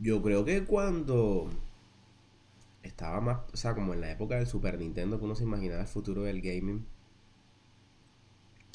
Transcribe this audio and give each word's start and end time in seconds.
Yo 0.00 0.22
creo 0.22 0.44
que 0.44 0.64
cuando 0.64 1.50
estaba 2.82 3.20
más, 3.20 3.38
o 3.52 3.56
sea, 3.56 3.74
como 3.74 3.92
en 3.94 4.00
la 4.00 4.10
época 4.10 4.36
del 4.36 4.46
Super 4.46 4.78
Nintendo, 4.78 5.18
que 5.18 5.24
uno 5.24 5.34
se 5.34 5.44
imaginaba 5.44 5.82
el 5.82 5.86
futuro 5.88 6.22
del 6.22 6.40
gaming. 6.40 6.86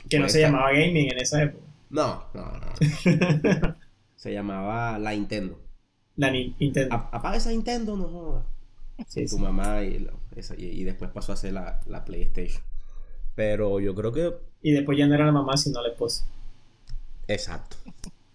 Que 0.09 0.17
no 0.19 0.23
Puede 0.25 0.29
se 0.33 0.39
estar- 0.43 0.51
llamaba 0.51 0.71
gaming 0.71 1.11
en 1.11 1.17
esa 1.19 1.43
época. 1.43 1.65
No, 1.89 2.25
no, 2.33 2.45
no. 2.59 2.73
se 4.15 4.33
llamaba 4.33 4.99
la 4.99 5.11
Nintendo. 5.11 5.59
La 6.15 6.29
Ni- 6.31 6.55
Nintendo. 6.59 6.93
A- 6.95 7.09
Apaga 7.11 7.37
esa 7.37 7.49
Nintendo, 7.49 7.97
no 7.97 8.07
jodas. 8.07 8.45
Sí, 9.07 9.23
tu 9.25 9.35
sí. 9.37 9.41
mamá 9.41 9.83
y, 9.83 10.07
esa- 10.35 10.55
y, 10.55 10.65
y 10.67 10.83
después 10.83 11.09
pasó 11.11 11.33
a 11.33 11.37
ser 11.37 11.53
la, 11.53 11.81
la 11.87 12.05
PlayStation. 12.05 12.61
Pero 13.33 13.79
yo 13.79 13.95
creo 13.95 14.11
que. 14.13 14.33
Y 14.61 14.71
después 14.71 14.97
ya 14.97 15.07
no 15.07 15.15
era 15.15 15.25
la 15.25 15.31
mamá, 15.31 15.57
sino 15.57 15.81
la 15.81 15.89
esposa. 15.89 16.25
Exacto. 17.27 17.77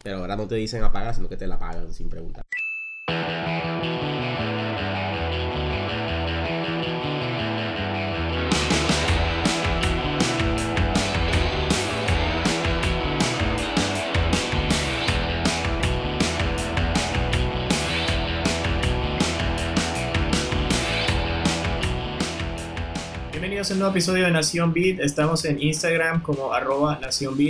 Pero 0.03 0.19
ahora 0.19 0.37
no 0.37 0.47
te 0.49 0.57
dicen 0.57 0.83
apagar, 0.83 1.15
sino 1.15 1.29
que 1.29 1.37
te 1.37 1.47
la 1.47 1.59
pagan 1.59 1.93
sin 1.95 2.09
preguntar. 2.09 2.45
Bienvenidos 23.61 23.73
a 23.73 23.75
un 23.75 23.81
nuevo 23.81 23.93
episodio 23.93 24.25
de 24.25 24.31
Nación 24.31 24.73
Beat. 24.73 25.01
Estamos 25.01 25.45
en 25.45 25.63
Instagram 25.63 26.23
como 26.23 26.55
arroba. 26.55 26.99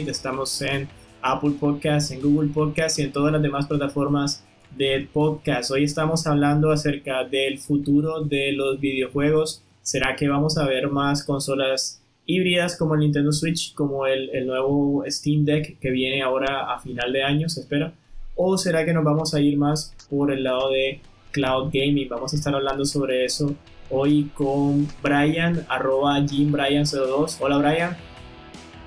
Estamos 0.08 0.60
en 0.60 0.88
Apple 1.22 1.52
Podcasts, 1.60 2.10
en 2.10 2.20
Google 2.20 2.50
Podcasts 2.52 2.98
y 2.98 3.02
en 3.02 3.12
todas 3.12 3.32
las 3.32 3.40
demás 3.40 3.68
plataformas 3.68 4.42
de 4.76 5.08
podcast. 5.12 5.70
Hoy 5.70 5.84
estamos 5.84 6.26
hablando 6.26 6.72
acerca 6.72 7.22
del 7.22 7.60
futuro 7.60 8.24
de 8.24 8.50
los 8.50 8.80
videojuegos. 8.80 9.62
¿Será 9.82 10.16
que 10.16 10.26
vamos 10.26 10.58
a 10.58 10.66
ver 10.66 10.90
más 10.90 11.22
consolas 11.22 12.02
híbridas 12.26 12.76
como 12.76 12.94
el 12.94 13.00
Nintendo 13.02 13.30
Switch, 13.30 13.72
como 13.74 14.04
el, 14.04 14.30
el 14.30 14.48
nuevo 14.48 15.04
Steam 15.06 15.44
Deck 15.44 15.78
que 15.78 15.92
viene 15.92 16.22
ahora 16.22 16.74
a 16.74 16.80
final 16.80 17.12
de 17.12 17.22
año, 17.22 17.48
se 17.48 17.60
espera? 17.60 17.92
¿O 18.34 18.58
será 18.58 18.84
que 18.84 18.92
nos 18.92 19.04
vamos 19.04 19.32
a 19.32 19.40
ir 19.40 19.56
más 19.56 19.94
por 20.10 20.32
el 20.32 20.42
lado 20.42 20.70
de 20.70 21.00
cloud 21.30 21.70
gaming? 21.72 22.08
Vamos 22.08 22.32
a 22.32 22.36
estar 22.36 22.52
hablando 22.52 22.84
sobre 22.84 23.24
eso 23.24 23.54
hoy 23.90 24.30
con 24.34 24.88
Brian, 25.02 25.66
arroba 25.68 26.18
JimBrian02. 26.20 27.36
Hola 27.40 27.58
Brian. 27.58 27.96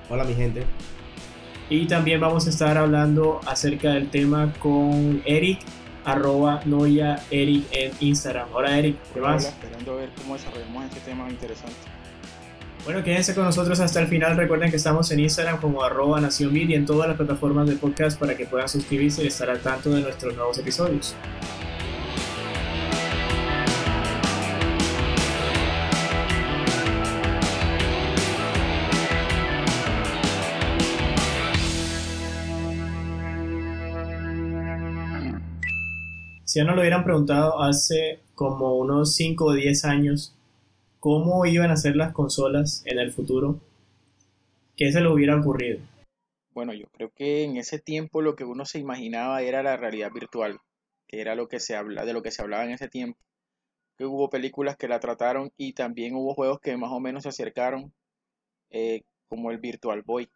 Hola, 0.10 0.24
mi 0.24 0.34
gente. 0.34 0.66
Y 1.70 1.86
también 1.86 2.20
vamos 2.20 2.48
a 2.48 2.50
estar 2.50 2.78
hablando 2.78 3.40
acerca 3.46 3.92
del 3.92 4.10
tema 4.10 4.54
con 4.60 5.22
Eric, 5.26 5.60
arroba 6.06 6.62
Noia 6.66 7.24
Eric 7.32 7.66
en 7.72 7.92
Instagram. 8.00 8.48
Hola 8.54 8.78
Eric, 8.78 8.98
¿qué 9.14 9.20
Hola, 9.20 9.32
más? 9.32 9.46
esperando 9.46 9.94
a 9.94 9.96
ver 9.96 10.10
cómo 10.22 10.34
desarrollamos 10.36 10.86
este 10.86 11.00
tema 11.00 11.30
interesante. 11.30 11.76
Bueno, 12.86 13.02
quédense 13.02 13.34
con 13.34 13.46
nosotros 13.46 13.80
hasta 13.80 14.02
el 14.02 14.08
final. 14.08 14.36
Recuerden 14.36 14.70
que 14.70 14.76
estamos 14.76 15.10
en 15.12 15.22
Instagram 15.22 15.62
como 15.62 15.84
arroba 15.84 16.20
Nación 16.20 16.56
y 16.58 16.74
en 16.74 16.86
todas 16.86 17.08
las 17.08 17.16
plataformas 17.16 17.68
de 17.70 17.78
podcast 17.78 18.20
para 18.20 18.36
que 18.36 18.46
puedan 18.46 18.68
suscribirse 18.68 19.24
y 19.24 19.28
estar 19.28 19.50
al 19.50 19.62
tanto 19.62 19.90
de 19.92 20.02
nuestros 20.02 20.36
nuevos 20.36 20.58
episodios. 20.58 21.16
Si 36.54 36.62
nos 36.64 36.76
lo 36.76 36.82
hubieran 36.82 37.04
preguntado 37.04 37.64
hace 37.64 38.20
como 38.36 38.76
unos 38.76 39.16
5 39.16 39.44
o 39.44 39.54
10 39.54 39.86
años 39.86 40.36
cómo 41.00 41.48
iban 41.48 41.72
a 41.72 41.78
ser 41.78 41.96
las 41.96 42.14
consolas 42.14 42.84
en 42.86 43.00
el 43.00 43.12
futuro, 43.12 43.60
¿qué 44.78 44.92
se 44.92 45.02
le 45.02 45.12
hubiera 45.12 45.36
ocurrido? 45.36 45.80
Bueno, 46.52 46.76
yo 46.76 46.86
creo 46.92 47.10
que 47.10 47.42
en 47.42 47.58
ese 47.58 47.80
tiempo 47.80 48.22
lo 48.22 48.36
que 48.36 48.44
uno 48.44 48.66
se 48.66 48.78
imaginaba 48.78 49.42
era 49.42 49.64
la 49.64 49.78
realidad 49.78 50.12
virtual, 50.12 50.60
que 51.08 51.22
era 51.22 51.34
lo 51.34 51.48
que 51.48 51.60
se 51.60 51.76
habla, 51.76 52.06
de 52.06 52.14
lo 52.14 52.22
que 52.22 52.30
se 52.30 52.44
hablaba 52.44 52.66
en 52.66 52.70
ese 52.74 52.88
tiempo. 52.88 53.18
Que 53.98 54.06
hubo 54.06 54.30
películas 54.30 54.78
que 54.78 54.88
la 54.88 55.00
trataron 55.00 55.52
y 55.58 55.74
también 55.74 56.14
hubo 56.14 56.36
juegos 56.36 56.60
que 56.60 56.78
más 56.78 56.92
o 56.92 57.00
menos 57.00 57.24
se 57.24 57.30
acercaron, 57.30 57.96
eh, 58.70 59.02
como 59.28 59.50
el 59.50 59.58
Virtual 59.58 60.04
Boy, 60.04 60.30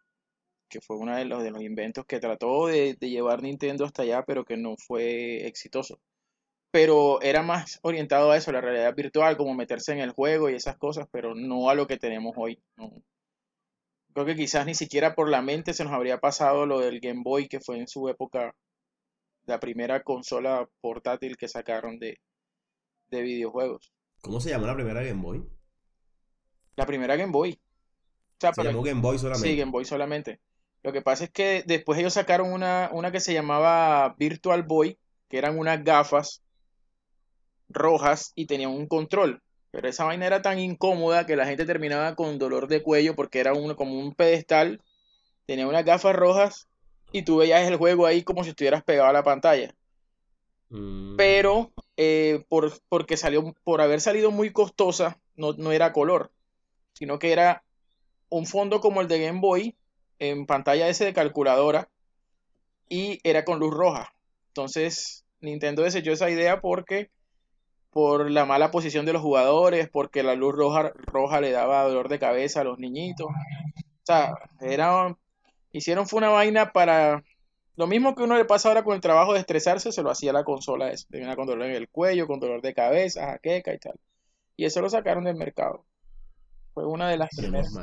que 0.68 0.80
fue 0.80 0.96
uno 0.96 1.16
de 1.16 1.26
los, 1.26 1.62
inventos 1.62 2.06
que 2.06 2.18
trató 2.18 2.66
de 2.66 2.96
llevar 3.02 3.40
Nintendo 3.40 3.84
hasta 3.84 4.02
allá, 4.02 4.24
pero 4.26 4.44
que 4.44 4.56
no 4.56 4.74
fue 4.76 5.46
exitoso. 5.46 6.00
Pero 6.70 7.20
era 7.22 7.42
más 7.42 7.78
orientado 7.82 8.30
a 8.30 8.36
eso, 8.36 8.52
la 8.52 8.60
realidad 8.60 8.94
virtual, 8.94 9.36
como 9.36 9.54
meterse 9.54 9.92
en 9.92 10.00
el 10.00 10.10
juego 10.10 10.50
y 10.50 10.54
esas 10.54 10.76
cosas, 10.76 11.06
pero 11.10 11.34
no 11.34 11.70
a 11.70 11.74
lo 11.74 11.86
que 11.86 11.96
tenemos 11.96 12.34
hoy. 12.36 12.60
no. 12.76 12.92
Creo 14.14 14.26
que 14.26 14.34
quizás 14.36 14.66
ni 14.66 14.74
siquiera 14.74 15.14
por 15.14 15.28
la 15.28 15.42
mente 15.42 15.72
se 15.74 15.84
nos 15.84 15.92
habría 15.92 16.18
pasado 16.18 16.66
lo 16.66 16.80
del 16.80 16.98
Game 16.98 17.20
Boy, 17.22 17.46
que 17.46 17.60
fue 17.60 17.78
en 17.78 17.86
su 17.86 18.08
época 18.08 18.52
la 19.46 19.60
primera 19.60 20.02
consola 20.02 20.68
portátil 20.80 21.36
que 21.36 21.46
sacaron 21.46 22.00
de, 22.00 22.18
de 23.10 23.22
videojuegos. 23.22 23.92
¿Cómo 24.20 24.40
se 24.40 24.50
llamó 24.50 24.66
la 24.66 24.74
primera 24.74 25.02
Game 25.04 25.22
Boy? 25.22 25.44
La 26.74 26.84
primera 26.84 27.14
Game 27.14 27.30
Boy. 27.30 27.52
O 27.52 28.36
sea, 28.40 28.52
Se 28.52 28.60
pero- 28.60 28.70
llamó 28.70 28.82
Game 28.82 29.00
Boy 29.00 29.18
solamente. 29.18 29.48
Sí, 29.48 29.56
Game 29.56 29.70
Boy 29.70 29.84
solamente. 29.84 30.40
Lo 30.82 30.92
que 30.92 31.02
pasa 31.02 31.24
es 31.24 31.30
que 31.30 31.62
después 31.66 31.98
ellos 32.00 32.14
sacaron 32.14 32.52
una, 32.52 32.90
una 32.92 33.12
que 33.12 33.20
se 33.20 33.34
llamaba 33.34 34.16
Virtual 34.18 34.64
Boy, 34.64 34.98
que 35.28 35.38
eran 35.38 35.58
unas 35.58 35.84
gafas 35.84 36.42
rojas 37.68 38.32
y 38.34 38.46
tenían 38.46 38.70
un 38.70 38.86
control. 38.86 39.42
Pero 39.70 39.88
esa 39.88 40.04
vaina 40.04 40.26
era 40.26 40.42
tan 40.42 40.58
incómoda 40.58 41.26
que 41.26 41.36
la 41.36 41.46
gente 41.46 41.66
terminaba 41.66 42.14
con 42.14 42.38
dolor 42.38 42.68
de 42.68 42.82
cuello 42.82 43.14
porque 43.14 43.40
era 43.40 43.52
uno, 43.52 43.76
como 43.76 43.98
un 43.98 44.14
pedestal, 44.14 44.80
tenía 45.46 45.66
unas 45.66 45.84
gafas 45.84 46.16
rojas 46.16 46.68
y 47.12 47.22
tú 47.22 47.38
veías 47.38 47.66
el 47.66 47.76
juego 47.76 48.06
ahí 48.06 48.22
como 48.22 48.44
si 48.44 48.50
estuvieras 48.50 48.82
pegado 48.82 49.08
a 49.08 49.12
la 49.12 49.22
pantalla. 49.22 49.74
Mm, 50.70 51.16
Pero 51.16 51.72
eh, 51.96 52.44
por, 52.48 52.72
porque 52.88 53.16
salió, 53.16 53.54
por 53.64 53.80
haber 53.80 54.00
salido 54.00 54.30
muy 54.30 54.52
costosa, 54.52 55.18
no, 55.36 55.52
no 55.52 55.72
era 55.72 55.92
color, 55.92 56.32
sino 56.92 57.18
que 57.18 57.32
era 57.32 57.62
un 58.30 58.46
fondo 58.46 58.80
como 58.80 59.00
el 59.00 59.08
de 59.08 59.20
Game 59.20 59.40
Boy, 59.40 59.76
en 60.18 60.46
pantalla 60.46 60.88
ese 60.88 61.04
de 61.04 61.14
calculadora, 61.14 61.88
y 62.88 63.20
era 63.22 63.44
con 63.44 63.58
luz 63.58 63.72
roja. 63.72 64.12
Entonces, 64.48 65.24
Nintendo 65.40 65.82
desechó 65.82 66.12
esa 66.12 66.30
idea 66.30 66.60
porque 66.60 67.10
por 67.98 68.30
la 68.30 68.44
mala 68.44 68.70
posición 68.70 69.06
de 69.06 69.12
los 69.12 69.22
jugadores, 69.22 69.88
porque 69.88 70.22
la 70.22 70.36
luz 70.36 70.54
roja, 70.54 70.92
roja 71.06 71.40
le 71.40 71.50
daba 71.50 71.82
dolor 71.82 72.08
de 72.08 72.20
cabeza 72.20 72.60
a 72.60 72.64
los 72.64 72.78
niñitos. 72.78 73.26
O 73.26 74.04
sea, 74.04 74.34
era, 74.60 75.16
hicieron 75.72 76.06
fue 76.06 76.18
una 76.18 76.28
vaina 76.28 76.70
para 76.72 77.24
lo 77.74 77.88
mismo 77.88 78.14
que 78.14 78.22
uno 78.22 78.36
le 78.36 78.44
pasa 78.44 78.68
ahora 78.68 78.84
con 78.84 78.94
el 78.94 79.00
trabajo 79.00 79.32
de 79.32 79.40
estresarse, 79.40 79.90
se 79.90 80.04
lo 80.04 80.12
hacía 80.12 80.32
la 80.32 80.44
consola 80.44 80.92
esa. 80.92 81.08
Tenía 81.10 81.34
con 81.34 81.48
dolor 81.48 81.66
en 81.66 81.74
el 81.74 81.88
cuello, 81.88 82.28
con 82.28 82.38
dolor 82.38 82.62
de 82.62 82.72
cabeza, 82.72 83.26
jaqueca 83.26 83.74
y 83.74 83.78
tal. 83.78 83.94
Y 84.56 84.64
eso 84.64 84.80
lo 84.80 84.88
sacaron 84.88 85.24
del 85.24 85.34
mercado. 85.34 85.84
Fue 86.74 86.86
una 86.86 87.08
de 87.10 87.16
las 87.16 87.30
primeras. 87.36 87.74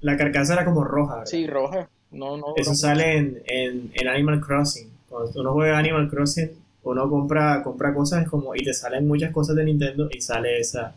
La 0.00 0.16
carcasa 0.16 0.54
era 0.54 0.64
como 0.64 0.82
roja, 0.82 1.12
¿verdad? 1.18 1.26
Sí, 1.26 1.46
roja. 1.46 1.88
No, 2.10 2.36
no. 2.36 2.46
Eso 2.56 2.70
no- 2.70 2.76
sale 2.76 3.16
en, 3.16 3.40
en, 3.46 3.92
en 3.94 4.08
Animal 4.08 4.40
Crossing. 4.40 4.90
Cuando 5.08 5.40
uno 5.40 5.52
juega 5.52 5.78
Animal 5.78 6.10
Crossing, 6.10 6.50
uno 6.84 7.08
compra, 7.08 7.62
compra 7.62 7.94
cosas 7.94 8.28
como 8.28 8.54
y 8.54 8.64
te 8.64 8.74
salen 8.74 9.06
muchas 9.06 9.32
cosas 9.32 9.56
de 9.56 9.64
Nintendo 9.64 10.08
y 10.10 10.20
sale 10.20 10.58
esa, 10.58 10.94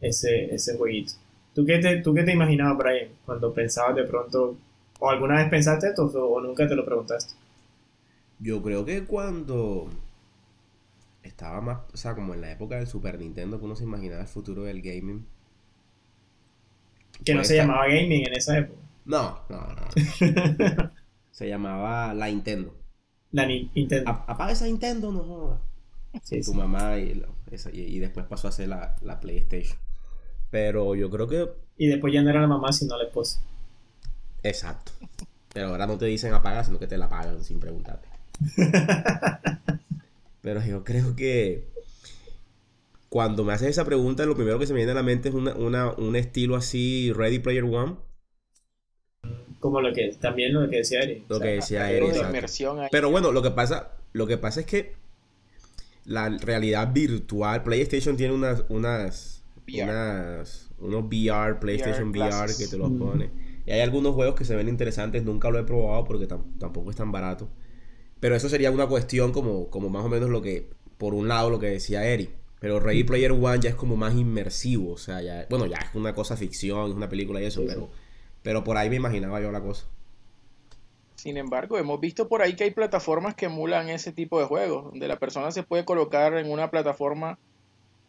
ese, 0.00 0.54
ese 0.54 0.76
jueguito. 0.76 1.12
¿Tú 1.54 1.64
qué, 1.66 1.78
te, 1.78 1.96
¿Tú 2.02 2.14
qué 2.14 2.22
te 2.24 2.32
imaginabas, 2.32 2.78
Brian, 2.78 3.08
cuando 3.24 3.52
pensabas 3.52 3.94
de 3.96 4.04
pronto, 4.04 4.56
o 5.00 5.10
alguna 5.10 5.36
vez 5.36 5.48
pensaste 5.50 5.88
esto 5.88 6.06
o, 6.06 6.34
o 6.34 6.40
nunca 6.40 6.66
te 6.66 6.74
lo 6.74 6.84
preguntaste? 6.84 7.34
Yo 8.40 8.62
creo 8.62 8.84
que 8.84 9.04
cuando 9.04 9.88
estaba 11.22 11.60
más, 11.60 11.78
o 11.92 11.96
sea, 11.96 12.14
como 12.14 12.34
en 12.34 12.40
la 12.40 12.50
época 12.50 12.76
del 12.76 12.86
Super 12.88 13.18
Nintendo, 13.18 13.58
que 13.58 13.64
uno 13.66 13.76
se 13.76 13.84
imaginaba 13.84 14.22
el 14.22 14.28
futuro 14.28 14.62
del 14.64 14.82
gaming. 14.82 15.24
Que 17.24 17.34
no 17.34 17.38
Puede 17.40 17.48
se 17.48 17.54
estar- 17.58 17.66
llamaba 17.66 17.86
gaming 17.86 18.26
en 18.26 18.32
esa 18.34 18.58
época. 18.58 18.80
No, 19.04 19.38
no, 19.48 19.58
no. 19.74 20.90
Se 21.30 21.48
llamaba 21.48 22.12
la 22.14 22.26
Nintendo. 22.26 22.74
La 23.32 23.46
Ni- 23.46 23.70
Nintendo. 23.74 24.10
Apaga 24.10 24.52
esa 24.52 24.66
Nintendo, 24.66 25.10
no 25.12 25.20
jodas. 25.24 25.60
Sí, 26.22 26.40
tu 26.42 26.52
sí. 26.52 26.56
mamá 26.56 26.98
y, 26.98 27.14
lo- 27.14 27.34
esa- 27.50 27.70
y, 27.72 27.80
y 27.80 27.98
después 27.98 28.26
pasó 28.26 28.48
a 28.48 28.52
ser 28.52 28.68
la, 28.68 28.96
la 29.02 29.20
PlayStation. 29.20 29.78
Pero 30.50 30.94
yo 30.94 31.08
creo 31.10 31.26
que. 31.28 31.48
Y 31.78 31.86
después 31.86 32.12
ya 32.12 32.22
no 32.22 32.28
era 32.30 32.40
la 32.42 32.46
mamá, 32.46 32.72
sino 32.72 32.96
la 32.98 33.04
esposa. 33.04 33.40
Exacto. 34.42 34.92
Pero 35.54 35.68
ahora 35.68 35.86
no 35.86 35.96
te 35.98 36.06
dicen 36.06 36.32
apagar, 36.34 36.64
sino 36.64 36.78
que 36.78 36.86
te 36.86 36.98
la 36.98 37.08
pagan 37.08 37.42
sin 37.42 37.58
preguntarte. 37.60 38.08
Pero 40.42 40.62
yo 40.64 40.84
creo 40.84 41.14
que. 41.16 41.70
Cuando 43.08 43.44
me 43.44 43.52
haces 43.52 43.68
esa 43.68 43.84
pregunta, 43.84 44.24
lo 44.24 44.34
primero 44.34 44.58
que 44.58 44.66
se 44.66 44.72
me 44.72 44.78
viene 44.78 44.92
a 44.92 44.96
la 44.96 45.02
mente 45.02 45.28
es 45.28 45.34
una, 45.34 45.54
una- 45.54 45.92
un 45.92 46.16
estilo 46.16 46.56
así, 46.56 47.12
Ready 47.12 47.38
Player 47.40 47.64
One. 47.64 47.96
Como 49.62 49.80
lo 49.80 49.92
que 49.92 50.08
también 50.20 50.52
lo 50.52 50.68
que 50.68 50.78
decía 50.78 51.00
Eric. 51.02 51.22
Lo 51.28 51.36
O 51.36 51.38
sea, 51.38 51.46
que 51.48 51.54
decía 51.54 51.90
Eric, 51.92 52.12
de. 52.12 52.88
Pero 52.90 53.10
bueno, 53.12 53.30
lo 53.30 53.42
que 53.42 53.52
pasa, 53.52 53.92
lo 54.12 54.26
que 54.26 54.36
pasa 54.36 54.58
es 54.60 54.66
que 54.66 54.92
la 56.04 56.28
realidad 56.30 56.92
virtual. 56.92 57.62
PlayStation 57.62 58.16
tiene 58.16 58.34
unas, 58.34 58.64
unas, 58.68 59.42
VR. 59.68 59.84
unas 59.84 60.68
unos 60.80 61.04
VR, 61.04 61.60
PlayStation 61.60 62.08
VR, 62.10 62.52
que 62.58 62.66
te 62.66 62.76
los 62.76 62.90
Mm. 62.90 62.98
pone. 62.98 63.30
Y 63.64 63.70
hay 63.70 63.80
algunos 63.82 64.14
juegos 64.16 64.34
que 64.34 64.44
se 64.44 64.56
ven 64.56 64.68
interesantes, 64.68 65.22
nunca 65.22 65.48
lo 65.48 65.60
he 65.60 65.62
probado 65.62 66.02
porque 66.04 66.26
tam- 66.26 66.58
tampoco 66.58 66.90
es 66.90 66.96
tan 66.96 67.12
barato. 67.12 67.48
Pero 68.18 68.34
eso 68.34 68.48
sería 68.48 68.72
una 68.72 68.88
cuestión 68.88 69.30
como, 69.30 69.70
como 69.70 69.88
más 69.90 70.04
o 70.04 70.08
menos 70.08 70.28
lo 70.28 70.42
que, 70.42 70.70
por 70.98 71.14
un 71.14 71.28
lado, 71.28 71.50
lo 71.50 71.60
que 71.60 71.66
decía 71.68 72.04
Eric. 72.04 72.30
Pero 72.58 72.80
Ready 72.80 73.04
Player 73.04 73.30
One 73.30 73.60
ya 73.60 73.70
es 73.70 73.76
como 73.76 73.94
más 73.96 74.14
inmersivo, 74.14 74.92
o 74.92 74.98
sea, 74.98 75.22
ya, 75.22 75.46
bueno, 75.48 75.66
ya 75.66 75.76
es 75.78 75.94
una 75.94 76.12
cosa 76.14 76.36
ficción, 76.36 76.90
es 76.90 76.96
una 76.96 77.08
película 77.08 77.40
y 77.40 77.44
eso, 77.44 77.60
Sí, 77.60 77.66
pero, 77.68 77.90
pero 78.42 78.64
por 78.64 78.76
ahí 78.76 78.88
me 78.90 78.96
imaginaba 78.96 79.40
yo 79.40 79.50
la 79.52 79.60
cosa. 79.60 79.86
Sin 81.16 81.36
embargo, 81.36 81.78
hemos 81.78 82.00
visto 82.00 82.28
por 82.28 82.42
ahí 82.42 82.56
que 82.56 82.64
hay 82.64 82.72
plataformas 82.72 83.34
que 83.36 83.46
emulan 83.46 83.88
ese 83.88 84.12
tipo 84.12 84.40
de 84.40 84.46
juegos, 84.46 84.84
donde 84.86 85.06
la 85.06 85.18
persona 85.18 85.52
se 85.52 85.62
puede 85.62 85.84
colocar 85.84 86.34
en 86.36 86.50
una 86.50 86.70
plataforma 86.70 87.38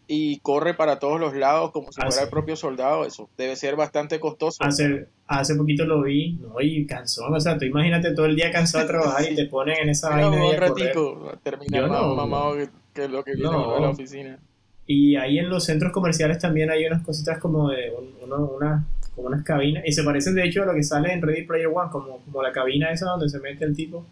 y 0.08 0.40
corre 0.40 0.74
para 0.74 1.00
todos 1.00 1.20
los 1.20 1.36
lados 1.36 1.72
como 1.72 1.92
si 1.92 2.02
fuera 2.02 2.24
el 2.24 2.30
propio 2.30 2.56
soldado. 2.56 3.06
Eso 3.06 3.30
debe 3.38 3.56
ser 3.56 3.76
bastante 3.76 4.20
costoso. 4.20 4.64
Hace, 4.64 5.08
hace 5.28 5.56
poquito 5.56 5.86
lo 5.86 6.02
vi, 6.02 6.34
no, 6.42 6.60
y 6.60 6.86
cansón, 6.88 7.34
o 7.34 7.40
sea, 7.40 7.58
tú 7.58 7.66
imagínate 7.66 8.14
todo 8.14 8.26
el 8.26 8.36
día 8.36 8.52
cansado 8.52 8.84
de 8.84 8.90
trabajar 8.90 9.32
y 9.32 9.36
te 9.36 9.46
ponen 9.46 9.78
en 9.84 9.90
esa 9.90 10.10
Mira, 10.16 10.30
vaina 10.30 10.46
un 10.50 10.58
ratico, 10.58 11.32
terminar 11.44 11.88
no. 11.90 12.16
mamado 12.16 12.56
que, 12.56 12.70
que 12.94 13.08
lo 13.08 13.24
que 13.24 13.36
viene 13.36 13.52
No. 13.52 13.76
de 13.76 13.80
la 13.82 13.90
oficina. 13.90 14.40
Y 14.88 15.16
ahí 15.18 15.38
en 15.38 15.50
los 15.50 15.64
centros 15.66 15.94
comerciales 15.94 16.40
también 16.40 16.70
hay 16.72 16.86
unas 16.86 17.04
cositas 17.06 17.40
como 17.40 17.70
de 17.70 17.92
un- 17.92 18.14
uno- 18.24 18.52
una- 18.58 18.86
como 19.16 19.28
unas 19.28 19.44
cabinas. 19.44 19.84
Y 19.86 19.92
se 19.92 20.04
parecen 20.04 20.36
de 20.36 20.46
hecho 20.46 20.64
a 20.64 20.66
lo 20.66 20.74
que 20.74 20.84
sale 20.84 21.12
en 21.14 21.22
Ready 21.22 21.44
Player 21.44 21.68
One, 21.68 21.90
como, 21.92 22.20
como 22.20 22.42
la 22.44 22.52
cabina 22.52 22.92
esa 22.92 23.06
donde 23.08 23.30
se 23.30 23.40
mete 23.40 23.66
el 23.66 23.76
tipo. 23.76 24.06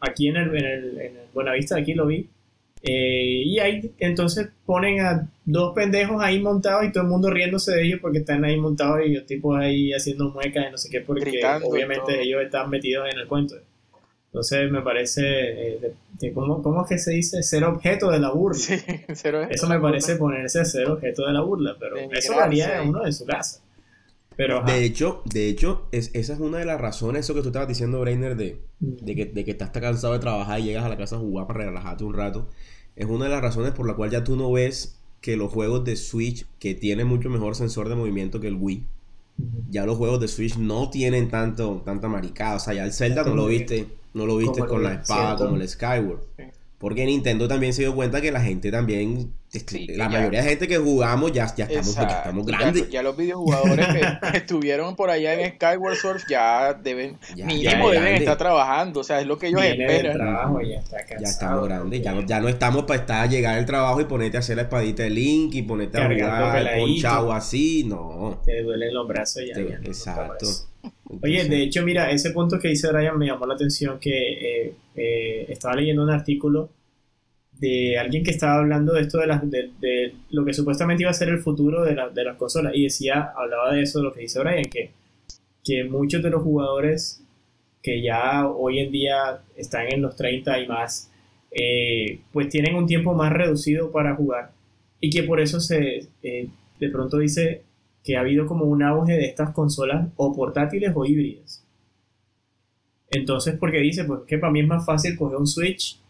Aquí 0.00 0.28
en 0.28 0.36
el, 0.36 0.48
en 0.56 0.64
el, 0.64 0.84
en 1.00 1.16
el 1.16 1.22
Buenavista, 1.32 1.76
aquí 1.76 1.94
lo 1.94 2.06
vi. 2.06 2.28
Eh, 2.84 3.42
y 3.46 3.60
ahí 3.60 3.92
entonces 4.00 4.48
ponen 4.66 5.00
a 5.00 5.28
dos 5.44 5.72
pendejos 5.72 6.20
ahí 6.20 6.40
montados 6.40 6.84
y 6.84 6.90
todo 6.90 7.04
el 7.04 7.10
mundo 7.10 7.30
riéndose 7.30 7.70
de 7.76 7.84
ellos 7.84 8.00
porque 8.02 8.18
están 8.18 8.44
ahí 8.44 8.56
montados 8.58 9.06
y 9.06 9.10
los 9.14 9.24
tipos 9.24 9.56
ahí 9.56 9.92
haciendo 9.92 10.30
muecas 10.30 10.66
y 10.68 10.72
no 10.72 10.76
sé 10.78 10.88
qué, 10.90 11.00
porque 11.00 11.26
Gritando 11.26 11.68
obviamente 11.68 12.20
ellos 12.20 12.42
están 12.42 12.68
metidos 12.70 13.08
en 13.12 13.20
el 13.20 13.28
cuento. 13.28 13.54
Entonces 14.26 14.68
me 14.70 14.80
parece, 14.82 15.22
eh, 15.22 15.78
de- 15.80 15.94
de 16.18 16.32
¿cómo, 16.32 16.60
¿cómo 16.62 16.82
es 16.82 16.88
que 16.88 16.98
se 16.98 17.12
dice? 17.12 17.42
Ser 17.44 17.62
objeto 17.64 18.10
de 18.10 18.18
la 18.18 18.30
burla. 18.30 18.58
Sí, 18.58 18.74
Eso 19.50 19.68
me 19.68 19.78
parece 19.78 20.16
ponerse 20.16 20.58
a 20.60 20.64
ser 20.64 20.88
objeto 20.88 21.24
de 21.26 21.32
la 21.34 21.42
burla, 21.42 21.76
pero 21.78 21.94
De 21.96 22.08
eso 22.18 22.32
lo 22.32 22.40
haría 22.40 22.64
emigrarse. 22.80 22.88
uno 22.90 23.06
en 23.06 23.12
su 23.12 23.24
casa. 23.26 23.60
Pero, 24.36 24.58
ajá. 24.58 24.72
De 24.72 24.84
hecho, 24.84 25.22
de 25.24 25.48
hecho, 25.48 25.86
es, 25.92 26.10
esa 26.14 26.32
es 26.34 26.40
una 26.40 26.58
de 26.58 26.64
las 26.64 26.80
razones, 26.80 27.24
eso 27.24 27.34
que 27.34 27.42
tú 27.42 27.48
estabas 27.48 27.68
diciendo, 27.68 28.00
Brainer, 28.00 28.36
de, 28.36 28.60
de 28.80 29.14
que, 29.14 29.26
de 29.26 29.44
que 29.44 29.50
estás 29.50 29.70
cansado 29.70 30.12
de 30.12 30.18
trabajar 30.18 30.60
y 30.60 30.64
llegas 30.64 30.84
a 30.84 30.88
la 30.88 30.96
casa 30.96 31.16
a 31.16 31.18
jugar 31.20 31.46
para 31.46 31.64
relajarte 31.64 32.04
un 32.04 32.14
rato, 32.14 32.48
es 32.96 33.06
una 33.06 33.26
de 33.26 33.30
las 33.30 33.42
razones 33.42 33.72
por 33.72 33.86
la 33.86 33.94
cual 33.94 34.10
ya 34.10 34.24
tú 34.24 34.36
no 34.36 34.50
ves 34.52 34.98
que 35.20 35.36
los 35.36 35.52
juegos 35.52 35.84
de 35.84 35.96
Switch, 35.96 36.46
que 36.58 36.74
tienen 36.74 37.06
mucho 37.06 37.30
mejor 37.30 37.54
sensor 37.54 37.88
de 37.88 37.94
movimiento 37.94 38.40
que 38.40 38.48
el 38.48 38.56
Wii, 38.56 38.84
ya 39.70 39.86
los 39.86 39.96
juegos 39.96 40.20
de 40.20 40.28
Switch 40.28 40.56
no 40.56 40.90
tienen 40.90 41.28
tanto, 41.28 41.82
tanta 41.84 42.08
maricada. 42.08 42.56
O 42.56 42.58
sea, 42.58 42.74
ya 42.74 42.84
el 42.84 42.92
Zelda 42.92 43.24
no 43.24 43.34
lo 43.34 43.46
viste, 43.46 43.86
no 44.14 44.26
lo 44.26 44.36
viste 44.36 44.64
con 44.66 44.82
la 44.82 44.94
espada 44.94 45.36
como 45.36 45.56
el 45.56 45.68
Skyward. 45.68 46.20
Sí. 46.36 46.44
Porque 46.78 47.06
Nintendo 47.06 47.46
también 47.48 47.72
se 47.72 47.82
dio 47.82 47.94
cuenta 47.94 48.20
que 48.20 48.32
la 48.32 48.40
gente 48.40 48.70
también, 48.70 49.32
Sí, 49.52 49.86
que 49.86 49.96
la 49.98 50.04
ya- 50.04 50.10
mayoría 50.18 50.42
de 50.42 50.48
gente 50.48 50.66
que 50.66 50.78
jugamos 50.78 51.30
ya, 51.30 51.54
ya, 51.54 51.66
estamos, 51.66 51.94
ya 51.94 52.02
estamos 52.08 52.46
grandes. 52.46 52.88
Ya, 52.88 53.02
los 53.02 53.14
videojugadores 53.14 53.86
que, 54.32 54.38
estuvieron 54.38 54.96
por 54.96 55.10
allá 55.10 55.34
en 55.38 55.52
Skyward 55.56 55.96
Surf 55.96 56.22
ya 56.26 56.72
deben, 56.72 57.18
Ya- 57.36 57.44
mínimo 57.44 57.64
ya 57.64 57.76
deben 57.76 57.92
grande. 58.02 58.14
estar 58.16 58.38
trabajando. 58.38 59.00
O 59.00 59.04
sea, 59.04 59.20
es 59.20 59.26
lo 59.26 59.36
que 59.38 59.48
ellos 59.48 59.60
Viene 59.60 59.84
esperan. 59.84 60.16
trabajo 60.16 60.60
ya 60.62 60.78
está 60.78 60.96
cansado. 61.00 61.20
Ya 61.20 61.28
estamos 61.28 61.68
grandes, 61.68 62.02
ya 62.02 62.12
no, 62.14 62.26
ya 62.26 62.40
no 62.40 62.48
estamos 62.48 62.84
para 62.84 63.00
estar 63.00 63.28
llegar 63.28 63.58
al 63.58 63.66
trabajo 63.66 64.00
y 64.00 64.04
ponerte 64.06 64.38
a 64.38 64.40
hacer 64.40 64.56
la 64.56 64.62
espadita 64.62 65.02
de 65.02 65.10
Link 65.10 65.54
y 65.54 65.62
ponerte 65.62 65.98
a 65.98 66.08
Cargando 66.08 66.36
jugar 66.46 66.52
peladito. 66.58 66.86
con 66.86 66.96
chavo 66.96 67.32
así, 67.32 67.84
no. 67.84 68.40
Te 68.46 68.62
duelen 68.62 68.94
los 68.94 69.06
brazos 69.06 69.42
ya. 69.46 69.54
Sí, 69.54 69.66
ya 69.68 69.78
no 69.78 69.84
exacto. 69.84 70.46
Oye, 71.22 71.44
de 71.44 71.62
hecho, 71.62 71.82
mira, 71.82 72.10
ese 72.10 72.30
punto 72.30 72.58
que 72.58 72.68
dice 72.68 72.90
Brian 72.90 73.18
me 73.18 73.26
llamó 73.26 73.44
la 73.46 73.52
atención 73.54 73.98
que 74.00 74.10
eh, 74.68 74.74
eh, 74.96 75.46
estaba 75.50 75.74
leyendo 75.76 76.02
un 76.02 76.10
artículo 76.10 76.70
de 77.62 77.96
alguien 77.96 78.24
que 78.24 78.32
estaba 78.32 78.56
hablando 78.56 78.92
de 78.92 79.02
esto 79.02 79.18
de, 79.18 79.28
las, 79.28 79.48
de, 79.48 79.70
de 79.80 80.14
lo 80.30 80.44
que 80.44 80.52
supuestamente 80.52 81.04
iba 81.04 81.10
a 81.10 81.14
ser 81.14 81.28
el 81.28 81.38
futuro 81.38 81.84
de, 81.84 81.96
de 82.12 82.24
las 82.24 82.36
consolas 82.36 82.72
y 82.74 82.82
decía, 82.82 83.32
hablaba 83.36 83.72
de 83.72 83.82
eso, 83.82 84.02
lo 84.02 84.12
que 84.12 84.22
dice 84.22 84.40
Brian, 84.40 84.64
que, 84.64 84.90
que 85.62 85.84
muchos 85.84 86.24
de 86.24 86.30
los 86.30 86.42
jugadores 86.42 87.22
que 87.80 88.02
ya 88.02 88.48
hoy 88.48 88.80
en 88.80 88.90
día 88.90 89.42
están 89.56 89.86
en 89.92 90.02
los 90.02 90.16
30 90.16 90.58
y 90.58 90.66
más, 90.66 91.12
eh, 91.52 92.18
pues 92.32 92.48
tienen 92.48 92.74
un 92.74 92.86
tiempo 92.86 93.14
más 93.14 93.32
reducido 93.32 93.92
para 93.92 94.16
jugar 94.16 94.50
y 95.00 95.10
que 95.10 95.22
por 95.22 95.40
eso 95.40 95.60
se 95.60 96.08
eh, 96.24 96.48
de 96.80 96.88
pronto 96.88 97.18
dice 97.18 97.62
que 98.02 98.16
ha 98.16 98.20
habido 98.20 98.46
como 98.46 98.64
un 98.64 98.82
auge 98.82 99.12
de 99.12 99.26
estas 99.26 99.50
consolas 99.50 100.08
o 100.16 100.34
portátiles 100.34 100.90
o 100.96 101.04
híbridas. 101.04 101.64
Entonces, 103.08 103.54
porque 103.56 103.78
dice, 103.78 104.02
pues 104.02 104.22
que 104.26 104.38
para 104.38 104.52
mí 104.52 104.60
es 104.62 104.66
más 104.66 104.84
fácil 104.84 105.16
coger 105.16 105.38
un 105.38 105.46
Switch 105.46 106.01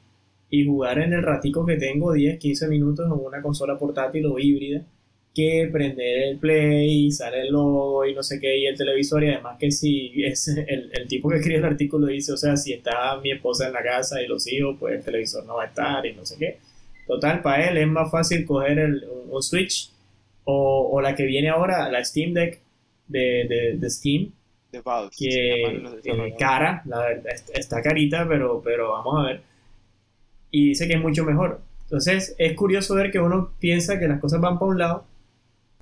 y 0.52 0.66
jugar 0.66 1.00
en 1.00 1.14
el 1.14 1.24
ratico 1.24 1.66
que 1.66 1.78
tengo 1.78 2.12
10, 2.14 2.38
15 2.38 2.68
minutos 2.68 3.06
en 3.08 3.12
una 3.26 3.42
consola 3.42 3.78
portátil 3.78 4.26
o 4.26 4.38
híbrida 4.38 4.84
que 5.34 5.68
prender 5.72 6.24
el 6.28 6.38
play 6.38 7.06
y 7.06 7.10
sale 7.10 7.40
el 7.42 7.52
logo 7.52 8.04
y 8.06 8.14
no 8.14 8.22
sé 8.22 8.38
qué 8.38 8.58
y 8.58 8.66
el 8.66 8.76
televisor 8.76 9.24
y 9.24 9.30
además 9.30 9.56
que 9.58 9.70
si 9.72 10.12
es 10.24 10.48
el, 10.48 10.90
el 10.92 11.08
tipo 11.08 11.30
que 11.30 11.36
escribe 11.38 11.58
el 11.58 11.64
artículo 11.64 12.06
dice, 12.08 12.32
o 12.32 12.36
sea, 12.36 12.56
si 12.56 12.74
está 12.74 13.18
mi 13.22 13.32
esposa 13.32 13.66
en 13.68 13.72
la 13.72 13.82
casa 13.82 14.22
y 14.22 14.28
los 14.28 14.46
hijos, 14.52 14.76
pues 14.78 14.96
el 14.96 15.02
televisor 15.04 15.46
no 15.46 15.56
va 15.56 15.64
a 15.64 15.66
estar 15.68 16.06
y 16.06 16.14
no 16.14 16.26
sé 16.26 16.36
qué. 16.38 16.58
Total, 17.06 17.42
para 17.42 17.68
él 17.70 17.78
es 17.78 17.88
más 17.88 18.10
fácil 18.10 18.44
coger 18.46 18.78
el, 18.78 19.04
un, 19.30 19.42
Switch 19.42 19.90
o, 20.44 20.90
o 20.92 21.00
la 21.00 21.14
que 21.14 21.24
viene 21.24 21.48
ahora, 21.48 21.90
la 21.90 22.04
Steam 22.04 22.34
Deck 22.34 22.60
de, 23.08 23.46
de, 23.48 23.76
de 23.78 23.90
Steam, 23.90 24.32
De 24.72 24.80
Valve, 24.80 25.12
se 25.12 25.30
que 26.02 26.10
eh, 26.10 26.34
cara, 26.38 26.82
la 26.86 27.00
verdad, 27.00 27.32
est- 27.32 27.50
está 27.54 27.82
carita, 27.82 28.26
pero, 28.28 28.60
pero 28.64 28.92
vamos 28.92 29.14
a 29.24 29.28
ver. 29.28 29.40
Y 30.52 30.68
dice 30.68 30.86
que 30.86 30.94
es 30.94 31.00
mucho 31.00 31.24
mejor. 31.24 31.60
Entonces 31.84 32.36
es 32.38 32.54
curioso 32.54 32.94
ver 32.94 33.10
que 33.10 33.18
uno 33.18 33.50
piensa 33.58 33.98
que 33.98 34.06
las 34.06 34.20
cosas 34.20 34.40
van 34.40 34.58
para 34.60 34.70
un 34.70 34.78
lado 34.78 35.04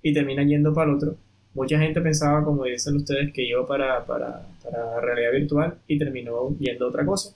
y 0.03 0.15
terminan 0.15 0.49
yendo 0.49 0.73
para 0.73 0.91
el 0.91 0.97
otro. 0.97 1.17
Mucha 1.55 1.79
gente 1.79 2.01
pensaba, 2.01 2.43
como 2.45 2.65
dicen 2.65 2.97
ustedes, 2.97 3.33
que 3.35 3.43
iba 3.43 3.67
para, 3.67 4.07
para, 4.07 4.47
para 4.65 5.01
realidad 5.01 5.33
virtual 5.33 5.75
y 5.87 5.99
terminó 5.99 6.57
yendo 6.59 6.87
a 6.87 6.89
otra 6.89 7.05
cosa. 7.05 7.35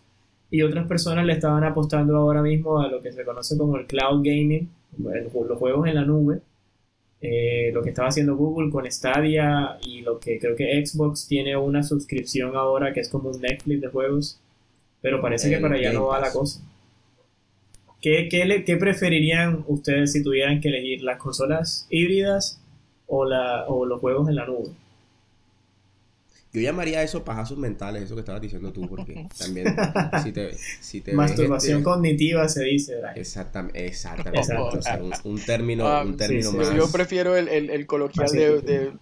Y 0.50 0.62
otras 0.62 0.86
personas 0.86 1.26
le 1.26 1.32
estaban 1.34 1.64
apostando 1.64 2.16
ahora 2.16 2.40
mismo 2.40 2.78
a 2.81 2.88
lo 2.88 3.02
que 3.02 3.12
se 3.12 3.25
conoce 3.25 3.58
como 3.58 3.76
el 3.76 3.87
cloud 3.87 4.22
gaming, 4.25 4.70
el- 5.12 5.30
los 5.48 5.58
juegos 5.58 5.87
en 5.88 5.97
la 5.97 6.04
nube, 6.04 6.40
eh, 7.20 7.70
lo 7.73 7.82
que 7.82 7.88
estaba 7.90 8.09
haciendo 8.09 8.37
Google 8.37 8.70
con 8.70 8.90
Stadia 8.90 9.78
y 9.85 10.02
lo 10.02 10.18
que 10.20 10.38
creo 10.38 10.54
que 10.54 10.85
Xbox 10.87 11.26
tiene 11.26 11.56
una 11.56 11.82
suscripción 11.82 12.54
ahora 12.54 12.92
que 12.92 13.00
es 13.00 13.09
como 13.09 13.30
un 13.30 13.40
Netflix 13.40 13.80
de 13.80 13.88
juegos, 13.88 14.40
pero 15.00 15.20
parece 15.20 15.49
que 15.50 15.59
para 15.59 15.75
allá 15.76 15.92
no 15.92 16.06
va 16.06 16.20
la 16.20 16.32
cosa. 16.32 16.61
¿Qué, 18.04 18.28
qué, 18.30 18.44
le- 18.44 18.64
qué 18.64 18.76
preferirían 18.76 19.64
ustedes 19.66 20.12
si 20.12 20.23
tuvieran 20.23 20.61
que 20.61 20.68
elegir 20.68 21.02
las 21.02 21.18
consolas 21.18 21.87
híbridas 21.90 22.61
o, 23.06 23.25
la, 23.25 23.64
o 23.66 23.87
los 23.87 24.00
juegos 24.00 24.28
en 24.28 24.37
la 24.37 24.46
nube? 24.46 24.70
Yo 26.52 26.61
llamaría 26.61 27.02
eso 27.02 27.25
pajazos 27.25 27.58
mentales, 27.58 28.04
eso 28.04 28.14
que 28.14 28.20
estabas 28.20 28.40
diciendo 28.40 28.73
tú, 28.73 28.88
porque 28.88 29.26
también 29.38 29.75
si 30.23 30.30
te, 30.32 30.52
si 30.80 31.00
te 31.00 31.11
ves, 31.11 31.16
Masturbación 31.16 31.78
este, 31.78 31.84
cognitiva 31.90 32.49
se 32.49 32.62
dice, 32.62 32.96
Brian. 32.96 33.16
Exactamente, 33.16 33.84
exactamente. 33.87 34.38
Exacto. 34.38 34.78
o 34.78 34.82
sea, 34.82 35.02
un, 35.02 35.12
un 35.25 35.40
término, 35.40 35.84
Ah, 35.88 36.02
un 36.04 36.16
término 36.16 36.50
sí, 36.50 36.56
Yo, 36.56 36.62
más. 36.62 36.76
yo 36.76 36.92
prefiero 36.92 37.37
el, 37.37 37.49
el, 37.49 37.70
el 37.70 37.87
coloquial 37.87 38.30
de, 38.30 38.92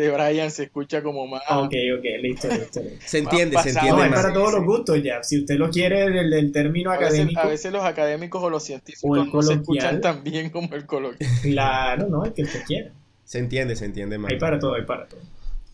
de 0.00 0.10
Brian, 0.10 0.50
se 0.50 0.64
escucha 0.64 1.02
como 1.02 1.26
más. 1.26 1.42
Ok, 1.50 1.72
ok, 1.98 2.04
listo, 2.22 2.48
listo. 2.48 2.80
listo. 2.80 3.06
Se 3.06 3.18
entiende, 3.18 3.58
se 3.58 3.70
entiende 3.70 3.90
No, 3.98 4.04
es 4.04 4.10
más. 4.10 4.22
para 4.22 4.32
todos 4.34 4.52
los 4.52 4.64
gustos 4.64 5.02
ya. 5.02 5.22
Si 5.22 5.38
usted 5.40 5.56
lo 5.56 5.70
quiere 5.70 6.04
el, 6.04 6.32
el 6.32 6.52
término 6.52 6.90
a, 6.90 6.96
veces, 6.98 7.12
académico, 7.14 7.40
a 7.40 7.46
veces 7.46 7.72
los 7.72 7.84
académicos 7.84 8.42
o 8.42 8.50
los 8.50 8.62
científicos 8.62 9.10
O 9.18 9.22
el 9.22 9.30
no 9.32 9.42
se 9.42 9.54
escuchan 9.54 10.00
tan 10.00 10.24
bien 10.24 10.50
como 10.50 10.74
el 10.74 10.86
coloquial. 10.86 11.30
claro, 11.42 12.08
no, 12.08 12.24
el 12.24 12.32
que 12.32 12.42
usted 12.42 12.62
quiera. 12.64 12.92
Se 13.24 13.38
entiende, 13.38 13.76
se 13.76 13.84
entiende 13.84 14.16
más. 14.18 14.32
Hay 14.32 14.38
para 14.38 14.58
todo, 14.58 14.74
hay 14.74 14.84
para 14.84 15.06
todo. 15.06 15.20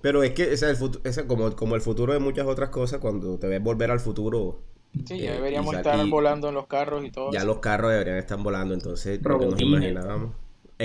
Pero 0.03 0.23
es 0.23 0.33
que 0.33 0.43
ese 0.43 0.53
es 0.55 0.63
el 0.65 0.77
futuro, 0.77 1.03
ese 1.09 1.27
como, 1.27 1.55
como 1.57 1.75
el 1.77 1.81
futuro 1.81 2.13
de 2.13 2.19
muchas 2.19 2.47
otras 2.47 2.69
cosas, 2.71 2.99
cuando 3.01 3.39
te 3.39 3.47
ves 3.47 3.63
volver 3.63 3.91
al 3.91 4.01
futuro, 4.01 4.61
Sí, 5.07 5.15
Eh, 5.15 5.23
ya 5.25 5.33
deberíamos 5.33 5.75
y- 5.75 5.77
estar 5.79 6.07
volando 6.07 6.49
en 6.51 6.55
los 6.55 6.67
carros 6.69 7.05
y 7.05 7.11
todo 7.11 7.33
ya 7.33 7.39
eso. 7.39 7.47
los 7.49 7.59
carros 7.59 7.91
deberían 7.91 8.17
estar 8.19 8.39
volando, 8.39 8.75
entonces 8.75 9.19
lo 9.23 9.39
que 9.41 9.47
nos 9.47 9.61
imaginábamos. 9.61 10.31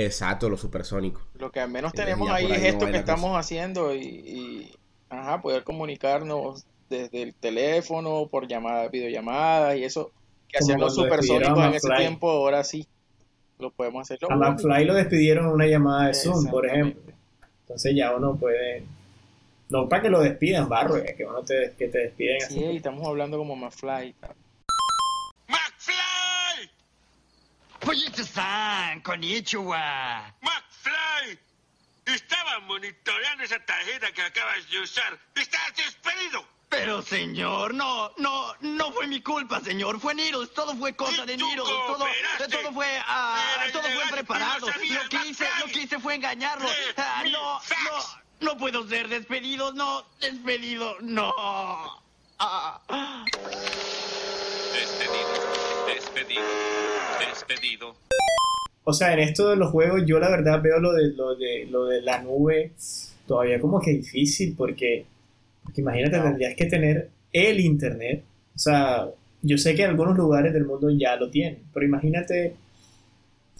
Exacto, 0.05 0.49
los 0.49 0.59
supersónicos. 0.61 1.23
Lo 1.35 1.51
que 1.51 1.59
al 1.59 1.69
menos 1.69 1.93
tenemos 1.93 2.29
ahí 2.29 2.51
es 2.51 2.63
esto 2.63 2.85
que 2.85 2.91
cosa. 2.91 2.99
estamos 2.99 3.37
haciendo 3.37 3.93
y, 3.95 3.99
y, 4.01 4.75
ajá, 5.09 5.41
poder 5.41 5.63
comunicarnos 5.63 6.65
desde 6.89 7.21
el 7.21 7.33
teléfono, 7.35 8.27
por 8.31 8.47
llamada, 8.47 8.87
videollamadas 8.87 9.77
y 9.77 9.83
eso 9.83 10.11
que 10.47 10.57
hacían 10.57 10.79
los 10.79 10.95
supersónicos 10.95 11.63
en 11.65 11.73
ese 11.73 11.89
tiempo, 11.97 12.29
ahora 12.29 12.63
sí 12.63 12.87
lo 13.59 13.71
podemos 13.71 14.01
hacer. 14.01 14.19
A 14.29 14.35
McFly 14.35 14.85
lo 14.85 14.93
despidieron 14.95 15.45
en 15.47 15.51
una 15.51 15.67
llamada 15.67 16.07
de 16.07 16.13
Zoom, 16.15 16.47
por 16.49 16.65
ejemplo. 16.65 17.01
Entonces 17.61 17.93
ya 17.95 18.15
uno 18.15 18.35
puede. 18.35 18.83
No 19.69 19.87
para 19.87 20.01
que 20.01 20.09
lo 20.09 20.21
despidan, 20.21 20.67
barro, 20.67 20.95
es 20.97 21.15
que 21.15 21.23
uno 21.25 21.43
te, 21.43 21.73
que 21.77 21.89
te 21.89 21.99
despiden 21.99 22.41
Sí, 22.41 22.65
así. 22.65 22.77
estamos 22.77 23.05
hablando 23.05 23.37
como 23.37 23.55
McFly. 23.55 24.07
y 24.09 24.15
tal. 27.89 27.95
Pollito-san, 27.95 29.01
konnichiwa. 29.01 30.33
McFly, 30.41 31.39
estaba 32.05 32.59
monitoreando 32.59 33.43
esa 33.43 33.59
tarjeta 33.65 34.11
que 34.11 34.21
acabas 34.21 34.69
de 34.69 34.79
usar. 34.79 35.19
¡Estás 35.35 35.75
despedido! 35.75 36.45
Pero 36.69 37.01
señor, 37.01 37.73
no, 37.73 38.11
no, 38.17 38.53
no 38.61 38.91
fue 38.91 39.07
mi 39.07 39.21
culpa, 39.21 39.59
señor. 39.59 39.99
Fue 39.99 40.13
Needles, 40.13 40.53
todo 40.53 40.75
fue 40.75 40.95
cosa 40.95 41.25
de 41.25 41.35
Needles. 41.35 41.65
Todo, 41.65 41.97
todo 41.97 42.73
fue, 42.73 42.95
Era 42.95 43.71
todo 43.71 43.81
fue 43.81 44.11
preparado. 44.11 44.67
Lo 44.67 45.09
que 45.09 45.27
hice, 45.27 45.47
lo 45.59 45.65
que 45.65 45.81
hice 45.81 45.99
fue 45.99 46.13
engañarlo. 46.15 46.67
Lee 46.69 46.93
Ah, 46.97 47.23
no, 47.31 47.59
no, 47.59 48.05
no 48.41 48.57
puedo 48.57 48.87
ser 48.87 49.07
despedido, 49.07 49.73
no, 49.73 50.05
despedido, 50.19 50.95
no. 51.01 51.33
Ah. 52.37 53.25
Despedido, 54.73 55.48
despedido, 55.95 56.41
despedido. 57.27 57.95
O 58.83 58.93
sea, 58.93 59.13
en 59.13 59.19
esto 59.19 59.49
de 59.49 59.55
los 59.55 59.71
juegos, 59.71 60.03
yo 60.05 60.19
la 60.19 60.29
verdad 60.29 60.61
veo 60.61 60.79
lo 60.79 60.93
de, 60.93 61.11
lo 61.13 61.35
de, 61.35 61.65
lo 61.69 61.85
de 61.85 62.01
la 62.01 62.21
nube 62.21 62.71
todavía 63.27 63.59
como 63.61 63.79
que 63.79 63.91
difícil, 63.91 64.55
porque, 64.57 65.05
porque 65.63 65.81
imagínate, 65.81 66.17
No. 66.17 66.23
tendrías 66.23 66.55
que 66.55 66.65
tener 66.65 67.09
el 67.31 67.59
internet. 67.59 68.23
O 68.55 68.59
sea, 68.59 69.07
yo 69.43 69.57
sé 69.57 69.75
que 69.75 69.85
algunos 69.85 70.17
lugares 70.17 70.53
del 70.53 70.65
mundo 70.65 70.89
ya 70.89 71.15
lo 71.15 71.29
tienen, 71.29 71.59
pero 71.73 71.85
imagínate 71.85 72.55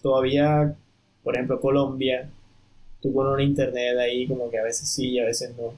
todavía, 0.01 0.75
por 1.24 1.36
ejemplo, 1.36 1.59
Colombia, 1.62 2.29
tú 3.01 3.13
con 3.13 3.27
un 3.27 3.39
internet 3.41 3.98
ahí 3.98 4.27
como 4.27 4.50
que 4.50 4.57
a 4.57 4.63
veces 4.63 4.89
sí 4.89 5.09
y 5.12 5.19
a 5.19 5.25
veces 5.25 5.53
no. 5.57 5.74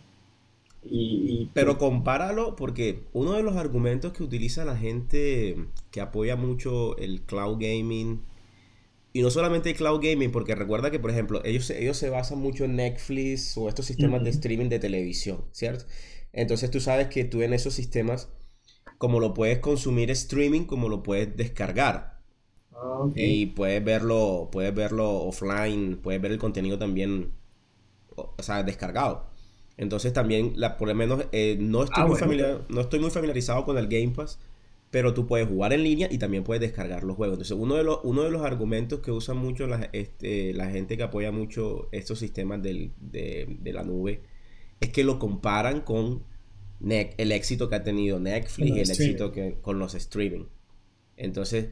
Y, 0.84 1.42
y 1.42 1.46
Pero 1.54 1.78
compáralo 1.78 2.56
porque 2.56 3.04
uno 3.14 3.34
de 3.34 3.44
los 3.44 3.56
argumentos 3.58 4.14
que 4.14 4.24
utiliza 4.24 4.64
la 4.66 4.78
gente 4.78 5.68
que 5.92 6.02
apoya 6.02 6.36
mucho 6.38 6.98
el 6.98 7.24
cloud 7.24 7.58
gaming, 7.60 8.22
y 9.14 9.22
no 9.24 9.32
solamente 9.32 9.72
el 9.72 9.78
cloud 9.78 10.02
gaming, 10.04 10.32
porque 10.32 10.56
recuerda 10.56 10.92
que, 10.92 11.00
por 11.00 11.12
ejemplo, 11.12 11.42
ellos, 11.46 11.66
se- 11.66 11.82
ellos 11.82 11.98
se 11.98 12.10
basan 12.10 12.40
mucho 12.40 12.66
en 12.66 12.76
Netflix 12.78 13.58
o 13.58 13.70
estos 13.70 13.86
sistemas 13.88 14.24
de 14.24 14.32
streaming 14.32 14.70
de 14.70 14.80
televisión, 14.80 15.46
¿cierto? 15.52 15.86
Entonces 16.34 16.72
tú 16.72 16.80
sabes 16.82 17.08
que 17.10 17.26
tú 17.26 17.42
en 17.44 17.54
esos 17.54 17.74
sistemas, 17.74 18.30
como 19.00 19.20
lo 19.22 19.34
puedes 19.36 19.60
consumir 19.60 20.12
streaming, 20.12 20.66
como 20.66 20.90
lo 20.90 21.04
puedes 21.04 21.36
descargar. 21.38 22.20
Ah. 22.74 23.08
Y 23.16 23.48
puedes 23.48 23.84
verlo, 23.84 24.50
puedes 24.52 24.74
verlo 24.76 25.10
offline, 25.24 25.98
puedes 26.04 26.22
ver 26.22 26.32
el 26.34 26.40
contenido 26.40 26.78
también, 26.80 27.34
o 28.16 28.36
sea, 28.44 28.64
descargado. 28.64 29.31
Entonces 29.82 30.14
también, 30.14 30.54
la, 30.56 30.78
por 30.78 30.88
lo 30.88 30.96
menos, 30.96 31.26
eh, 31.34 31.58
no, 31.60 31.84
estoy 31.84 32.04
Ah, 32.04 32.08
muy 32.08 32.12
bueno. 32.12 32.20
familiar- 32.20 32.62
no 32.70 32.82
estoy 32.82 33.00
muy 33.02 33.12
familiarizado 33.12 33.66
con 33.66 33.78
el 33.78 33.88
Game 33.90 34.10
Pass, 34.12 34.40
pero 34.92 35.14
tú 35.14 35.26
puedes 35.28 35.48
jugar 35.48 35.74
en 35.74 35.84
línea 35.84 36.08
y 36.12 36.18
también 36.20 36.44
puedes 36.44 36.62
descargar 36.62 37.04
los 37.04 37.16
juegos. 37.18 37.36
Entonces, 37.36 37.58
uno 37.60 37.76
de 37.76 37.84
los, 37.84 38.00
uno 38.04 38.24
de 38.24 38.32
los 38.32 38.44
argumentos 38.44 39.00
que 39.02 39.12
usan 39.12 39.38
mucho 39.38 39.68
la, 39.68 39.90
este, 39.94 40.54
la 40.54 40.70
gente 40.70 40.98
que 40.98 41.04
apoya 41.04 41.32
mucho 41.32 41.90
estos 41.92 42.20
sistemas 42.20 42.62
del- 42.64 42.92
de, 43.00 43.58
de 43.60 43.74
la 43.74 43.84
nube 43.84 44.22
es 44.82 44.90
que 44.90 45.04
lo 45.04 45.20
comparan 45.20 45.82
con 45.82 46.24
Ne- 46.84 47.14
el 47.18 47.32
éxito 47.32 47.70
que 47.70 47.76
ha 47.76 47.84
tenido 47.84 48.20
Netflix 48.20 48.68
y 48.70 48.80
el 48.80 48.90
éxito 48.92 49.32
que, 49.32 49.58
con 49.62 49.80
los 49.80 49.94
streaming. 49.96 50.46
Entonces, 51.18 51.70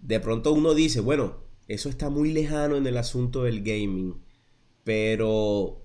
de 0.00 0.20
pronto 0.20 0.52
uno 0.52 0.74
dice, 0.74 1.00
bueno, 1.00 1.36
eso 1.68 1.88
está 1.88 2.10
muy 2.10 2.32
lejano 2.32 2.76
en 2.76 2.86
el 2.86 2.96
asunto 2.96 3.44
del 3.44 3.62
gaming, 3.62 4.16
pero 4.84 5.79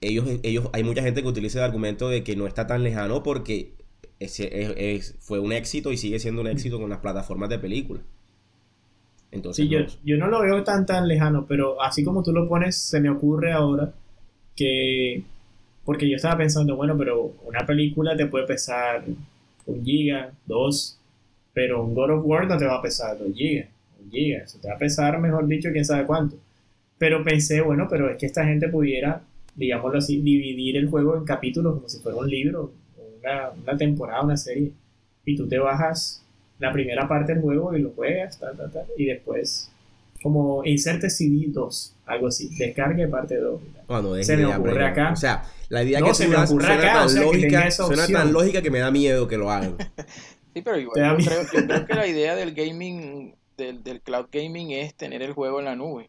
ellos, 0.00 0.26
ellos, 0.42 0.68
hay 0.72 0.84
mucha 0.84 1.02
gente 1.02 1.22
que 1.22 1.28
utiliza 1.28 1.58
el 1.58 1.64
argumento 1.64 2.08
de 2.08 2.24
que 2.24 2.36
no 2.36 2.46
está 2.46 2.66
tan 2.66 2.82
lejano 2.82 3.22
porque 3.22 3.74
es- 4.18 4.40
es- 4.40 5.16
fue 5.20 5.38
un 5.40 5.52
éxito 5.52 5.92
y 5.92 5.96
sigue 5.96 6.18
siendo 6.18 6.40
un 6.42 6.48
éxito 6.48 6.78
con 6.80 6.90
las 6.90 6.98
plataformas 7.00 7.48
de 7.50 7.58
películas. 7.58 8.02
Entonces, 9.32 9.66
Sí, 9.66 9.68
yo, 9.68 9.80
no- 9.80 9.86
yo 10.04 10.16
no 10.16 10.26
lo 10.28 10.40
veo 10.42 10.64
tan 10.64 10.86
tan 10.86 11.06
lejano, 11.08 11.46
pero 11.46 11.80
así 11.82 12.04
como 12.04 12.22
tú 12.22 12.32
lo 12.32 12.48
pones, 12.48 12.76
se 12.76 13.00
me 13.00 13.10
ocurre 13.10 13.52
ahora 13.52 13.92
que, 14.56 15.24
porque 15.84 16.08
yo 16.10 16.16
estaba 16.16 16.38
pensando, 16.38 16.76
bueno, 16.76 16.96
pero 16.98 17.34
una 17.46 17.66
película 17.66 18.16
te 18.16 18.26
puede 18.26 18.46
pesar 18.46 19.04
un 19.66 19.84
giga, 19.84 20.32
dos, 20.46 20.98
pero 21.54 21.84
un 21.84 21.94
God 21.94 22.10
of 22.12 22.26
War 22.26 22.46
no 22.48 22.58
te 22.58 22.66
va 22.66 22.76
a 22.78 22.82
pesar 22.82 23.18
dos 23.18 23.32
gigas, 23.34 23.68
un 24.04 24.10
giga, 24.10 24.40
eso 24.44 24.58
te 24.60 24.68
va 24.68 24.74
a 24.74 24.78
pesar, 24.78 25.20
mejor 25.20 25.46
dicho, 25.48 25.70
quién 25.72 25.84
sabe 25.84 26.06
cuánto. 26.06 26.36
Pero 26.98 27.24
pensé, 27.24 27.60
bueno, 27.62 27.88
pero 27.90 28.10
es 28.10 28.18
que 28.18 28.26
esta 28.26 28.44
gente 28.46 28.68
pudiera, 28.68 29.22
digámoslo 29.60 29.98
así, 29.98 30.20
dividir 30.22 30.78
el 30.78 30.88
juego 30.88 31.16
en 31.16 31.24
capítulos 31.24 31.74
como 31.74 31.88
si 31.88 32.00
fuera 32.00 32.18
un 32.18 32.28
libro, 32.28 32.72
una, 33.20 33.50
una 33.50 33.76
temporada, 33.76 34.22
una 34.22 34.36
serie, 34.36 34.72
y 35.26 35.36
tú 35.36 35.46
te 35.46 35.58
bajas 35.58 36.24
la 36.58 36.72
primera 36.72 37.06
parte 37.06 37.34
del 37.34 37.42
juego 37.42 37.76
y 37.76 37.82
lo 37.82 37.90
juegas, 37.90 38.40
ta, 38.40 38.52
ta, 38.54 38.70
ta, 38.70 38.84
y 38.96 39.04
después, 39.04 39.70
como 40.22 40.64
inserte 40.64 41.10
CD 41.10 41.44
2, 41.48 41.96
algo 42.06 42.28
así, 42.28 42.48
descargue 42.56 43.06
parte 43.06 43.36
2. 43.36 43.60
y 43.62 43.72
tal. 43.74 43.84
Bueno, 43.86 44.16
es 44.16 44.26
Se 44.26 44.36
me 44.36 44.44
idea, 44.44 44.58
ocurre 44.58 44.86
acá. 44.86 45.12
O 45.12 45.16
sea, 45.16 45.44
la 45.68 45.82
idea 45.82 46.00
No, 46.00 46.06
que 46.06 46.14
se 46.14 46.26
me 46.26 46.36
ocurre 46.36 46.64
suena 46.66 46.74
acá, 46.74 46.92
tan 46.94 47.04
o 47.04 47.08
sea, 47.10 47.20
que 47.20 47.26
lógica, 47.26 47.66
esa 47.66 47.86
suena 47.86 48.06
tan 48.06 48.32
lógica 48.32 48.62
que 48.62 48.70
me 48.70 48.78
da 48.78 48.90
miedo 48.90 49.28
que 49.28 49.36
lo 49.36 49.50
hagan. 49.50 49.76
Sí, 50.52 50.62
pero 50.62 50.78
igual 50.78 51.18
yo 51.18 51.24
creo, 51.24 51.42
yo 51.42 51.66
creo 51.66 51.86
que 51.86 51.94
la 51.94 52.06
idea 52.06 52.34
del 52.34 52.54
gaming, 52.54 53.34
del, 53.56 53.84
del 53.84 54.00
cloud 54.00 54.26
gaming 54.32 54.70
es 54.72 54.94
tener 54.94 55.22
el 55.22 55.32
juego 55.32 55.60
en 55.60 55.66
la 55.66 55.76
nube. 55.76 56.08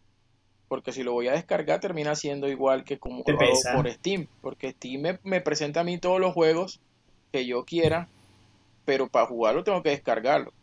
Porque 0.71 0.93
si 0.93 1.03
lo 1.03 1.11
voy 1.11 1.27
a 1.27 1.33
descargar 1.33 1.81
termina 1.81 2.15
siendo 2.15 2.47
igual 2.47 2.85
que 2.85 2.97
como 2.97 3.25
lo 3.27 3.41
hago 3.41 3.59
por 3.75 3.91
Steam. 3.91 4.27
Porque 4.39 4.71
Steam 4.71 5.01
me, 5.01 5.19
me 5.21 5.41
presenta 5.41 5.81
a 5.81 5.83
mí 5.83 5.97
todos 5.97 6.17
los 6.21 6.33
juegos 6.33 6.79
que 7.33 7.45
yo 7.45 7.65
quiera, 7.65 8.07
pero 8.85 9.09
para 9.09 9.25
jugarlo 9.25 9.65
tengo 9.65 9.83
que 9.83 9.89
descargarlo. 9.89 10.53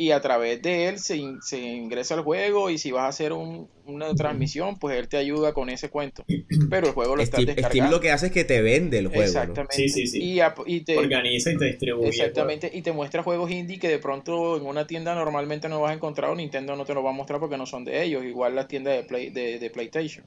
Y 0.00 0.12
a 0.12 0.20
través 0.22 0.62
de 0.62 0.88
él 0.88 0.98
se, 0.98 1.16
in- 1.18 1.42
se 1.42 1.58
ingresa 1.60 2.14
al 2.14 2.22
juego 2.22 2.70
y 2.70 2.78
si 2.78 2.90
vas 2.90 3.02
a 3.02 3.08
hacer 3.08 3.34
un- 3.34 3.68
una 3.84 4.14
transmisión, 4.14 4.78
pues 4.78 4.96
él 4.98 5.08
te 5.08 5.18
ayuda 5.18 5.52
con 5.52 5.68
ese 5.68 5.90
cuento. 5.90 6.24
Pero 6.70 6.86
el 6.86 6.94
juego 6.94 7.16
lo 7.16 7.22
estás 7.22 7.42
Steam, 7.42 7.52
Steam 7.52 7.68
descargando. 7.68 7.96
lo 7.96 8.00
que 8.00 8.10
hace 8.10 8.26
es 8.26 8.32
que 8.32 8.44
te 8.44 8.62
vende 8.62 8.96
el 8.98 9.08
juego. 9.08 9.20
¿no? 9.20 9.28
Exactamente. 9.28 9.74
Sí, 9.76 9.88
sí, 9.90 10.06
sí. 10.06 10.40
Y, 10.66 10.80
te, 10.84 10.96
Organiza 10.96 11.52
y 11.52 11.58
te 11.58 11.66
distribuye. 11.66 12.08
juego. 12.08 12.08
Exactamente, 12.24 12.70
y 12.72 12.80
te 12.80 12.92
muestra 12.92 13.22
juegos 13.22 13.50
indie 13.50 13.78
que 13.78 13.88
de 13.88 13.98
pronto 13.98 14.56
en 14.56 14.64
una 14.64 14.86
tienda 14.86 15.14
normalmente 15.14 15.68
no 15.68 15.82
vas 15.82 15.90
a 15.90 15.94
encontrar 15.94 16.30
o 16.30 16.34
Nintendo 16.34 16.74
no 16.76 16.86
te 16.86 16.94
lo 16.94 17.02
va 17.02 17.10
a 17.10 17.12
mostrar 17.12 17.38
porque 17.38 17.58
no 17.58 17.66
son 17.66 17.84
de 17.84 18.02
ellos, 18.02 18.24
igual 18.24 18.54
las 18.54 18.68
tiendas 18.68 18.94
de, 18.96 19.02
Play, 19.04 19.28
de, 19.28 19.58
de 19.58 19.68
PlayStation. 19.68 20.24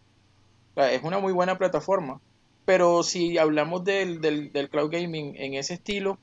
O 0.76 0.82
sea, 0.82 0.94
es 0.94 1.02
una 1.02 1.18
muy 1.18 1.34
buena 1.34 1.58
plataforma, 1.58 2.22
pero 2.64 3.02
si 3.02 3.40
hablamos 3.40 3.84
del, 3.84 4.22
del, 4.22 4.52
del 4.52 4.70
cloud 4.70 4.92
gaming 4.92 5.36
en 5.36 5.56
ese 5.56 5.74
estilo, 5.74 6.20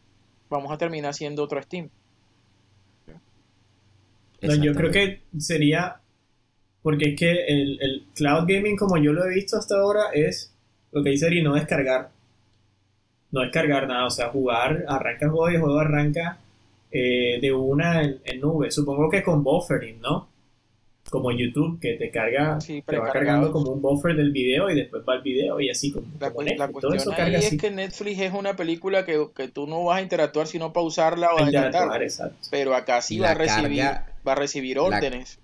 vamos 0.48 0.70
a 0.70 0.78
terminar 0.78 1.14
siendo 1.14 1.42
otro 1.42 1.60
Steam. 1.60 1.88
No, 4.42 4.54
yo 4.54 4.74
creo 4.74 4.90
que 4.90 5.20
sería. 5.38 5.96
Porque 6.82 7.10
es 7.10 7.18
que 7.18 7.30
el, 7.46 7.78
el 7.82 8.04
cloud 8.14 8.44
gaming, 8.48 8.76
como 8.76 8.96
yo 8.98 9.12
lo 9.12 9.24
he 9.26 9.34
visto 9.34 9.56
hasta 9.58 9.76
ahora, 9.76 10.04
es 10.14 10.54
lo 10.92 11.02
que 11.02 11.10
dice 11.10 11.26
Eri, 11.26 11.42
no 11.42 11.54
descargar. 11.54 12.10
No 13.32 13.40
descargar 13.42 13.86
nada, 13.86 14.06
o 14.06 14.10
sea, 14.10 14.28
jugar, 14.30 14.84
arranca 14.88 15.26
el 15.26 15.30
juego 15.30 15.50
y 15.50 15.54
el 15.54 15.60
juego 15.60 15.78
arranca 15.78 16.38
eh, 16.90 17.38
de 17.40 17.52
una 17.52 18.02
en, 18.02 18.18
en 18.24 18.40
nube. 18.40 18.70
Supongo 18.72 19.08
que 19.08 19.22
con 19.22 19.44
buffering, 19.44 20.00
¿no? 20.00 20.28
Como 21.10 21.30
YouTube, 21.32 21.80
que 21.80 21.94
te 21.94 22.10
carga, 22.10 22.60
Sí, 22.60 22.82
te 22.82 22.98
va 22.98 23.10
cargando 23.12 23.52
como 23.52 23.72
un 23.72 23.82
buffer 23.82 24.16
del 24.16 24.32
video 24.32 24.70
y 24.70 24.74
después 24.76 25.02
va 25.08 25.14
el 25.16 25.22
video 25.22 25.60
y 25.60 25.70
así 25.70 25.92
como, 25.92 26.06
La, 26.20 26.30
como 26.30 26.42
la 26.42 26.68
Netflix. 26.68 26.80
Todo 26.80 26.94
eso 26.94 27.10
cuestión 27.10 27.14
ahí 27.14 27.32
carga 27.32 27.38
es 27.38 27.46
así. 27.46 27.58
que 27.58 27.70
Netflix 27.70 28.20
es 28.20 28.32
una 28.32 28.56
película 28.56 29.04
que, 29.04 29.28
que 29.34 29.48
tú 29.48 29.66
no 29.66 29.84
vas 29.84 29.98
a 29.98 30.02
interactuar 30.02 30.46
sino 30.46 30.72
para 30.72 30.86
usarla 30.86 31.34
o 31.34 31.38
adelantarla. 31.38 32.02
exacto. 32.02 32.48
Pero 32.50 32.74
acá 32.74 33.00
sí 33.02 33.16
Y 33.16 33.18
va 33.20 33.30
a 33.30 33.34
la 33.34 33.38
recibir, 33.38 33.80
carga- 33.82 34.06
va 34.26 34.32
a 34.32 34.34
recibir 34.36 34.76
la- 34.76 34.82
órdenes. 34.84 35.38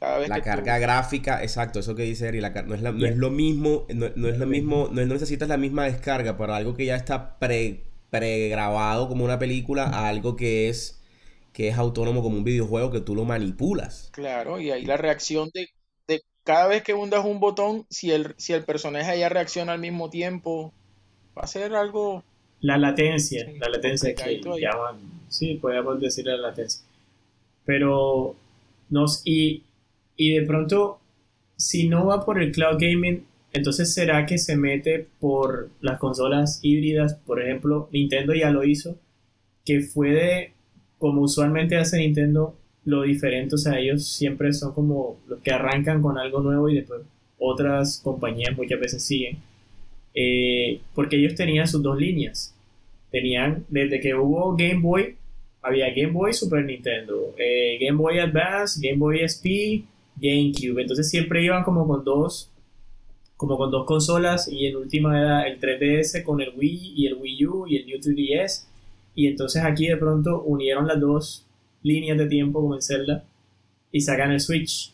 Cada 0.00 0.18
vez 0.18 0.28
La 0.28 0.36
que 0.36 0.40
tú- 0.42 0.44
carga 0.46 0.78
gráfica, 0.78 1.42
exacto, 1.42 1.80
eso 1.80 1.94
que 1.96 2.02
dice 2.04 2.28
Eri, 2.28 2.40
la 2.40 2.50
no, 2.50 2.74
es 2.74 2.82
la- 2.82 2.92
no 2.92 3.04
es 3.06 3.16
lo 3.16 3.30
mismo, 3.30 3.86
no, 3.92 4.08
no 4.14 4.28
es 4.28 4.38
lo 4.38 4.46
mismo, 4.46 4.88
no, 4.92 5.04
no 5.04 5.14
necesitas 5.14 5.48
la 5.48 5.56
misma 5.56 5.84
descarga 5.86 6.36
para 6.36 6.56
algo 6.56 6.74
que 6.76 6.86
ya 6.86 6.94
está 6.96 7.38
pre, 7.38 7.82
pregrabado 8.10 9.08
como 9.08 9.24
una 9.24 9.38
película 9.38 9.84
a 9.84 10.08
algo 10.08 10.36
que 10.36 10.68
es 10.68 10.94
que 11.52 11.68
es 11.68 11.76
autónomo 11.78 12.22
como 12.22 12.36
un 12.38 12.44
videojuego 12.44 12.92
que 12.92 13.00
tú 13.00 13.16
lo 13.16 13.24
manipulas. 13.24 14.10
Claro, 14.12 14.60
y 14.60 14.70
ahí 14.70 14.84
la 14.84 14.96
reacción 14.96 15.50
de, 15.52 15.68
de 16.06 16.22
cada 16.44 16.68
vez 16.68 16.84
que 16.84 16.94
hundas 16.94 17.24
un 17.24 17.40
botón, 17.40 17.84
si 17.90 18.12
el, 18.12 18.34
si 18.38 18.52
el 18.52 18.64
personaje 18.64 19.18
ya 19.18 19.28
reacciona 19.28 19.72
al 19.72 19.80
mismo 19.80 20.08
tiempo, 20.10 20.72
va 21.36 21.42
a 21.42 21.46
ser 21.48 21.74
algo... 21.74 22.22
La 22.60 22.76
latencia, 22.78 23.44
Sí, 23.46 23.58
la 23.58 23.68
latencia 23.68 24.14
que 24.14 24.40
llaman, 24.40 24.98
sí, 25.28 25.54
podríamos 25.60 26.00
decir 26.00 26.26
la 26.26 26.36
latencia. 26.36 26.82
Pero, 27.68 28.34
nos, 28.88 29.20
y, 29.26 29.62
y 30.16 30.32
de 30.32 30.46
pronto, 30.46 31.00
si 31.56 31.86
no 31.86 32.06
va 32.06 32.24
por 32.24 32.42
el 32.42 32.50
cloud 32.50 32.78
gaming, 32.80 33.26
entonces 33.52 33.92
será 33.92 34.24
que 34.24 34.38
se 34.38 34.56
mete 34.56 35.06
por 35.20 35.68
las 35.82 35.98
consolas 35.98 36.60
híbridas, 36.62 37.16
por 37.26 37.42
ejemplo, 37.42 37.90
Nintendo 37.92 38.32
ya 38.32 38.50
lo 38.50 38.64
hizo, 38.64 38.96
que 39.66 39.80
fue 39.80 40.12
de, 40.12 40.52
como 40.96 41.20
usualmente 41.20 41.76
hace 41.76 41.98
Nintendo, 41.98 42.56
lo 42.86 43.02
diferente, 43.02 43.56
o 43.56 43.58
sea, 43.58 43.78
ellos 43.78 44.06
siempre 44.06 44.54
son 44.54 44.72
como 44.72 45.18
los 45.28 45.42
que 45.42 45.50
arrancan 45.50 46.00
con 46.00 46.16
algo 46.16 46.40
nuevo 46.40 46.70
y 46.70 46.76
después 46.76 47.02
otras 47.38 48.00
compañías 48.02 48.56
muchas 48.56 48.80
veces 48.80 49.04
siguen. 49.04 49.36
Eh, 50.14 50.80
porque 50.94 51.16
ellos 51.16 51.34
tenían 51.34 51.68
sus 51.68 51.82
dos 51.82 51.98
líneas. 51.98 52.54
Tenían, 53.10 53.66
desde 53.68 54.00
que 54.00 54.14
hubo 54.14 54.56
Game 54.56 54.80
Boy, 54.80 55.16
había 55.62 55.90
Game 55.90 56.12
Boy, 56.12 56.32
Super 56.32 56.64
Nintendo, 56.64 57.34
eh, 57.36 57.78
Game 57.80 57.98
Boy 57.98 58.18
Advance, 58.18 58.80
Game 58.80 58.98
Boy 58.98 59.20
SP, 59.24 59.84
GameCube. 60.16 60.80
Entonces 60.80 61.10
siempre 61.10 61.42
iban 61.42 61.64
como 61.64 61.86
con 61.86 62.04
dos, 62.04 62.50
como 63.36 63.56
con 63.56 63.70
dos 63.70 63.86
consolas 63.86 64.48
y 64.48 64.66
en 64.66 64.76
última 64.76 65.18
era 65.20 65.46
el 65.46 65.60
3DS 65.60 66.22
con 66.24 66.40
el 66.40 66.52
Wii 66.56 66.94
y 66.96 67.06
el 67.06 67.14
Wii 67.14 67.46
U 67.46 67.66
y 67.66 67.76
el 67.76 67.86
New 67.86 67.98
3DS. 67.98 68.66
Y 69.14 69.26
entonces 69.26 69.62
aquí 69.64 69.86
de 69.88 69.96
pronto 69.96 70.42
unieron 70.42 70.86
las 70.86 71.00
dos 71.00 71.46
líneas 71.82 72.18
de 72.18 72.26
tiempo 72.26 72.60
como 72.60 72.74
en 72.74 72.82
Zelda 72.82 73.24
y 73.90 74.00
sacan 74.00 74.32
el 74.32 74.40
Switch. 74.40 74.92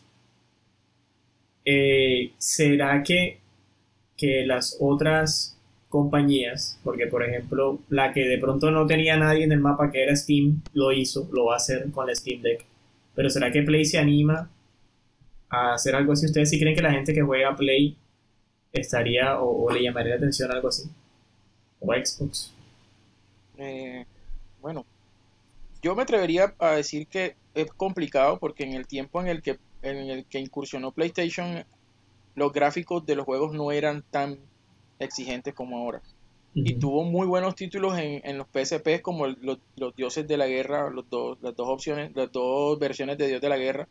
Eh, 1.63 2.31
¿Será 2.37 3.01
que, 3.03 3.39
que 4.15 4.45
las 4.45 4.77
otras 4.79 5.54
compañías, 5.95 6.77
porque 6.83 7.07
por 7.07 7.23
ejemplo 7.23 7.79
la 7.87 8.11
que 8.11 8.25
de 8.27 8.37
pronto 8.37 8.69
no 8.69 8.85
tenía 8.85 9.15
nadie 9.15 9.45
en 9.45 9.53
el 9.53 9.61
mapa 9.61 9.89
que 9.91 10.03
era 10.03 10.13
Steam, 10.13 10.61
lo 10.73 10.91
hizo, 10.91 11.29
lo 11.31 11.45
va 11.45 11.53
a 11.53 11.55
hacer 11.55 11.89
con 11.91 12.09
el 12.09 12.15
Steam 12.17 12.41
Deck, 12.41 12.65
pero 13.15 13.29
¿será 13.29 13.49
que 13.49 13.63
Play 13.63 13.85
se 13.85 13.97
anima 13.97 14.49
a 15.49 15.73
hacer 15.75 15.95
algo 15.95 16.11
así? 16.11 16.25
¿Ustedes 16.25 16.49
sí 16.49 16.59
creen 16.59 16.75
que 16.75 16.81
la 16.81 16.91
gente 16.91 17.13
que 17.13 17.21
juega 17.21 17.55
Play 17.55 17.95
estaría 18.73 19.39
o, 19.39 19.63
o 19.63 19.71
le 19.71 19.83
llamaría 19.83 20.11
la 20.11 20.17
atención 20.17 20.51
algo 20.51 20.67
así? 20.67 20.83
¿O 21.79 21.93
Xbox? 21.93 22.53
Eh, 23.57 24.05
bueno, 24.61 24.85
yo 25.81 25.95
me 25.95 26.03
atrevería 26.03 26.53
a 26.59 26.71
decir 26.71 27.07
que 27.07 27.37
es 27.53 27.71
complicado 27.71 28.37
porque 28.37 28.65
en 28.65 28.73
el 28.73 28.85
tiempo 28.85 29.21
en 29.21 29.27
el 29.29 29.41
que 29.41 29.57
en 29.81 30.09
el 30.09 30.25
que 30.25 30.39
incursionó 30.39 30.91
PlayStation, 30.91 31.63
los 32.33 32.51
gráficos 32.51 33.05
de 33.05 33.15
los 33.15 33.23
juegos 33.23 33.53
no 33.53 33.71
eran 33.71 34.03
tan 34.11 34.39
exigentes 34.99 35.53
como 35.53 35.77
ahora. 35.77 36.01
Y 36.53 36.75
tuvo 36.75 37.03
muy 37.03 37.27
buenos 37.27 37.55
títulos 37.55 37.97
en, 37.99 38.21
en 38.23 38.37
los 38.37 38.47
PSP 38.47 39.01
como 39.01 39.25
el- 39.25 39.37
los, 39.41 39.59
los 39.75 39.93
Dioses 39.95 40.25
de 40.25 40.37
la 40.37 40.47
Guerra, 40.47 40.89
los 40.89 41.09
dos, 41.09 41.37
las 41.41 41.53
dos 41.55 41.67
opciones, 41.67 42.15
las 42.15 42.31
dos 42.31 42.79
versiones 42.79 43.17
de 43.17 43.27
Dios 43.27 43.41
de 43.41 43.49
la 43.49 43.57
Guerra. 43.57 43.87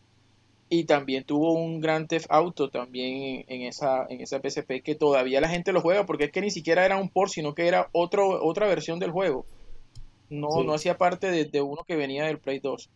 Y 0.71 0.85
también 0.85 1.25
tuvo 1.25 1.53
un 1.53 1.79
Grand 1.81 2.09
Theft 2.09 2.27
Auto 2.31 2.71
también 2.71 3.45
en, 3.49 3.61
en 3.63 3.63
esa, 3.69 4.07
en 4.09 4.23
esa 4.23 4.41
PSP 4.41 4.83
que 4.83 4.95
todavía 4.95 5.43
la 5.43 5.51
gente 5.51 5.73
lo 5.73 5.83
juega 5.83 6.07
porque 6.07 6.25
es 6.25 6.33
que 6.33 6.41
ni 6.41 6.51
siquiera 6.51 6.87
era 6.87 6.97
un 6.97 7.11
port, 7.11 7.31
sino 7.31 7.55
que 7.55 7.69
era 7.69 7.91
otro, 7.93 8.43
otra 8.43 8.67
versión 8.67 8.99
del 8.99 9.11
juego. 9.11 9.45
No, 10.31 10.49
Sí. 10.51 10.65
no 10.67 10.73
hacía 10.73 10.97
parte 10.97 11.31
de, 11.31 11.45
de 11.45 11.61
uno 11.61 11.85
que 11.87 11.97
venía 11.97 12.25
del 12.25 12.39
Play 12.39 12.61
2. 12.61 12.89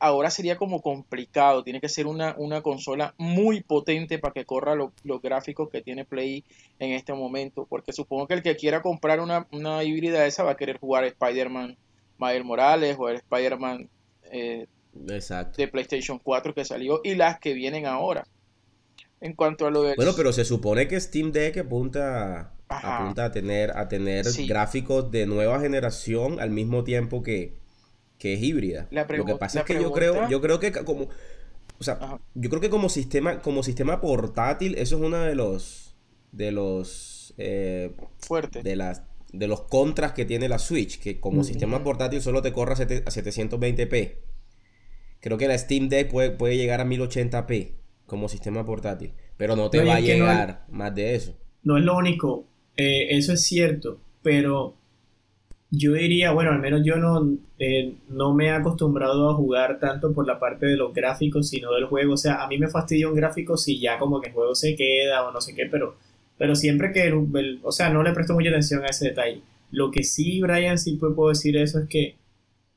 Ahora 0.00 0.30
sería 0.30 0.56
como 0.56 0.80
complicado, 0.80 1.62
tiene 1.64 1.80
que 1.80 1.88
ser 1.88 2.06
una, 2.06 2.34
una 2.38 2.62
consola 2.62 3.14
muy 3.18 3.62
potente 3.62 4.18
para 4.18 4.32
que 4.34 4.44
corra 4.44 4.74
lo- 4.74 4.92
los 5.04 5.20
gráficos 5.22 5.68
que 5.70 5.82
tiene 5.82 6.04
Play 6.04 6.44
en 6.78 6.92
este 6.92 7.12
momento, 7.12 7.66
porque 7.68 7.92
supongo 7.92 8.26
que 8.26 8.34
el 8.34 8.42
que 8.42 8.56
quiera 8.56 8.82
comprar 8.82 9.20
una, 9.20 9.46
una 9.52 9.82
híbrida 9.84 10.26
esa 10.26 10.42
va 10.44 10.52
a 10.52 10.56
querer 10.56 10.78
jugar 10.78 11.04
Spider-Man 11.04 11.76
Miles 12.18 12.44
Morales 12.44 12.96
o 12.98 13.08
el 13.08 13.16
Spider-Man 13.16 13.88
eh, 14.30 14.66
de 15.56 15.68
PlayStation 15.68 16.18
4 16.18 16.54
que 16.54 16.64
salió 16.64 17.00
y 17.04 17.14
las 17.14 17.38
que 17.40 17.52
vienen 17.52 17.86
ahora. 17.86 18.24
En 19.20 19.34
cuanto 19.34 19.66
a 19.66 19.70
lo 19.70 19.82
del... 19.82 19.96
Bueno, 19.96 20.12
pero 20.16 20.32
se 20.32 20.44
supone 20.44 20.86
que 20.86 21.00
Steam 21.00 21.32
Deck 21.32 21.56
apunta, 21.58 22.52
Ajá. 22.68 22.98
apunta 23.02 23.24
a 23.26 23.32
tener, 23.32 23.76
a 23.76 23.88
tener 23.88 24.24
Sí. 24.26 24.46
gráficos 24.46 25.10
de 25.10 25.26
nueva 25.26 25.60
generación 25.60 26.40
al 26.40 26.50
mismo 26.50 26.84
tiempo 26.84 27.22
que, 27.22 27.54
que 28.24 28.32
es 28.32 28.42
híbrida. 28.42 28.88
La 28.90 29.06
Lo 29.10 29.26
que 29.26 29.34
pasa 29.34 29.58
la 29.58 29.60
es 29.60 29.66
que 29.66 29.74
yo 29.74 29.92
creo, 29.92 30.30
yo 30.30 30.40
creo 30.40 30.58
que 30.58 30.72
como, 30.72 31.08
o 31.78 31.84
sea, 31.84 31.98
Ajá. 32.00 32.18
yo 32.34 32.48
creo 32.48 32.60
que 32.62 32.70
como 32.70 32.88
sistema, 32.88 33.42
como 33.42 33.62
sistema 33.62 34.00
portátil, 34.00 34.76
eso 34.78 34.96
es 34.96 35.02
uno 35.02 35.18
de 35.18 35.34
los, 35.34 35.94
de 36.32 36.50
los, 36.52 37.34
eh, 37.36 37.92
fuerte. 38.18 38.62
de 38.62 38.76
las, 38.76 39.02
de 39.30 39.46
los 39.46 39.60
contras 39.62 40.12
que 40.12 40.24
tiene 40.24 40.48
la 40.48 40.58
Switch, 40.58 40.98
que 41.00 41.20
como 41.20 41.40
Ujú. 41.40 41.44
sistema 41.44 41.84
portátil 41.84 42.22
solo 42.22 42.40
te 42.40 42.54
corre 42.54 42.72
a, 42.72 42.76
sete- 42.76 43.02
a 43.04 43.10
720p. 43.10 44.14
Creo 45.20 45.36
que 45.36 45.48
la 45.48 45.58
Steam 45.58 45.90
Deck 45.90 46.10
puede, 46.10 46.30
puede 46.30 46.56
llegar 46.56 46.80
a 46.80 46.84
1080p 46.86 47.72
como 48.06 48.30
sistema 48.30 48.64
portátil, 48.64 49.12
pero 49.36 49.54
no 49.54 49.68
te 49.70 49.80
No, 49.80 49.86
va 49.86 49.96
a 49.96 50.00
no- 50.00 50.06
llegar 50.06 50.64
más 50.70 50.94
de 50.94 51.14
eso. 51.14 51.36
No 51.62 51.76
es 51.78 51.84
lo 51.84 51.96
único, 51.96 52.46
eh, 52.76 53.08
eso 53.16 53.32
es 53.34 53.42
cierto, 53.44 53.98
pero 54.22 54.76
yo 55.76 55.92
diría, 55.92 56.32
bueno, 56.32 56.50
al 56.52 56.58
menos 56.60 56.82
yo 56.84 56.96
no, 56.96 57.36
eh, 57.58 57.94
no 58.08 58.34
me 58.34 58.46
he 58.46 58.50
acostumbrado 58.50 59.30
a 59.30 59.34
jugar 59.34 59.78
tanto 59.78 60.12
por 60.12 60.26
la 60.26 60.38
parte 60.38 60.66
de 60.66 60.76
los 60.76 60.92
gráficos, 60.94 61.48
sino 61.48 61.72
del 61.72 61.84
juego. 61.86 62.14
O 62.14 62.16
sea, 62.16 62.42
a 62.42 62.48
mí 62.48 62.58
me 62.58 62.68
fastidia 62.68 63.08
un 63.08 63.14
gráfico 63.14 63.56
si 63.56 63.78
ya 63.80 63.98
como 63.98 64.20
que 64.20 64.28
el 64.28 64.34
juego 64.34 64.54
se 64.54 64.74
queda 64.76 65.26
o 65.26 65.32
no 65.32 65.40
sé 65.40 65.54
qué, 65.54 65.66
pero, 65.70 65.96
pero 66.38 66.54
siempre 66.54 66.92
que, 66.92 67.04
el- 67.06 67.26
el- 67.34 67.60
o 67.62 67.72
sea, 67.72 67.90
no 67.90 68.02
le 68.02 68.12
presto 68.12 68.34
mucha 68.34 68.48
atención 68.50 68.82
a 68.82 68.86
ese 68.88 69.08
detalle. 69.08 69.40
Lo 69.70 69.90
que 69.90 70.02
sí, 70.04 70.40
Brian, 70.40 70.78
sí 70.78 70.98
pu- 70.98 71.14
puedo 71.14 71.30
decir 71.30 71.56
eso 71.56 71.78
es 71.80 71.88
que 71.88 72.16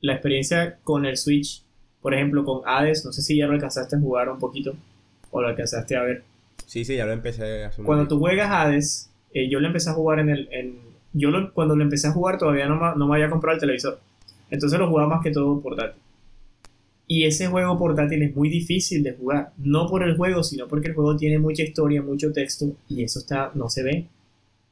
la 0.00 0.14
experiencia 0.14 0.78
con 0.84 1.06
el 1.06 1.16
Switch, 1.16 1.62
por 2.00 2.14
ejemplo, 2.14 2.44
con 2.44 2.62
Hades, 2.66 3.04
no 3.04 3.12
sé 3.12 3.22
si 3.22 3.36
ya 3.36 3.46
lo 3.46 3.52
alcanzaste 3.54 3.96
a 3.96 4.00
jugar 4.00 4.28
un 4.28 4.38
poquito 4.38 4.74
o 5.30 5.40
lo 5.42 5.48
alcanzaste 5.48 5.96
a 5.96 6.02
ver. 6.02 6.22
Sí, 6.66 6.84
sí, 6.84 6.96
ya 6.96 7.06
lo 7.06 7.12
empecé 7.12 7.68
un 7.78 7.84
Cuando 7.84 8.06
tú 8.08 8.18
juegas 8.18 8.50
Hades, 8.50 9.10
eh, 9.34 9.48
yo 9.48 9.58
lo 9.60 9.66
empecé 9.66 9.90
a 9.90 9.94
jugar 9.94 10.20
en 10.20 10.28
el. 10.30 10.48
En, 10.52 10.87
yo 11.18 11.30
lo- 11.30 11.52
cuando 11.52 11.76
lo 11.76 11.82
empecé 11.84 12.08
a 12.08 12.12
jugar 12.12 12.38
todavía 12.38 12.66
no, 12.66 12.76
ma- 12.76 12.94
no 12.94 13.06
me 13.08 13.14
había 13.16 13.30
comprado 13.30 13.54
el 13.54 13.60
televisor. 13.60 14.00
Entonces 14.50 14.78
lo 14.78 14.88
jugaba 14.88 15.08
más 15.16 15.22
que 15.22 15.30
todo 15.30 15.60
portátil. 15.60 16.00
Y 17.06 17.24
ese 17.24 17.46
juego 17.46 17.78
portátil 17.78 18.22
es 18.22 18.36
muy 18.36 18.50
difícil 18.50 19.02
de 19.02 19.12
jugar. 19.12 19.52
No 19.58 19.86
por 19.88 20.02
el 20.02 20.16
juego, 20.16 20.42
sino 20.42 20.68
porque 20.68 20.88
el 20.88 20.94
juego 20.94 21.16
tiene 21.16 21.38
mucha 21.38 21.62
historia, 21.62 22.02
mucho 22.02 22.32
texto. 22.32 22.66
Y 22.88 23.02
eso 23.02 23.18
está 23.20 23.50
no 23.54 23.70
se 23.70 23.82
ve. 23.82 24.06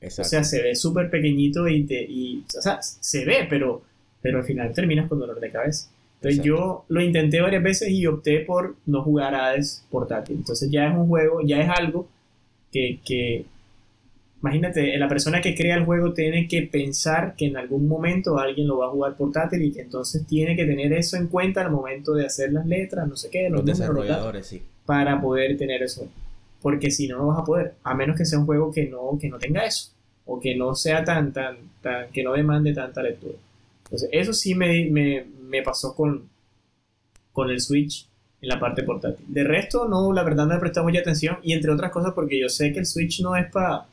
O 0.02 0.04
Exacto. 0.04 0.28
sea, 0.28 0.44
se 0.44 0.62
ve 0.62 0.74
súper 0.74 1.08
pequeñito 1.10 1.66
y, 1.66 1.84
te, 1.84 2.02
y. 2.02 2.44
O 2.58 2.60
sea, 2.60 2.78
se 2.82 3.24
ve, 3.24 3.46
pero, 3.48 3.82
pero 4.20 4.38
al 4.38 4.44
final 4.44 4.72
terminas 4.74 5.08
con 5.08 5.18
dolor 5.18 5.40
de 5.40 5.50
cabeza. 5.50 5.88
Entonces 6.16 6.40
Exacto. 6.40 6.44
yo 6.44 6.84
lo 6.88 7.00
intenté 7.00 7.40
varias 7.40 7.62
veces 7.62 7.88
y 7.90 8.06
opté 8.06 8.40
por 8.40 8.76
no 8.84 9.02
jugar 9.02 9.34
Hades 9.34 9.86
portátil. 9.90 10.36
Entonces 10.36 10.70
ya 10.70 10.88
es 10.88 10.94
un 10.94 11.08
juego, 11.08 11.40
ya 11.42 11.60
es 11.62 11.68
algo 11.70 12.06
que, 12.70 13.00
que 13.04 13.46
imagínate, 14.46 14.96
la 14.96 15.08
persona 15.08 15.40
que 15.40 15.54
crea 15.54 15.76
el 15.76 15.84
juego 15.84 16.12
tiene 16.12 16.46
que 16.46 16.62
pensar 16.62 17.34
que 17.36 17.46
en 17.46 17.56
algún 17.56 17.88
momento 17.88 18.38
alguien 18.38 18.68
lo 18.68 18.78
va 18.78 18.86
a 18.86 18.90
jugar 18.90 19.16
portátil 19.16 19.62
y 19.62 19.72
que 19.72 19.80
entonces 19.80 20.24
tiene 20.26 20.54
que 20.54 20.64
tener 20.64 20.92
eso 20.92 21.16
en 21.16 21.26
cuenta 21.26 21.62
al 21.62 21.72
momento 21.72 22.14
de 22.14 22.26
hacer 22.26 22.52
las 22.52 22.64
letras, 22.66 23.08
no 23.08 23.16
sé 23.16 23.28
qué, 23.28 23.48
Los 23.50 23.64
los 23.64 23.66
desarrolladores, 23.66 24.46
sí. 24.46 24.62
para 24.84 25.20
poder 25.20 25.56
tener 25.56 25.82
eso. 25.82 26.08
Porque 26.62 26.90
si 26.90 27.08
no, 27.08 27.18
no 27.18 27.26
vas 27.26 27.40
a 27.40 27.44
poder, 27.44 27.74
a 27.82 27.94
menos 27.94 28.16
que 28.16 28.24
sea 28.24 28.38
un 28.38 28.46
juego 28.46 28.70
que 28.70 28.86
no, 28.86 29.18
que 29.20 29.28
no 29.28 29.38
tenga 29.38 29.64
eso, 29.64 29.90
o 30.24 30.38
que 30.38 30.54
no 30.54 30.74
sea 30.74 31.04
tan, 31.04 31.32
tan, 31.32 31.56
tan, 31.80 32.08
que 32.10 32.22
no 32.22 32.32
demande 32.32 32.72
tanta 32.72 33.02
lectura. 33.02 33.34
Entonces, 33.84 34.08
eso 34.12 34.32
sí 34.32 34.54
me, 34.54 34.88
me, 34.90 35.24
me 35.48 35.62
pasó 35.62 35.94
con, 35.94 36.28
con 37.32 37.50
el 37.50 37.60
Switch 37.60 38.08
en 38.40 38.48
la 38.48 38.60
parte 38.60 38.82
portátil. 38.82 39.26
De 39.28 39.44
resto, 39.44 39.88
no, 39.88 40.12
la 40.12 40.22
verdad 40.22 40.46
no 40.46 40.54
he 40.54 40.60
prestado 40.60 40.86
mucha 40.86 41.00
atención, 41.00 41.38
y 41.42 41.52
entre 41.52 41.72
otras 41.72 41.90
cosas 41.90 42.12
porque 42.14 42.40
yo 42.40 42.48
sé 42.48 42.72
que 42.72 42.78
el 42.78 42.86
Switch 42.86 43.20
no 43.20 43.36
es 43.36 43.50
para... 43.50 43.86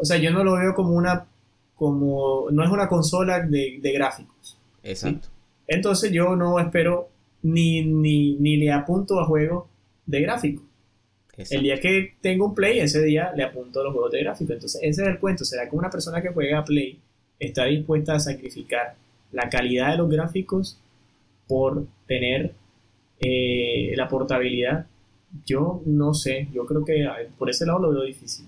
O 0.00 0.04
sea, 0.04 0.16
yo 0.16 0.30
no 0.30 0.42
lo 0.42 0.54
veo 0.54 0.74
como 0.74 0.94
una... 0.94 1.26
como 1.74 2.46
no 2.50 2.64
es 2.64 2.70
una 2.70 2.88
consola 2.88 3.40
de, 3.40 3.78
de 3.80 3.92
gráficos. 3.92 4.58
Exacto. 4.82 5.28
Entonces 5.66 6.10
yo 6.10 6.36
no 6.36 6.58
espero 6.58 7.08
ni, 7.42 7.84
ni, 7.84 8.34
ni 8.36 8.56
le 8.56 8.72
apunto 8.72 9.20
a 9.20 9.26
juegos 9.26 9.64
de 10.06 10.20
gráfico. 10.20 10.62
El 11.36 11.42
exacto. 11.42 11.62
día 11.62 11.80
que 11.80 12.14
tengo 12.20 12.46
un 12.46 12.54
Play, 12.54 12.80
ese 12.80 13.02
día 13.02 13.32
le 13.34 13.44
apunto 13.44 13.80
a 13.80 13.84
los 13.84 13.92
juegos 13.92 14.12
de 14.12 14.22
gráfico. 14.22 14.52
Entonces, 14.52 14.80
ese 14.82 15.02
es 15.02 15.08
el 15.08 15.18
cuento. 15.18 15.44
¿Será 15.44 15.68
que 15.68 15.76
una 15.76 15.88
persona 15.88 16.20
que 16.20 16.30
juega 16.30 16.58
a 16.58 16.64
Play 16.64 16.98
está 17.38 17.64
dispuesta 17.64 18.14
a 18.14 18.20
sacrificar 18.20 18.96
la 19.32 19.48
calidad 19.48 19.92
de 19.92 19.98
los 19.98 20.10
gráficos 20.10 20.78
por 21.46 21.86
tener 22.06 22.52
eh, 23.20 23.92
la 23.96 24.08
portabilidad? 24.08 24.86
Yo 25.46 25.80
no 25.86 26.12
sé. 26.12 26.48
Yo 26.52 26.66
creo 26.66 26.84
que 26.84 27.06
por 27.38 27.48
ese 27.48 27.64
lado 27.64 27.78
lo 27.78 27.90
veo 27.92 28.02
difícil. 28.02 28.46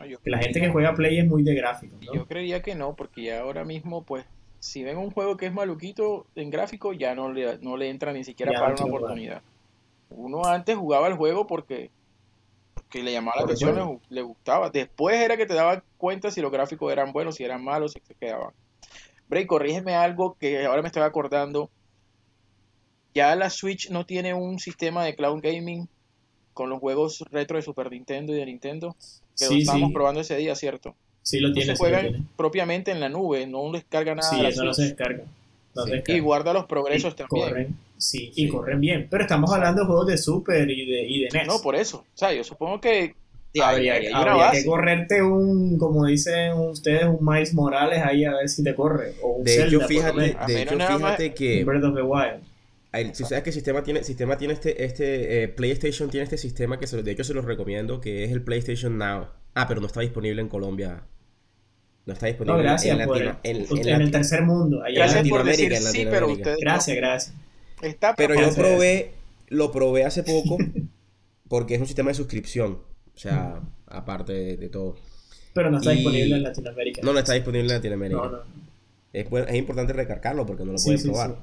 No, 0.00 0.06
yo 0.06 0.18
Que 0.20 0.30
la 0.30 0.38
gente 0.38 0.60
que 0.60 0.68
juega 0.70 0.94
Play 0.94 1.18
es 1.18 1.26
muy 1.26 1.42
de 1.42 1.54
gráficos, 1.54 1.98
¿no? 2.04 2.14
Yo 2.14 2.26
creería 2.26 2.62
que 2.62 2.74
no, 2.74 2.94
porque 2.94 3.22
ya 3.24 3.40
ahora 3.40 3.64
mismo, 3.64 4.04
pues, 4.04 4.24
si 4.58 4.82
ven 4.82 4.96
un 4.98 5.10
juego 5.10 5.36
que 5.36 5.46
es 5.46 5.52
maluquito 5.52 6.26
en 6.34 6.50
gráfico, 6.50 6.92
ya 6.92 7.14
no 7.14 7.32
le, 7.32 7.58
no 7.58 7.76
le 7.76 7.88
entra 7.90 8.12
ni 8.12 8.24
siquiera 8.24 8.52
Ya 8.52 8.58
para 8.60 8.72
una 8.74 8.82
jugar. 8.82 8.94
oportunidad. 8.96 9.42
Uno 10.10 10.44
antes 10.44 10.76
jugaba 10.76 11.08
el 11.08 11.14
juego 11.14 11.46
porque, 11.46 11.90
porque 12.74 13.02
le 13.02 13.12
llamaba 13.12 13.36
la 13.36 13.42
Por 13.42 13.50
atención, 13.52 14.00
le, 14.10 14.16
le 14.16 14.22
gustaba. 14.22 14.70
Después 14.70 15.16
era 15.16 15.36
que 15.36 15.46
te 15.46 15.54
dabas 15.54 15.82
cuenta 15.98 16.30
si 16.30 16.40
los 16.40 16.52
gráficos 16.52 16.92
eran 16.92 17.12
buenos, 17.12 17.36
si 17.36 17.44
eran 17.44 17.62
malos, 17.64 17.92
si 17.92 18.00
se 18.00 18.14
quedaban. 18.14 18.52
Bray, 19.28 19.46
corrígeme 19.46 19.94
algo 19.94 20.36
que 20.38 20.64
ahora 20.66 20.82
me 20.82 20.88
estoy 20.88 21.02
acordando. 21.02 21.70
Ya 23.14 23.34
la 23.34 23.50
Switch 23.50 23.90
no 23.90 24.04
tiene 24.06 24.34
un 24.34 24.58
sistema 24.58 25.04
de 25.04 25.16
cloud 25.16 25.40
gaming 25.42 25.88
con 26.52 26.70
los 26.70 26.78
juegos 26.80 27.24
retro 27.30 27.56
de 27.56 27.62
Super 27.62 27.90
Nintendo 27.90 28.32
y 28.32 28.36
de 28.36 28.46
Nintendo. 28.46 28.94
Que 29.38 29.44
lo 29.46 29.50
Sí, 29.52 29.58
estábamos 29.60 29.88
sí. 29.88 29.94
probando 29.94 30.20
ese 30.20 30.36
día, 30.36 30.54
¿cierto? 30.54 30.94
Sí 31.22 31.40
lo 31.40 31.52
tiene, 31.52 31.66
se 31.66 31.72
sí 31.72 31.78
juegan 31.78 32.02
tiene. 32.08 32.22
propiamente 32.36 32.90
en 32.92 33.00
la 33.00 33.08
nube, 33.08 33.46
no 33.46 33.70
descarga 33.72 34.14
nada 34.14 34.28
Sí, 34.30 34.44
eso 34.46 34.64
no 34.64 34.72
se 34.74 34.82
descarga. 34.84 35.24
No 35.74 35.84
Sí. 35.84 35.92
Y 36.06 36.18
guarda 36.20 36.52
los 36.54 36.64
progresos 36.66 37.12
Y 37.12 37.16
también. 37.16 37.48
corren, 37.48 37.76
sí, 37.98 38.30
Sí. 38.34 38.44
y 38.44 38.48
corren 38.48 38.80
bien. 38.80 39.08
Pero 39.10 39.24
estamos 39.24 39.52
hablando 39.52 39.82
de 39.82 39.86
juegos 39.86 40.06
de 40.06 40.16
Super 40.18 40.70
y 40.70 40.86
de, 40.90 41.02
y 41.06 41.20
de 41.24 41.28
NES. 41.32 41.46
No, 41.46 41.60
por 41.60 41.74
eso. 41.76 41.98
O 41.98 42.16
sea, 42.18 42.32
yo 42.32 42.42
supongo 42.44 42.80
que 42.80 43.14
habría, 43.62 43.94
hay 43.94 44.06
habría 44.12 44.50
que 44.52 44.64
correrte 44.64 45.22
un, 45.22 45.76
como 45.78 46.06
dicen 46.06 46.54
ustedes, 46.54 47.04
un 47.04 47.18
Miles 47.20 47.52
Morales 47.54 48.02
ahí 48.04 48.24
a 48.24 48.32
ver 48.34 48.48
si 48.48 48.62
te 48.62 48.74
corre. 48.74 49.14
O 49.22 49.32
un 49.32 49.44
De 49.44 49.50
Zelda, 49.54 49.76
hecho, 49.76 49.86
fíjate, 49.88 50.36
de 50.46 50.62
hecho, 50.62 50.76
fíjate 50.78 51.34
que 51.34 51.64
Breath 51.64 51.84
of 51.84 51.94
the 51.94 52.02
Wild. 52.02 52.42
El- 52.92 53.14
si 53.14 53.24
sabes 53.24 53.42
que 53.44 53.50
el 53.50 53.54
sistema 53.54 53.82
tiene, 53.82 54.02
sistema 54.04 54.36
tiene 54.38 54.54
este, 54.54 54.84
este 54.84 55.42
eh, 55.44 55.48
PlayStation 55.48 56.08
tiene 56.10 56.24
este 56.24 56.38
sistema 56.38 56.78
que 56.78 56.86
se- 56.86 57.02
de 57.02 57.10
hecho 57.10 57.24
se 57.24 57.34
los 57.34 57.44
recomiendo, 57.44 58.00
que 58.00 58.24
es 58.24 58.32
el 58.32 58.42
PlayStation 58.42 58.96
Now. 58.98 59.26
Ah, 59.54 59.66
pero 59.68 59.80
no 59.80 59.86
está 59.86 60.00
disponible 60.00 60.40
en 60.42 60.48
Colombia. 60.48 61.02
No 62.06 62.12
está 62.12 62.26
disponible 62.26 62.52
No, 62.54 62.60
en- 62.60 62.66
gracias 62.66 62.98
en, 62.98 63.06
por 63.06 63.16
Latino- 63.18 63.40
en- 63.42 63.56
en 63.56 63.62
usted- 63.62 63.86
en 63.88 64.00
el 64.00 64.10
tercer 64.10 64.42
mundo. 64.42 64.82
Allá 64.82 64.94
Gracias 64.96 65.28
por 65.28 65.44
Latinoamérica, 65.44 65.74
decir 65.80 65.86
en 65.88 65.92
sí, 66.04 66.08
pero 66.10 66.28
ustedes. 66.30 66.58
Gracias, 66.60 66.96
gracias. 66.96 67.34
Está 67.82 68.14
Pero 68.14 68.34
yo 68.34 68.54
probé, 68.54 69.10
lo 69.48 69.72
probé 69.72 70.04
hace 70.04 70.22
poco 70.22 70.56
porque 71.48 71.74
es 71.74 71.80
un 71.80 71.86
sistema 71.86 72.10
de 72.10 72.14
suscripción. 72.14 72.78
O 73.14 73.18
sea, 73.18 73.60
aparte 73.86 74.32
de, 74.32 74.56
de 74.56 74.68
todo. 74.68 74.96
Pero 75.54 75.70
no 75.70 75.78
está 75.78 75.92
Y- 75.92 75.96
disponible 75.96 76.36
en 76.36 76.42
Latinoamérica. 76.42 77.00
No, 77.02 77.12
no 77.12 77.18
está 77.18 77.32
disponible 77.32 77.66
en 77.66 77.74
Latinoamérica. 77.76 78.20
No, 78.20 78.30
no, 78.30 78.36
no. 78.38 78.42
Es, 79.12 79.26
es 79.48 79.54
importante 79.56 79.92
recargarlo 79.94 80.44
porque 80.46 80.64
no 80.64 80.72
lo 80.72 80.78
Sí, 80.78 80.86
puedes 80.88 81.02
sí, 81.02 81.08
probar. 81.08 81.36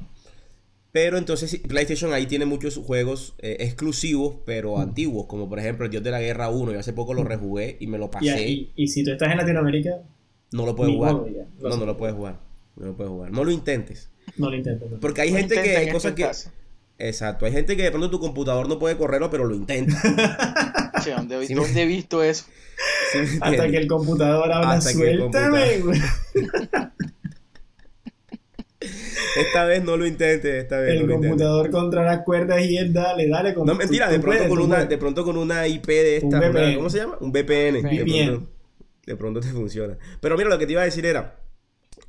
Pero 0.93 1.17
entonces 1.17 1.59
PlayStation 1.67 2.13
ahí 2.13 2.27
tiene 2.27 2.45
muchos 2.45 2.77
juegos 2.77 3.33
eh, 3.39 3.57
exclusivos, 3.61 4.35
pero 4.45 4.79
antiguos, 4.79 5.25
como 5.25 5.49
por 5.49 5.57
ejemplo 5.57 5.85
el 5.85 5.91
Dios 5.91 6.03
de 6.03 6.11
la 6.11 6.21
Guerra 6.21 6.49
1. 6.49 6.71
Yo 6.71 6.79
hace 6.79 6.93
poco 6.93 7.15
lo 7.15 7.23
rejugué 7.23 7.77
y 7.79 7.87
me 7.87 7.97
lo 7.97 8.11
pasé. 8.11 8.47
y, 8.47 8.71
y 8.75 8.87
si 8.87 9.03
tú 9.03 9.11
estás 9.11 9.31
en 9.31 9.37
Latinoamérica, 9.37 10.03
no 10.51 10.67
lo 10.67 10.75
puedes 10.75 10.93
jugar. 10.93 11.15
No, 11.59 11.77
no 11.77 11.85
lo 11.87 11.97
puedes 11.97 12.15
jugar. 12.15 12.39
No 12.75 12.85
lo 12.85 12.95
puedes 12.95 13.11
jugar. 13.11 13.31
No 13.31 13.43
lo 13.43 13.49
intentes. 13.49 14.11
no 14.37 14.51
lo 14.51 14.55
intentes. 14.55 14.89
no. 14.89 14.99
Porque 14.99 15.21
hay 15.21 15.31
No 15.31 15.37
gente 15.39 15.61
que 15.63 15.75
hay 15.75 15.89
cosas 15.89 16.13
que. 16.13 16.23
casa. 16.23 16.53
Exacto. 16.99 17.47
Hay 17.47 17.51
gente 17.51 17.75
que 17.75 17.81
de 17.81 17.89
pronto 17.89 18.11
tu 18.11 18.19
computador 18.19 18.69
no 18.69 18.77
puede 18.77 18.95
correrlo, 18.95 19.31
pero 19.31 19.45
lo 19.45 19.55
intenta. 19.55 19.99
Che, 21.03 21.09
¿dónde, 21.09 21.47
Sí, 21.47 21.55
dónde 21.55 21.81
he 21.81 21.85
visto 21.87 22.21
eso? 22.21 22.45
¿Sí 23.11 23.17
me 23.17 23.37
Hasta 23.41 23.67
que 23.69 23.77
el 23.77 23.87
computador 23.87 24.51
habla, 24.51 24.73
Hasta 24.73 24.93
que 24.93 25.09
el 25.09 25.17
suéltame, 25.17 25.79
güey. 25.79 25.99
Esta 29.37 29.65
vez 29.65 29.83
no 29.83 29.97
lo 29.97 30.05
intentes. 30.05 30.53
Esta 30.63 30.79
vez 30.79 30.91
El 30.99 31.07
no 31.07 31.13
computador 31.15 31.69
contra 31.71 32.03
las 32.03 32.23
cuerdas 32.23 32.61
y 32.63 32.77
él, 32.77 32.93
dale, 32.93 33.27
dale. 33.27 33.53
con- 33.53 33.65
No, 33.65 33.75
mentira, 33.75 34.07
tú- 34.07 34.13
de 34.13 34.19
pronto, 34.19 34.37
puedes, 34.37 34.49
con 34.49 34.59
una, 34.59 34.75
puedes. 34.75 34.89
de 34.89 34.97
pronto 34.97 35.23
con 35.23 35.37
una 35.37 35.67
IP 35.67 35.87
de 35.87 36.15
esta. 36.17 36.27
Un 36.27 36.35
una- 36.35 36.49
VPN. 36.49 36.75
¿Cómo 36.75 36.89
se 36.89 36.97
llama? 36.99 37.17
Un 37.19 37.31
VPN. 37.31 37.81
De 37.81 38.05
pronto, 38.05 38.47
de 39.05 39.15
pronto 39.15 39.39
te 39.41 39.47
funciona. 39.49 39.97
Pero 40.21 40.37
mira, 40.37 40.49
lo 40.49 40.57
que 40.59 40.65
te 40.65 40.71
iba 40.73 40.81
a 40.81 40.85
decir 40.85 41.05
era. 41.05 41.39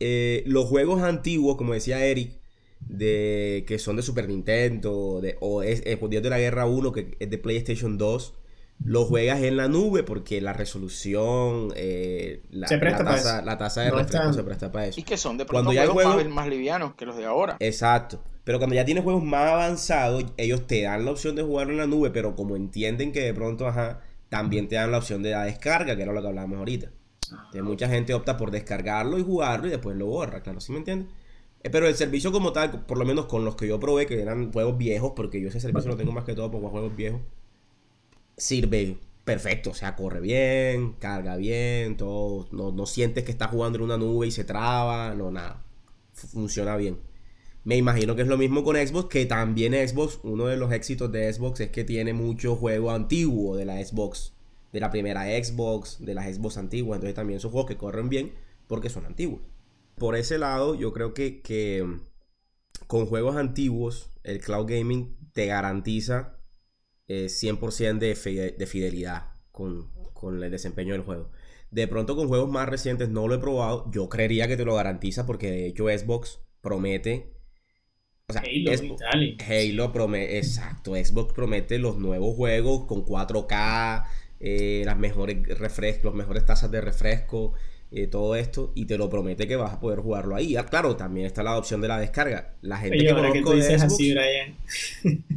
eh, 0.00 0.42
los 0.46 0.64
juegos 0.66 1.02
antiguos, 1.02 1.56
como 1.56 1.72
decía 1.72 2.04
Eric, 2.04 2.32
de 2.80 3.64
que 3.66 3.78
son 3.78 3.96
de 3.96 4.02
Super 4.02 4.28
Nintendo, 4.28 5.20
de, 5.22 5.36
o 5.40 5.62
es 5.62 5.82
eh, 5.86 5.98
Dios 6.10 6.22
de 6.22 6.30
la 6.30 6.38
Guerra 6.38 6.66
1, 6.66 6.92
que 6.92 7.16
es 7.20 7.30
de 7.30 7.38
PlayStation 7.38 7.96
2, 7.96 8.34
los 8.82 9.06
juegas 9.08 9.42
en 9.42 9.56
la 9.56 9.68
nube 9.68 10.02
porque 10.02 10.40
la 10.40 10.52
resolución, 10.52 11.72
eh, 11.76 12.42
la, 12.50 12.68
Se 12.68 12.78
presta 12.78 12.98
la 13.00 13.04
para 13.04 13.16
tasa, 13.16 13.36
eso. 13.38 13.46
la 13.46 13.58
tasa 13.58 13.80
de 13.82 13.90
No 13.90 13.96
refresco 13.98 14.18
están- 14.18 14.34
se 14.34 14.42
presta 14.42 14.72
para 14.72 14.86
eso. 14.86 15.00
Y 15.00 15.02
que 15.04 15.16
son 15.16 15.38
de 15.38 15.46
Cuando 15.46 15.70
pronto 15.70 15.72
ya 15.74 15.82
el 15.84 15.90
juegos 15.90 16.14
juego- 16.14 16.28
más, 16.28 16.34
más 16.36 16.48
livianos 16.48 16.94
que 16.94 17.06
los 17.06 17.16
de 17.16 17.24
ahora. 17.24 17.56
Exacto. 17.60 18.22
Pero 18.44 18.58
cuando 18.58 18.74
ya 18.76 18.84
tienes 18.84 19.04
juegos 19.04 19.22
más 19.24 19.50
avanzados, 19.52 20.24
ellos 20.36 20.66
te 20.66 20.82
dan 20.82 21.04
la 21.06 21.12
opción 21.12 21.34
de 21.34 21.42
jugarlo 21.42 21.72
en 21.72 21.78
la 21.78 21.86
nube, 21.86 22.10
pero 22.10 22.36
como 22.36 22.56
entienden 22.56 23.10
que 23.12 23.20
de 23.20 23.32
pronto, 23.32 23.66
ajá, 23.66 24.00
también 24.28 24.68
te 24.68 24.74
dan 24.76 24.90
la 24.90 24.98
opción 24.98 25.22
de 25.22 25.30
la 25.30 25.44
descarga, 25.44 25.96
que 25.96 26.02
era 26.02 26.12
lo 26.12 26.20
que 26.20 26.28
hablábamos 26.28 26.58
ahorita. 26.58 26.90
Entonces, 27.30 27.62
mucha 27.62 27.88
gente 27.88 28.12
opta 28.12 28.36
por 28.36 28.50
descargarlo 28.50 29.18
y 29.18 29.22
jugarlo 29.22 29.66
y 29.66 29.70
después 29.70 29.96
lo 29.96 30.06
borra, 30.06 30.42
claro, 30.42 30.60
¿sí 30.60 30.72
me 30.72 30.78
entiendes? 30.78 31.08
Eh, 31.62 31.70
Pero 31.70 31.88
el 31.88 31.94
servicio 31.94 32.30
como 32.32 32.52
tal, 32.52 32.84
por 32.84 32.98
lo 32.98 33.06
menos 33.06 33.24
con 33.26 33.46
los 33.46 33.56
que 33.56 33.66
yo 33.66 33.80
probé, 33.80 34.04
que 34.06 34.20
eran 34.20 34.52
juegos 34.52 34.76
viejos, 34.76 35.12
porque 35.16 35.40
yo 35.40 35.48
ese 35.48 35.58
servicio 35.60 35.90
lo 35.90 35.96
tengo 35.96 36.12
más 36.12 36.24
que 36.24 36.34
todo 36.34 36.50
por 36.50 36.60
juegos 36.70 36.94
viejos, 36.94 37.22
sirve 38.36 38.98
perfecto, 39.24 39.70
o 39.70 39.74
sea, 39.74 39.96
corre 39.96 40.20
bien, 40.20 40.94
carga 40.98 41.36
bien, 41.36 41.96
todo, 41.96 42.46
no, 42.52 42.72
no 42.72 42.86
sientes 42.86 43.24
que 43.24 43.30
estás 43.32 43.50
jugando 43.50 43.78
en 43.78 43.84
una 43.84 43.96
nube 43.98 44.26
y 44.26 44.30
se 44.30 44.44
traba, 44.44 45.14
no, 45.14 45.30
nada, 45.30 45.64
Fu- 46.12 46.28
funciona 46.28 46.76
bien. 46.76 46.98
Me 47.64 47.76
imagino 47.76 48.14
que 48.16 48.22
es 48.22 48.28
lo 48.28 48.36
mismo 48.38 48.62
con 48.64 48.76
Xbox, 48.76 49.08
que 49.08 49.26
también 49.26 49.72
Xbox, 49.74 50.20
uno 50.22 50.46
de 50.46 50.56
los 50.56 50.72
éxitos 50.72 51.10
de 51.12 51.32
Xbox 51.32 51.60
es 51.60 51.70
que 51.70 51.84
tiene 51.84 52.12
mucho 52.12 52.56
juego 52.56 52.90
antiguo 52.90 53.56
de 53.56 53.64
la 53.64 53.82
Xbox, 53.84 54.34
de 54.72 54.80
la 54.80 54.90
primera 54.90 55.24
Xbox, 55.24 55.98
de 56.04 56.14
las 56.14 56.34
Xbox 56.34 56.58
antiguas, 56.58 56.98
entonces 56.98 57.14
también 57.14 57.40
son 57.40 57.52
juegos 57.52 57.68
que 57.68 57.76
corren 57.78 58.08
bien 58.10 58.32
porque 58.66 58.90
son 58.90 59.06
antiguos. 59.06 59.40
Por 59.96 60.16
ese 60.16 60.38
lado, 60.38 60.74
yo 60.74 60.92
creo 60.92 61.14
que, 61.14 61.40
que 61.42 61.86
con 62.86 63.06
juegos 63.06 63.36
antiguos, 63.36 64.10
el 64.22 64.40
cloud 64.40 64.66
gaming 64.68 65.16
te 65.32 65.46
garantiza 65.46 66.33
eh, 67.08 67.28
100% 67.28 68.06
de, 68.06 68.14
fide- 68.16 68.56
de 68.56 68.66
fidelidad 68.66 69.32
con, 69.52 69.90
con 70.12 70.42
el 70.42 70.50
desempeño 70.50 70.92
del 70.94 71.02
juego. 71.02 71.30
De 71.70 71.88
pronto 71.88 72.16
con 72.16 72.28
juegos 72.28 72.50
más 72.50 72.68
recientes 72.68 73.08
no 73.08 73.26
lo 73.28 73.34
he 73.34 73.38
probado, 73.38 73.90
yo 73.90 74.08
creería 74.08 74.48
que 74.48 74.56
te 74.56 74.64
lo 74.64 74.74
garantiza 74.76 75.26
porque 75.26 75.50
de 75.50 75.66
hecho 75.66 75.86
Xbox 75.88 76.40
promete... 76.60 77.32
O 78.28 78.32
sea, 78.32 78.42
Halo 78.42 78.72
Xbox- 78.72 79.02
Halo 79.38 79.92
promete, 79.92 80.38
exacto, 80.38 80.94
Xbox 80.94 81.32
promete 81.34 81.78
los 81.78 81.98
nuevos 81.98 82.34
juegos 82.36 82.86
con 82.86 83.04
4K, 83.04 84.06
eh, 84.40 84.82
las 84.86 84.96
mejores 84.98 85.36
refrescos, 85.58 86.04
las 86.06 86.14
mejores 86.14 86.46
tasas 86.46 86.70
de 86.70 86.80
refresco, 86.80 87.52
eh, 87.90 88.06
todo 88.06 88.34
esto, 88.36 88.72
y 88.74 88.86
te 88.86 88.96
lo 88.98 89.10
promete 89.10 89.46
que 89.46 89.56
vas 89.56 89.74
a 89.74 89.80
poder 89.80 90.00
jugarlo 90.00 90.34
ahí. 90.36 90.56
Ah, 90.56 90.64
claro, 90.66 90.96
también 90.96 91.26
está 91.26 91.42
la 91.42 91.58
opción 91.58 91.80
de 91.82 91.88
la 91.88 91.98
descarga. 92.00 92.56
La 92.62 92.78
gente 92.78 92.96
Oye, 92.96 93.06
que 93.08 93.14
de 93.14 93.78
Xbox, 93.78 93.82
así, 93.82 94.12
Brian. 94.14 94.56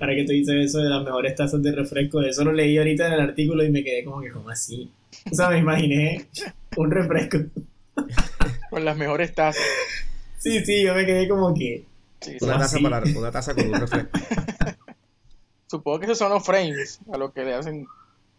ahora 0.00 0.14
que 0.14 0.24
tú 0.24 0.32
dices 0.32 0.54
eso 0.56 0.78
de 0.78 0.88
las 0.88 1.04
mejores 1.04 1.34
tazas 1.36 1.62
de 1.62 1.72
refresco, 1.72 2.20
eso 2.22 2.42
lo 2.44 2.52
leí 2.52 2.76
ahorita 2.78 3.06
en 3.06 3.12
el 3.12 3.20
artículo 3.20 3.62
y 3.64 3.70
me 3.70 3.84
quedé 3.84 4.02
como 4.04 4.20
que, 4.20 4.30
como 4.30 4.50
así? 4.50 4.90
O 5.30 5.34
sea, 5.34 5.50
me 5.50 5.58
imaginé 5.58 6.26
un 6.76 6.90
refresco. 6.90 7.38
Con 8.70 8.84
las 8.84 8.96
mejores 8.96 9.34
tazas. 9.34 9.62
Sí, 10.38 10.64
sí, 10.64 10.82
yo 10.82 10.94
me 10.94 11.04
quedé 11.04 11.28
como 11.28 11.52
que. 11.54 11.84
Sí, 12.20 12.30
una 12.40 12.52
¿Cómo 12.54 12.62
taza, 12.62 12.76
así? 12.76 12.84
para, 12.84 13.18
una 13.18 13.30
taza 13.30 13.54
con 13.54 13.66
un 13.68 13.80
refresco. 13.80 14.18
Supongo 15.66 15.98
que 16.00 16.04
esos 16.06 16.18
son 16.18 16.30
los 16.30 16.44
frames 16.44 16.98
a 17.12 17.16
lo 17.16 17.32
que 17.32 17.44
le 17.44 17.54
hacen 17.54 17.86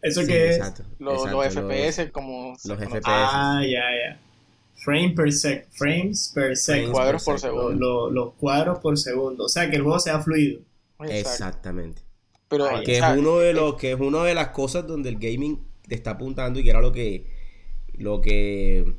¿Eso 0.02 0.20
Sí, 0.22 0.26
qué 0.26 0.48
es? 0.50 0.56
exacto, 0.56 0.82
los, 0.98 1.14
exacto, 1.26 1.36
los 1.42 1.54
FPS 1.54 2.10
como 2.10 2.56
se 2.58 2.68
los 2.68 2.78
conoce. 2.78 2.98
FPS. 3.00 3.04
Ah, 3.08 3.60
ya, 3.64 3.80
ya. 3.80 4.18
Frame 4.74 5.10
per 5.14 5.32
sec, 5.32 5.68
frames 5.70 6.32
per 6.34 6.42
Frames 6.42 6.64
second. 6.64 6.92
cuadros 6.92 7.24
por 7.24 7.38
segundo. 7.38 7.70
lo- 7.72 8.10
Los 8.10 8.34
cuadros 8.34 8.78
por 8.80 8.98
segundo. 8.98 9.44
O 9.44 9.48
sea, 9.48 9.70
que 9.70 9.76
el 9.76 9.82
juego 9.82 10.00
sea 10.00 10.20
fluido. 10.20 10.60
Exacto. 11.10 11.30
Exactamente. 11.30 12.02
Pero, 12.48 12.66
Que 12.84 12.98
es 12.98 13.02
uno 13.18 13.38
de 13.38 13.52
los 13.54 13.76
que 13.76 13.92
es 13.92 14.00
una 14.00 14.24
de 14.24 14.34
las 14.34 14.48
cosas 14.48 14.86
donde 14.86 15.08
el 15.08 15.16
gaming 15.18 15.60
te 15.88 15.94
está 15.94 16.12
apuntando 16.12 16.60
y 16.60 16.64
que 16.64 16.70
era 16.70 16.80
lo 16.80 16.92
que 16.92 17.26
lo 17.94 18.20
que 18.20 18.94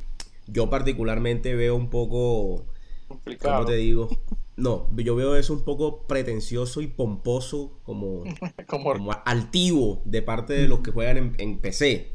yo 0.47 0.69
particularmente 0.69 1.55
veo 1.55 1.75
un 1.75 1.89
poco 1.89 2.65
complicado. 3.07 3.55
¿cómo 3.57 3.65
te 3.67 3.75
digo? 3.75 4.09
No, 4.55 4.87
yo 4.95 5.15
veo 5.15 5.35
eso 5.35 5.53
un 5.53 5.63
poco 5.63 6.05
pretencioso 6.07 6.81
y 6.81 6.87
pomposo 6.87 7.79
como, 7.83 8.23
Como- 8.67 8.93
como 8.93 9.11
altivo 9.25 10.01
de 10.05 10.21
parte 10.21 10.53
de 10.53 10.67
los 10.67 10.79
que 10.81 10.91
juegan 10.91 11.17
en, 11.17 11.35
en 11.39 11.59
PC. 11.59 12.11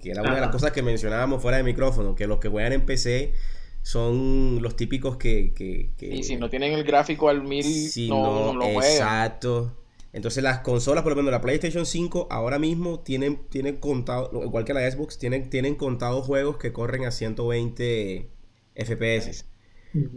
Que 0.00 0.10
era 0.10 0.22
una 0.22 0.34
de 0.34 0.40
las 0.40 0.50
cosas 0.50 0.72
que 0.72 0.82
mencionábamos 0.82 1.40
fuera 1.42 1.56
de 1.58 1.62
micrófono, 1.62 2.14
que 2.16 2.26
los 2.26 2.38
que 2.38 2.48
juegan 2.48 2.72
en 2.72 2.84
PC 2.86 3.34
son 3.82 4.62
los 4.62 4.76
típicos 4.76 5.16
que... 5.16 5.52
que- 5.54 5.90
que- 5.96 6.14
y 6.14 6.22
si 6.22 6.36
no 6.36 6.48
tienen 6.48 6.72
el 6.72 6.84
gráfico 6.84 7.28
al 7.28 7.42
1000, 7.42 7.64
si 7.64 8.08
no, 8.08 8.22
no, 8.22 8.52
no 8.52 8.54
lo 8.54 8.70
juegan. 8.70 8.82
exacto. 8.92 9.78
Entonces 10.12 10.42
las 10.42 10.58
consolas, 10.60 11.02
por 11.02 11.12
lo 11.12 11.16
menos 11.16 11.30
la 11.32 11.40
PlayStation 11.40 11.86
5, 11.86 12.28
ahora 12.30 12.58
mismo 12.58 13.00
tienen, 13.00 13.46
tienen 13.48 13.76
contado, 13.76 14.30
igual 14.44 14.64
que 14.64 14.74
la 14.74 14.88
Xbox, 14.90 15.18
tienen, 15.18 15.48
tienen 15.50 15.74
contados 15.74 16.26
juegos 16.26 16.58
que 16.58 16.72
corren 16.72 17.04
a 17.06 17.10
120 17.10 18.30
FPS. 18.76 19.46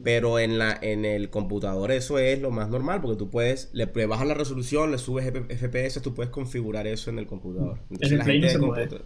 Pero 0.03 0.39
en 0.39 0.57
la 0.57 0.77
en 0.81 1.03
el 1.03 1.29
computador 1.29 1.91
eso 1.91 2.17
es 2.17 2.39
lo 2.41 2.49
más 2.51 2.69
normal, 2.69 3.01
porque 3.01 3.17
tú 3.17 3.29
puedes, 3.29 3.69
le, 3.73 3.85
le 3.93 4.05
bajas 4.05 4.25
la 4.27 4.33
resolución, 4.33 4.89
le 4.91 4.97
subes 4.97 5.25
FPS, 5.49 6.01
tú 6.01 6.13
puedes 6.13 6.31
configurar 6.31 6.87
eso 6.87 7.09
en 7.09 7.19
el 7.19 7.25
computador. 7.27 7.79
Entonces 7.89 8.11
el 8.13 8.17
la 8.19 8.23
Play 8.23 8.41
gente 8.41 8.57
no 8.59 8.73
se 8.75 8.87
puede. 8.87 9.01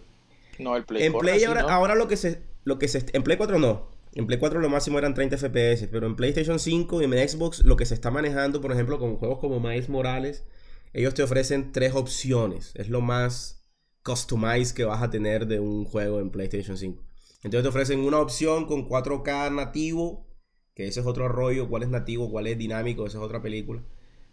No, 0.60 0.76
el 0.76 0.84
Play 0.84 1.04
en 1.04 1.12
Play 1.14 1.36
así, 1.36 1.44
ahora, 1.46 1.62
¿no? 1.62 1.68
ahora 1.70 1.94
lo 1.96 2.06
que 2.06 2.16
se 2.16 2.42
lo 2.64 2.78
que 2.78 2.86
se 2.88 3.04
en 3.12 3.22
Play 3.24 3.36
4 3.36 3.58
no. 3.58 3.88
En 4.12 4.26
Play 4.26 4.38
4 4.38 4.60
lo 4.60 4.68
máximo 4.68 4.98
eran 4.98 5.14
30 5.14 5.36
FPS, 5.38 5.86
pero 5.88 6.06
en 6.06 6.16
PlayStation 6.16 6.58
5 6.58 7.00
y 7.00 7.04
en 7.04 7.28
Xbox 7.28 7.62
lo 7.64 7.76
que 7.76 7.86
se 7.86 7.94
está 7.94 8.10
manejando, 8.10 8.60
por 8.60 8.72
ejemplo, 8.72 8.98
con 8.98 9.16
juegos 9.16 9.38
como 9.38 9.60
Miles 9.60 9.88
Morales, 9.88 10.44
ellos 10.92 11.14
te 11.14 11.22
ofrecen 11.22 11.70
tres 11.72 11.94
opciones. 11.94 12.72
Es 12.74 12.88
lo 12.88 13.00
más 13.00 13.64
customized 14.02 14.74
que 14.74 14.84
vas 14.84 15.02
a 15.02 15.10
tener 15.10 15.46
de 15.46 15.60
un 15.60 15.84
juego 15.84 16.18
en 16.18 16.30
PlayStation 16.30 16.76
5. 16.76 17.02
Entonces 17.42 17.62
te 17.62 17.68
ofrecen 17.68 18.00
una 18.00 18.18
opción 18.18 18.66
con 18.66 18.88
4K 18.88 19.54
nativo, 19.54 20.26
que 20.74 20.88
ese 20.88 21.00
es 21.00 21.06
otro 21.06 21.28
rollo, 21.28 21.68
cuál 21.68 21.84
es 21.84 21.88
nativo, 21.88 22.30
cuál 22.30 22.48
es 22.48 22.58
dinámico, 22.58 23.06
esa 23.06 23.18
es 23.18 23.24
otra 23.24 23.40
película. 23.40 23.82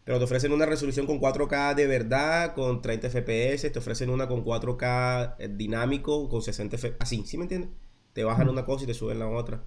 Pero 0.03 0.17
te 0.17 0.23
ofrecen 0.23 0.53
una 0.53 0.65
resolución 0.65 1.05
con 1.05 1.19
4K 1.19 1.75
de 1.75 1.85
verdad, 1.85 2.55
con 2.55 2.81
30 2.81 3.09
FPS, 3.09 3.71
te 3.71 3.79
ofrecen 3.79 4.09
una 4.09 4.27
con 4.27 4.43
4K 4.43 5.35
eh, 5.37 5.49
dinámico, 5.49 6.29
con 6.29 6.41
60 6.41 6.77
FPS, 6.77 6.95
así, 6.99 7.23
¿sí 7.25 7.37
me 7.37 7.43
entiendes? 7.43 7.69
Te 8.17 8.25
bajan 8.25 8.49
una 8.49 8.65
cosa 8.65 8.84
y 8.86 8.88
te 8.88 8.95
suben 8.95 9.19
la 9.19 9.30
otra. 9.30 9.63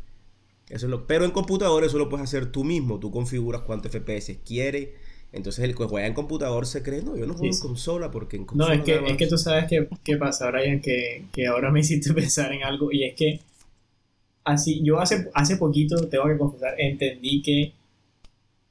Eso 0.69 0.87
es 0.87 0.91
lo... 0.91 1.07
Pero 1.07 1.25
en 1.27 1.33
computador 1.33 1.85
eso 1.85 1.99
lo 1.99 2.09
puedes 2.11 2.25
hacer 2.25 2.53
tú 2.53 2.65
mismo, 2.65 3.01
tú 3.01 3.11
configuras 3.13 3.63
cuántos 3.63 3.93
FPS 3.93 4.39
quieres 4.47 4.91
Entonces 5.33 5.65
el 5.65 5.77
que 5.77 5.85
juega 5.85 6.07
en 6.09 6.15
computador 6.15 6.67
se 6.67 6.83
cree, 6.83 7.03
no, 7.03 7.17
yo 7.17 7.27
no 7.27 7.35
juego 7.35 7.51
Sí, 7.51 7.51
en 7.53 7.59
consola 7.61 8.11
porque 8.13 8.37
en 8.39 8.47
No, 8.53 8.69
consola 8.69 8.73
es 8.73 8.83
que, 8.85 9.03
es 9.07 9.17
que 9.17 9.27
más". 9.27 9.29
tú 9.29 9.39
sabes 9.39 9.67
que, 9.69 9.89
qué 10.05 10.17
pasa, 10.17 10.51
Brian, 10.51 10.81
que, 10.81 11.25
que 11.33 11.47
ahora 11.49 11.71
me 11.71 11.81
hiciste 11.83 12.13
pensar 12.15 12.53
en 12.53 12.63
algo 12.65 12.93
y 12.93 13.05
es 13.05 13.15
que 13.17 13.41
así, 14.45 14.83
yo 14.83 15.01
hace, 15.01 15.31
hace 15.35 15.57
poquito, 15.57 16.09
tengo 16.09 16.27
que 16.27 16.37
confesar, 16.39 16.75
entendí 16.79 17.41
que 17.43 17.73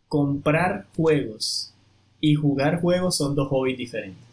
comprar 0.08 0.88
juegos 0.96 1.74
y 2.20 2.36
jugar 2.36 2.82
juegos 2.82 3.16
son 3.16 3.36
dos 3.36 3.48
hobbies 3.48 3.78
diferentes. 3.78 4.29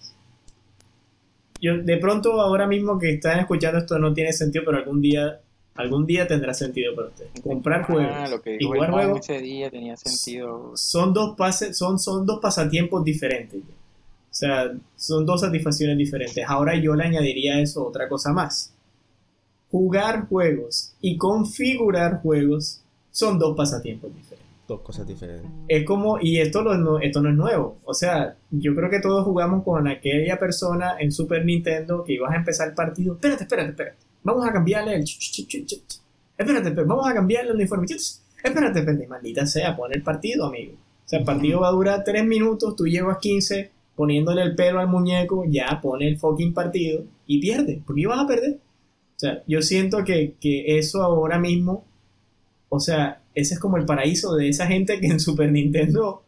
Yo, 1.61 1.79
de 1.79 1.97
pronto, 1.99 2.41
ahora 2.41 2.67
mismo 2.67 2.99
que 2.99 3.15
están 3.15 3.41
escuchando 3.41 3.79
esto 3.79 3.99
no 3.99 4.13
tiene 4.13 4.33
sentido, 4.33 4.65
pero 4.65 4.79
algún 4.79 5.01
día, 5.01 5.41
algún 5.75 6.07
día 6.07 6.27
tendrá 6.27 6.55
sentido 6.55 6.95
para 6.95 7.09
ustedes. 7.09 7.31
Comprar 7.43 7.85
juegos 7.85 8.13
Ah, 8.13 8.29
lo 8.29 8.43
que 8.43 8.57
y 8.59 8.65
jugar 8.65 8.91
juegos 8.91 9.21
ese 9.21 9.41
día 9.41 9.71
tenía 9.71 9.97
sentido. 9.97 10.73
son 10.75 11.13
dos 11.13 11.37
pases, 11.37 11.77
son, 11.77 11.99
son 11.99 12.27
dos 12.27 12.41
pasatiempos 12.41 13.05
diferentes. 13.05 13.61
O 13.63 14.39
sea, 14.39 14.71
son 14.97 15.25
dos 15.25 15.41
satisfacciones 15.41 15.97
diferentes. 15.97 16.45
Ahora 16.47 16.77
yo 16.77 16.95
le 16.95 17.05
añadiría 17.05 17.55
a 17.55 17.61
eso 17.61 17.87
otra 17.87 18.09
cosa 18.09 18.33
más. 18.33 18.73
Jugar 19.71 20.29
juegos 20.29 20.95
y 21.01 21.17
configurar 21.17 22.21
juegos 22.21 22.83
son 23.11 23.39
dos 23.39 23.57
pasatiempos 23.57 24.15
diferentes. 24.15 24.46
Dos 24.67 24.81
cosas 24.81 25.07
diferentes. 25.07 25.49
Es 25.69 25.85
como, 25.85 26.19
y 26.21 26.41
esto, 26.41 26.63
lo 26.63 26.77
no, 26.77 26.99
esto 26.99 27.21
no 27.23 27.31
es 27.31 27.37
nuevo. 27.37 27.79
O 27.85 27.95
sea, 27.95 28.37
yo 28.51 28.75
creo 28.75 28.91
que 28.91 29.01
todos 29.01 29.25
jugamos 29.25 29.63
con 29.63 29.87
aquella 29.87 30.39
persona 30.39 30.97
en 30.99 31.13
Super 31.13 31.45
Nintendo 31.45 32.03
que 32.03 32.15
ibas 32.15 32.33
a 32.33 32.37
empezar 32.37 32.69
el 32.69 32.75
partido. 32.75 33.15
Espérate, 33.15 33.45
espérate, 33.45 33.71
espérate. 33.71 33.97
Vamos 34.25 34.47
a 34.47 34.53
cambiarle 34.53 34.97
el. 34.97 35.05
Espérate, 35.05 35.83
espérate, 36.37 36.83
vamos 36.83 37.09
a 37.09 37.15
cambiarle 37.15 37.51
el 37.51 37.57
uniforme. 37.57 37.87
Espérate, 37.87 38.81
espérate, 38.81 39.07
maldita 39.07 39.47
sea, 39.47 39.77
pon 39.77 39.93
el 39.93 40.03
partido, 40.03 40.47
amigo. 40.47 40.73
O 40.73 41.09
sea, 41.09 41.21
el 41.21 41.25
partido 41.25 41.61
va 41.61 41.69
a 41.69 41.73
durar 41.73 42.03
3 42.05 42.27
minutos, 42.27 42.75
tú 42.75 42.87
llevas 42.87 43.19
15 43.19 43.71
poniéndole 43.95 44.43
el 44.43 44.57
pelo 44.57 44.81
al 44.81 44.89
muñeco, 44.89 45.45
ya 45.49 45.81
pone 45.81 46.09
el 46.09 46.19
fucking 46.19 46.53
partido 46.53 47.05
y 47.27 47.41
pierde. 47.41 47.83
¿Por 47.87 47.95
qué 47.95 48.03
ibas 48.03 48.19
a 48.19 48.27
perder? 48.27 48.55
O 48.55 49.19
sea, 49.19 49.43
yo 49.47 49.63
siento 49.63 50.05
que, 50.05 50.35
que 50.41 50.79
eso 50.79 51.03
ahora 51.03 51.39
mismo, 51.39 51.85
o 52.69 52.81
sea, 52.81 53.23
ese 53.37 53.55
es 53.55 53.61
como 53.61 53.77
el 53.77 53.85
paraíso 53.85 54.35
de 54.35 54.49
esa 54.49 54.67
gente 54.67 54.99
que 54.99 55.07
en 55.09 55.21
Super 55.21 55.53
Nintendo 55.53 56.23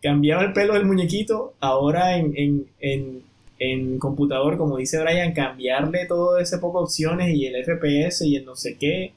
cambiaba 0.00 0.42
el 0.42 0.52
pelo 0.52 0.74
del 0.74 0.86
muñequito, 0.86 1.54
ahora 1.60 2.16
en, 2.16 2.32
en, 2.36 2.66
en, 2.80 3.22
en 3.58 3.98
computador, 3.98 4.56
como 4.56 4.76
dice 4.76 5.02
Brian, 5.02 5.32
cambiarle 5.32 6.06
todo 6.06 6.38
ese 6.38 6.58
poco 6.58 6.78
opciones 6.78 7.34
y 7.34 7.46
el 7.46 7.64
FPS 7.64 8.22
y 8.22 8.36
el 8.36 8.44
no 8.44 8.54
sé 8.54 8.76
qué, 8.78 9.12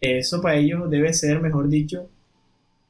eso 0.00 0.42
para 0.42 0.56
ellos 0.56 0.90
debe 0.90 1.12
ser, 1.12 1.40
mejor 1.40 1.68
dicho, 1.68 2.08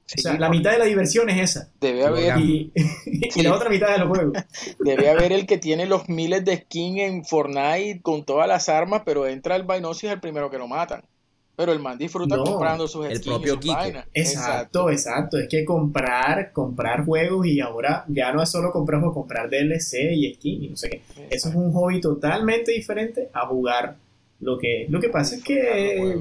Sí, 0.04 0.18
o 0.18 0.22
sea, 0.22 0.38
la 0.38 0.50
mitad 0.50 0.72
de 0.72 0.78
la 0.78 0.84
diversión 0.84 1.30
es 1.30 1.40
esa. 1.40 1.70
Debe 1.80 2.04
haber, 2.04 2.38
Y, 2.38 2.72
y 3.06 3.42
la 3.42 3.54
otra 3.54 3.70
mitad 3.70 3.92
de 3.92 3.98
los 3.98 4.08
juegos. 4.08 4.36
debe 4.80 5.08
haber 5.08 5.32
el 5.32 5.46
que 5.46 5.58
tiene 5.58 5.86
los 5.86 6.08
miles 6.08 6.44
de 6.44 6.56
skins 6.56 7.00
en 7.00 7.24
Fortnite 7.24 8.00
con 8.02 8.24
todas 8.24 8.48
las 8.48 8.68
armas, 8.68 9.02
pero 9.06 9.26
entra 9.26 9.56
el 9.56 9.64
es 9.64 10.04
el 10.04 10.20
primero 10.20 10.50
que 10.50 10.58
lo 10.58 10.68
matan. 10.68 11.02
Pero 11.62 11.74
el 11.74 11.78
man 11.78 11.96
disfruta 11.96 12.36
No, 12.36 12.42
comprando 12.42 12.88
sus 12.88 13.06
el 13.06 13.18
skins 13.18 13.36
propio 13.36 13.56
vainas. 13.64 14.06
Exacto, 14.12 14.90
exacto. 14.90 15.38
Es 15.38 15.46
que 15.48 15.64
comprar, 15.64 16.50
comprar 16.50 17.04
juegos 17.04 17.46
y 17.46 17.60
ahora 17.60 18.04
ya 18.08 18.32
no 18.32 18.42
es 18.42 18.48
solo 18.48 18.72
comprar 18.72 18.98
juegos, 18.98 19.14
comprar 19.14 19.48
DLC 19.48 20.12
y 20.12 20.34
skin 20.34 20.64
y 20.64 20.68
no 20.70 20.76
sé 20.76 20.90
qué. 20.90 21.02
Eso 21.30 21.50
es 21.50 21.54
un 21.54 21.72
hobby 21.72 22.00
totalmente 22.00 22.72
diferente 22.72 23.28
a 23.32 23.46
jugar. 23.46 23.94
Lo 24.40 24.58
que, 24.58 24.86
lo 24.88 24.98
que 24.98 25.08
pasa 25.08 25.36
es 25.36 25.44
que 25.44 26.18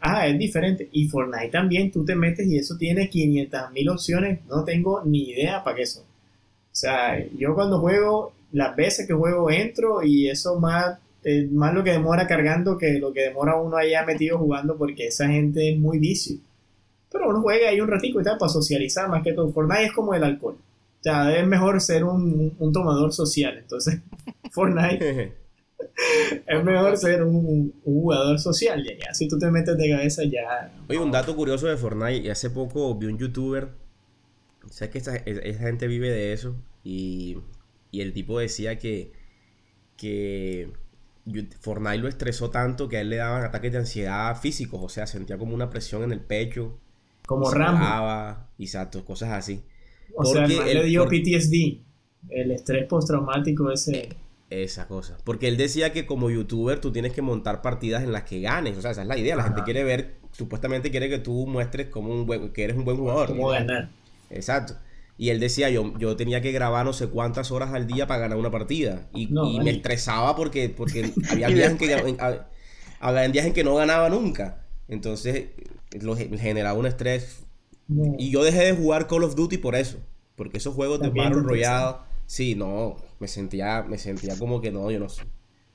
ah, 0.00 0.26
es 0.26 0.36
diferente. 0.36 0.88
Y 0.90 1.06
Fortnite 1.06 1.50
también, 1.50 1.92
tú 1.92 2.04
te 2.04 2.16
metes 2.16 2.48
y 2.48 2.58
eso 2.58 2.76
tiene 2.76 3.08
500 3.08 3.70
mil 3.70 3.88
opciones. 3.88 4.40
No 4.48 4.64
tengo 4.64 5.02
ni 5.04 5.30
idea 5.30 5.62
para 5.62 5.76
qué 5.76 5.86
son. 5.86 6.02
O 6.02 6.74
sea, 6.74 7.24
yo 7.38 7.54
cuando 7.54 7.78
juego, 7.78 8.32
las 8.50 8.74
veces 8.74 9.06
que 9.06 9.14
juego 9.14 9.48
entro 9.48 10.02
y 10.02 10.28
eso 10.28 10.58
más, 10.58 10.98
eh, 11.24 11.48
más 11.50 11.72
lo 11.72 11.84
que 11.84 11.90
demora 11.90 12.26
cargando 12.26 12.76
que 12.76 12.98
lo 12.98 13.12
que 13.12 13.22
demora 13.22 13.56
uno 13.56 13.76
allá 13.76 14.04
metido 14.04 14.38
jugando 14.38 14.76
porque 14.76 15.06
esa 15.06 15.28
gente 15.28 15.72
es 15.72 15.78
muy 15.78 15.98
vicio. 15.98 16.36
Pero 17.10 17.28
uno 17.28 17.42
juega 17.42 17.68
ahí 17.68 17.80
un 17.80 17.88
ratico 17.88 18.20
y 18.20 18.24
tal 18.24 18.38
para 18.38 18.50
socializar 18.50 19.08
más 19.08 19.22
que 19.22 19.32
todo. 19.32 19.52
Fortnite 19.52 19.84
es 19.84 19.92
como 19.92 20.14
el 20.14 20.24
alcohol. 20.24 20.56
O 20.56 21.02
sea, 21.02 21.36
es 21.36 21.46
mejor 21.46 21.80
ser 21.80 22.04
un, 22.04 22.54
un 22.58 22.72
tomador 22.72 23.12
social. 23.12 23.58
Entonces, 23.58 24.00
Fortnite 24.50 25.34
es 26.46 26.64
mejor 26.64 26.96
ser 26.96 27.22
un, 27.22 27.72
un 27.84 28.02
jugador 28.02 28.38
social. 28.38 28.82
Ya, 28.84 29.06
ya, 29.06 29.14
si 29.14 29.28
tú 29.28 29.38
te 29.38 29.50
metes 29.50 29.76
de 29.76 29.90
cabeza, 29.90 30.24
ya. 30.24 30.72
Oye, 30.88 30.98
un 30.98 31.10
dato 31.10 31.36
curioso 31.36 31.66
de 31.66 31.76
Fortnite, 31.76 32.30
hace 32.30 32.50
poco 32.50 32.94
vi 32.96 33.06
un 33.06 33.18
youtuber, 33.18 33.68
sabes 34.70 34.90
que 34.90 34.98
esa, 34.98 35.16
esa 35.16 35.60
gente 35.60 35.86
vive 35.86 36.10
de 36.10 36.32
eso, 36.32 36.56
y, 36.84 37.38
y 37.90 38.00
el 38.00 38.12
tipo 38.12 38.38
decía 38.38 38.78
que, 38.78 39.12
que 39.96 40.72
Fortnite 41.60 41.98
lo 41.98 42.08
estresó 42.08 42.50
tanto 42.50 42.88
que 42.88 42.96
a 42.96 43.00
él 43.00 43.10
le 43.10 43.16
daban 43.16 43.44
ataques 43.44 43.70
de 43.72 43.78
ansiedad 43.78 44.36
físicos, 44.40 44.80
o 44.82 44.88
sea, 44.88 45.06
sentía 45.06 45.38
como 45.38 45.54
una 45.54 45.70
presión 45.70 46.02
en 46.02 46.12
el 46.12 46.20
pecho, 46.20 46.78
Como 47.26 47.50
Rambo. 47.50 48.38
exacto, 48.58 49.04
cosas 49.04 49.30
así. 49.32 49.62
O 50.16 50.24
sea, 50.24 50.42
porque 50.42 50.70
el- 50.72 50.78
le 50.78 50.84
dio 50.84 51.06
PTSD. 51.08 51.80
El 52.28 52.50
estrés 52.50 52.86
postraumático 52.86 53.70
ese. 53.70 54.08
Esa 54.50 54.86
cosa. 54.86 55.16
Porque 55.24 55.48
él 55.48 55.56
decía 55.56 55.92
que 55.92 56.04
como 56.06 56.28
youtuber 56.30 56.78
tú 56.80 56.92
tienes 56.92 57.12
que 57.12 57.22
montar 57.22 57.62
partidas 57.62 58.02
en 58.02 58.12
las 58.12 58.24
que 58.24 58.40
ganes. 58.40 58.76
O 58.76 58.82
sea, 58.82 58.90
esa 58.90 59.02
es 59.02 59.08
la 59.08 59.16
idea. 59.16 59.34
La 59.34 59.42
Ajá. 59.44 59.50
gente 59.54 59.64
quiere 59.64 59.82
ver, 59.82 60.16
supuestamente 60.32 60.90
quiere 60.90 61.08
que 61.08 61.18
tú 61.18 61.46
muestres 61.46 61.86
como 61.88 62.12
un 62.12 62.26
buen, 62.26 62.52
que 62.52 62.64
eres 62.64 62.76
un 62.76 62.84
buen 62.84 62.96
jugador. 62.98 63.28
Cómo 63.28 63.48
ganar. 63.48 63.88
Exacto. 64.28 64.74
Y 65.18 65.30
él 65.30 65.40
decía, 65.40 65.70
yo, 65.70 65.96
yo 65.98 66.16
tenía 66.16 66.40
que 66.40 66.52
grabar 66.52 66.84
no 66.84 66.92
sé 66.92 67.08
cuántas 67.08 67.50
horas 67.52 67.72
al 67.74 67.86
día 67.86 68.06
para 68.06 68.20
ganar 68.20 68.38
una 68.38 68.50
partida. 68.50 69.08
Y, 69.14 69.26
No, 69.26 69.46
y 69.48 69.58
vale. 69.58 69.64
me 69.70 69.76
estresaba 69.76 70.34
porque, 70.36 70.68
porque 70.68 71.12
había 71.30 71.48
días 71.48 71.70
en 71.72 71.78
que, 71.78 71.92
en- 71.92 72.20
a- 72.20 72.48
había 73.00 73.28
días 73.28 73.46
en 73.46 73.52
que 73.52 73.64
no 73.64 73.74
ganaba 73.76 74.08
nunca. 74.08 74.64
Entonces, 74.88 75.46
lo 76.00 76.16
ge- 76.16 76.30
generaba 76.38 76.78
un 76.78 76.86
estrés. 76.86 77.44
No. 77.88 78.14
Y 78.18 78.30
yo 78.30 78.42
dejé 78.42 78.64
de 78.64 78.72
jugar 78.72 79.06
Call 79.06 79.24
of 79.24 79.34
Duty 79.36 79.58
por 79.58 79.74
eso. 79.76 79.98
Porque 80.36 80.58
esos 80.58 80.74
juegos 80.74 81.00
de 81.00 81.10
Battle 81.10 81.42
te 81.42 81.48
Royale, 81.48 81.96
sí, 82.26 82.54
no, 82.54 82.96
me 83.20 83.28
sentía, 83.28 83.82
me 83.82 83.98
sentía 83.98 84.36
como 84.38 84.60
que 84.60 84.72
no, 84.72 84.90
yo 84.90 84.98
no 84.98 85.08
sé. 85.08 85.22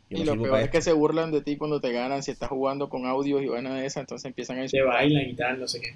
Yo 0.10 0.20
Y 0.20 0.24
no 0.24 0.36
lo 0.36 0.44
peor 0.44 0.60
es 0.62 0.70
que 0.72 0.82
se 0.82 0.94
burlan 0.94 1.32
de 1.32 1.42
ti 1.42 1.58
cuando 1.58 1.80
te 1.82 1.92
ganan 1.92 2.24
si 2.24 2.32
estás 2.32 2.50
jugando 2.50 2.90
con 2.90 3.06
audios 3.06 3.42
y 3.44 3.48
vainas 3.48 3.74
de 3.76 3.86
esas, 3.86 4.02
entonces 4.02 4.26
empiezan 4.26 4.58
a 4.60 4.68
Se 4.68 4.78
insultar. 4.78 4.88
bailan 4.88 5.30
y 5.30 5.36
tal, 5.36 5.60
no 5.60 5.68
sé 5.68 5.82
qué. 5.82 5.96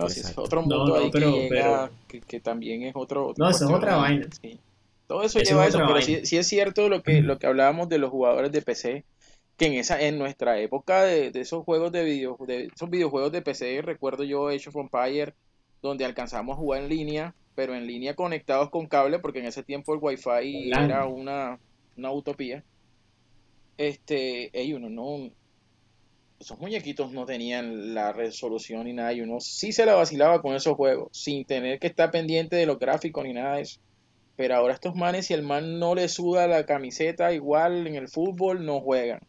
No, 0.00 0.08
sí, 0.08 0.20
es 0.20 0.36
otro 0.38 0.60
mundo 0.60 0.86
no, 0.86 0.94
ahí 0.94 1.10
pero- 1.12 1.32
que 1.32 1.40
llega, 1.48 1.48
pero- 1.86 1.90
que, 2.08 2.20
que 2.20 2.40
también 2.40 2.82
es 2.82 2.92
otro. 2.96 3.34
No, 3.36 3.48
eso 3.48 3.64
es 3.66 3.70
otra 3.70 3.96
vaina. 3.96 4.26
sí. 4.40 4.58
Todo 5.06 5.24
eso 5.24 5.40
Eso 5.40 5.50
lleva 5.50 5.64
a 5.64 5.66
es 5.66 5.74
eso, 5.74 5.84
pero 5.88 6.00
sí, 6.02 6.20
sí 6.24 6.36
es 6.36 6.46
cierto 6.46 6.88
lo 6.88 7.02
que, 7.02 7.20
lo 7.20 7.36
que 7.40 7.48
hablábamos 7.48 7.88
de 7.88 7.98
los 7.98 8.10
jugadores 8.10 8.52
de 8.52 8.62
PC, 8.62 9.04
que 9.56 9.66
en 9.66 9.72
esa, 9.74 10.00
en 10.00 10.18
nuestra 10.18 10.60
época 10.60 11.02
de, 11.02 11.32
de 11.32 11.40
esos 11.40 11.64
juegos 11.64 11.90
de 11.90 12.04
video, 12.04 12.36
de 12.46 12.66
esos 12.72 12.88
videojuegos 12.88 13.32
de 13.32 13.42
PC, 13.42 13.82
recuerdo 13.82 14.22
yo 14.22 14.46
Age 14.46 14.68
of 14.68 14.76
Empire, 14.76 15.34
donde 15.82 16.04
alcanzamos 16.04 16.54
a 16.54 16.60
jugar 16.60 16.82
en 16.82 16.88
línea, 16.90 17.34
pero 17.56 17.74
en 17.74 17.88
línea 17.88 18.14
conectados 18.14 18.70
con 18.70 18.86
cable, 18.86 19.18
porque 19.18 19.40
en 19.40 19.46
ese 19.46 19.64
tiempo 19.64 19.92
el 19.94 19.98
wifi 20.00 20.66
LAN. 20.70 20.84
era 20.84 21.06
una, 21.06 21.58
una 21.96 22.12
utopía. 22.12 22.62
Este, 23.78 24.56
ey, 24.58 24.74
uno 24.74 24.88
no, 24.90 25.30
esos 26.40 26.58
muñequitos 26.58 27.12
no 27.12 27.26
tenían 27.26 27.94
la 27.94 28.12
resolución 28.12 28.84
ni 28.84 28.92
nada, 28.94 29.12
y 29.12 29.20
uno 29.20 29.40
sí 29.40 29.72
se 29.72 29.84
la 29.86 29.94
vacilaba 29.94 30.40
con 30.42 30.54
esos 30.56 30.74
juegos, 30.74 31.08
sin 31.12 31.44
tener 31.44 31.78
que 31.78 31.86
estar 31.88 32.10
pendiente 32.10 32.56
de 32.56 32.66
los 32.66 32.78
gráficos 32.78 33.22
ni 33.24 33.32
nada 33.34 33.56
de 33.56 33.62
eso. 33.62 33.78
Pero 34.36 34.56
ahora 34.56 34.72
estos 34.72 34.94
manes, 34.96 35.26
si 35.26 35.34
el 35.34 35.42
man 35.42 35.78
no 35.78 35.94
le 35.94 36.08
suda 36.08 36.46
la 36.46 36.64
camiseta 36.64 37.32
igual 37.34 37.86
en 37.86 37.94
el 37.94 38.08
fútbol, 38.08 38.64
no 38.64 38.80
juegan. 38.80 39.20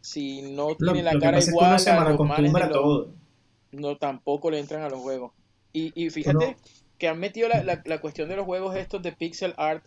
Si 0.00 0.42
no 0.42 0.74
tiene 0.92 1.02
la 1.04 1.14
lo 1.14 1.20
cara 1.20 1.36
pasa 1.36 1.38
es 1.38 1.46
que 1.46 1.50
igual 1.52 1.70
a 1.88 2.04
los 2.10 2.18
manes 2.28 2.52
los- 2.52 2.72
todo. 2.72 3.14
no 3.72 3.96
tampoco 3.98 4.50
le 4.50 4.58
entran 4.58 4.82
a 4.82 4.88
los 4.88 5.00
juegos. 5.00 5.32
Y, 5.72 5.92
y 5.94 6.10
fíjate 6.10 6.56
que 6.98 7.06
han 7.06 7.20
metido 7.20 7.48
la, 7.48 7.62
la- 7.62 7.82
la 7.84 8.00
cuestión 8.00 8.28
de 8.28 8.34
los 8.34 8.46
juegos 8.46 8.74
estos 8.76 9.00
de 9.02 9.12
pixel 9.12 9.54
art 9.58 9.84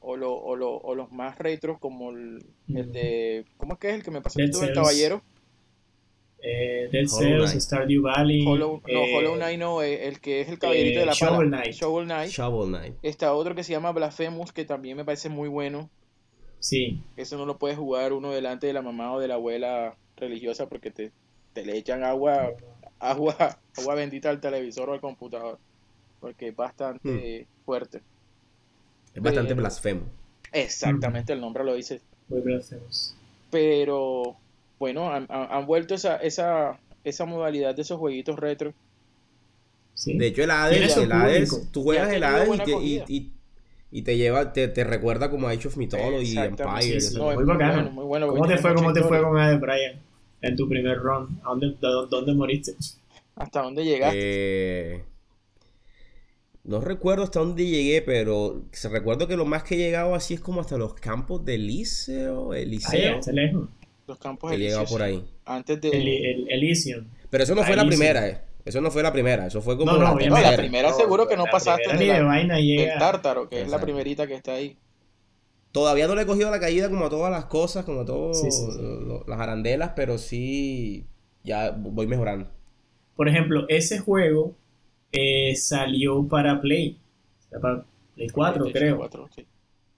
o, 0.00 0.16
lo- 0.16 0.34
o, 0.34 0.56
lo- 0.56 0.78
o 0.78 0.94
los 0.96 1.12
más 1.12 1.38
retros 1.38 1.78
como 1.78 2.10
el, 2.10 2.44
el 2.68 2.90
de... 2.92 3.44
¿Cómo 3.58 3.74
es 3.74 3.78
que 3.78 3.90
es 3.90 3.94
el 3.94 4.02
que 4.02 4.10
me 4.10 4.20
pasó 4.22 4.40
el 4.40 4.72
caballero? 4.74 5.22
Eh, 6.42 6.88
Dead 6.90 7.06
Cells. 7.06 7.52
Stardew 7.52 8.02
Valley. 8.02 8.44
Hollow, 8.46 8.80
no, 8.80 8.88
eh, 8.88 9.16
Hollow 9.16 9.34
Knight 9.34 9.58
no, 9.58 9.82
eh, 9.82 10.08
el 10.08 10.20
que 10.20 10.40
es 10.40 10.48
el 10.48 10.58
caballerito 10.58 11.00
de 11.00 11.06
la 11.06 11.12
pala. 11.12 11.32
Shovel 11.32 11.48
Knight. 11.48 11.72
Shovel 11.72 12.04
Knight. 12.06 12.30
Shovel 12.30 12.68
Knight. 12.68 12.94
Está 13.02 13.34
otro 13.34 13.54
que 13.54 13.64
se 13.64 13.72
llama 13.72 13.92
Blasphemous, 13.92 14.52
que 14.52 14.64
también 14.64 14.96
me 14.96 15.04
parece 15.04 15.28
muy 15.28 15.48
bueno. 15.48 15.90
Sí, 16.58 17.02
Eso 17.16 17.38
no 17.38 17.46
lo 17.46 17.56
puede 17.56 17.74
jugar 17.74 18.12
uno 18.12 18.32
delante 18.32 18.66
de 18.66 18.74
la 18.74 18.82
mamá 18.82 19.14
o 19.14 19.18
de 19.18 19.28
la 19.28 19.34
abuela 19.34 19.96
religiosa 20.16 20.68
porque 20.68 20.90
te, 20.90 21.10
te 21.54 21.64
le 21.64 21.74
echan 21.78 22.04
agua, 22.04 22.50
agua, 22.98 23.58
agua 23.78 23.94
bendita 23.94 24.28
al 24.28 24.40
televisor 24.40 24.90
o 24.90 24.92
al 24.92 25.00
computador. 25.00 25.58
Porque 26.20 26.48
es 26.48 26.56
bastante 26.56 27.46
fuerte. 27.64 28.02
Es 29.14 29.22
bastante 29.22 29.54
blasfemo. 29.54 30.02
Exactamente, 30.52 31.32
el 31.32 31.40
nombre 31.40 31.64
lo 31.64 31.74
dice. 31.74 32.00
muy 32.28 32.40
blasfemos. 32.42 33.16
Pero 33.50 34.36
bueno, 34.80 35.12
han, 35.12 35.26
han- 35.28 35.46
han 35.52 35.66
vuelto 35.66 35.94
esa, 35.94 36.16
esa, 36.16 36.80
esa 37.04 37.24
modalidad 37.26 37.76
de 37.76 37.82
esos 37.82 37.98
jueguitos 38.00 38.36
retro. 38.38 38.72
Sí. 39.94 40.16
De 40.18 40.28
hecho, 40.28 40.42
el 40.42 40.50
Hades, 40.50 40.96
el 40.96 41.12
Hades, 41.12 41.70
tú 41.70 41.80
Y 41.80 41.84
juegas 41.84 42.12
el 42.12 42.24
Hades 42.24 42.48
y, 42.48 42.58
te- 42.64 42.72
y, 42.82 43.02
y- 43.06 43.32
y 43.92 44.02
te 44.02 44.16
lleva, 44.16 44.52
te, 44.52 44.68
te 44.68 44.84
recuerda 44.84 45.30
como 45.30 45.48
Age 45.48 45.68
of 45.68 45.76
Mythology, 45.76 46.38
Exactamente, 46.38 46.62
Empire. 46.62 46.82
sí, 46.82 46.90
sí. 47.00 47.06
eso. 47.08 47.18
No, 47.18 47.30
es 47.32 47.36
muy 47.36 47.44
muy 47.44 47.54
bacano. 47.54 47.74
bueno, 47.74 47.90
muy 47.92 48.04
bueno. 48.04 48.28
¿Cómo 48.28 48.46
te 48.48 48.56
fue, 48.56 48.74
cómo 48.74 48.92
te 48.92 49.02
fue 49.02 49.20
con 49.22 49.36
Hades, 49.38 49.60
Brian? 49.60 50.00
En 50.42 50.56
tu 50.56 50.68
primer 50.68 50.96
run. 50.98 51.40
¿A 51.44 51.48
dónde, 51.50 51.76
a 51.82 51.88
dónde, 52.08 52.32
moriste? 52.32 52.72
¿Hasta 53.36 53.62
dónde 53.62 53.84
llegaste? 53.84 54.18
Eh, 54.22 55.04
no 56.64 56.80
recuerdo 56.80 57.24
hasta 57.24 57.40
dónde 57.40 57.66
llegué, 57.66 58.00
pero 58.00 58.62
se 58.72 58.88
recuerdo 58.88 59.26
que 59.26 59.36
lo 59.36 59.44
más 59.44 59.64
que 59.64 59.74
he 59.74 59.78
llegado 59.78 60.14
así 60.14 60.34
es 60.34 60.40
como 60.40 60.60
hasta 60.60 60.78
los 60.78 60.94
campos 60.94 61.44
de 61.44 61.58
Liceo, 61.58 62.54
Eliseo. 62.54 63.18
está 63.18 63.32
lejos. 63.32 63.68
Los 64.10 64.18
campos 64.18 64.52
He 64.52 64.58
llegado 64.58 64.84
por 64.86 65.02
ahí. 65.02 65.24
Antes 65.44 65.80
de... 65.80 65.88
El, 65.88 66.08
el 66.08 66.50
Elysium. 66.50 67.06
Pero 67.30 67.44
eso 67.44 67.54
no 67.54 67.62
fue 67.62 67.76
la 67.76 67.86
primera, 67.86 68.26
eh. 68.28 68.40
Eso 68.64 68.80
no 68.80 68.90
fue 68.90 69.02
la 69.02 69.12
primera, 69.12 69.46
eso 69.46 69.62
fue 69.62 69.76
como 69.78 69.92
No, 69.92 69.98
no, 69.98 70.18
la. 70.18 70.50
No, 70.50 70.56
primera 70.56 70.92
seguro 70.92 71.26
que 71.28 71.36
no 71.36 71.46
la 71.46 71.50
pasaste 71.52 71.94
ni 71.96 72.06
la- 72.06 72.14
de 72.14 72.22
vaina 72.22 72.58
llega. 72.60 72.98
tártaro, 72.98 73.48
que 73.48 73.62
es 73.62 73.68
la 73.70 73.80
primerita 73.80 74.26
que 74.26 74.34
está 74.34 74.52
ahí. 74.54 74.76
Todavía 75.72 76.08
no 76.08 76.14
le 76.16 76.22
he 76.22 76.26
cogido 76.26 76.50
la 76.50 76.58
caída 76.60 76.90
como 76.90 77.06
a 77.06 77.10
todas 77.10 77.30
las 77.30 77.44
cosas, 77.46 77.84
como 77.84 78.00
a 78.00 78.04
todas 78.04 78.40
Sí, 78.40 78.50
sí, 78.50 78.66
sí. 78.72 78.78
las 79.28 79.40
arandelas, 79.40 79.92
pero 79.94 80.18
sí 80.18 81.06
ya 81.44 81.70
voy 81.70 82.06
mejorando. 82.08 82.50
Por 83.16 83.28
ejemplo, 83.28 83.64
ese 83.68 83.98
juego 84.00 84.54
eh, 85.12 85.54
salió 85.56 86.26
para 86.26 86.60
Play. 86.60 86.98
O 87.46 87.48
sea, 87.50 87.60
Para 87.60 87.84
Play 88.16 88.28
4, 88.28 88.62
PlayStation 88.64 88.88
creo. 88.88 88.98
4, 88.98 89.28
sí. 89.36 89.46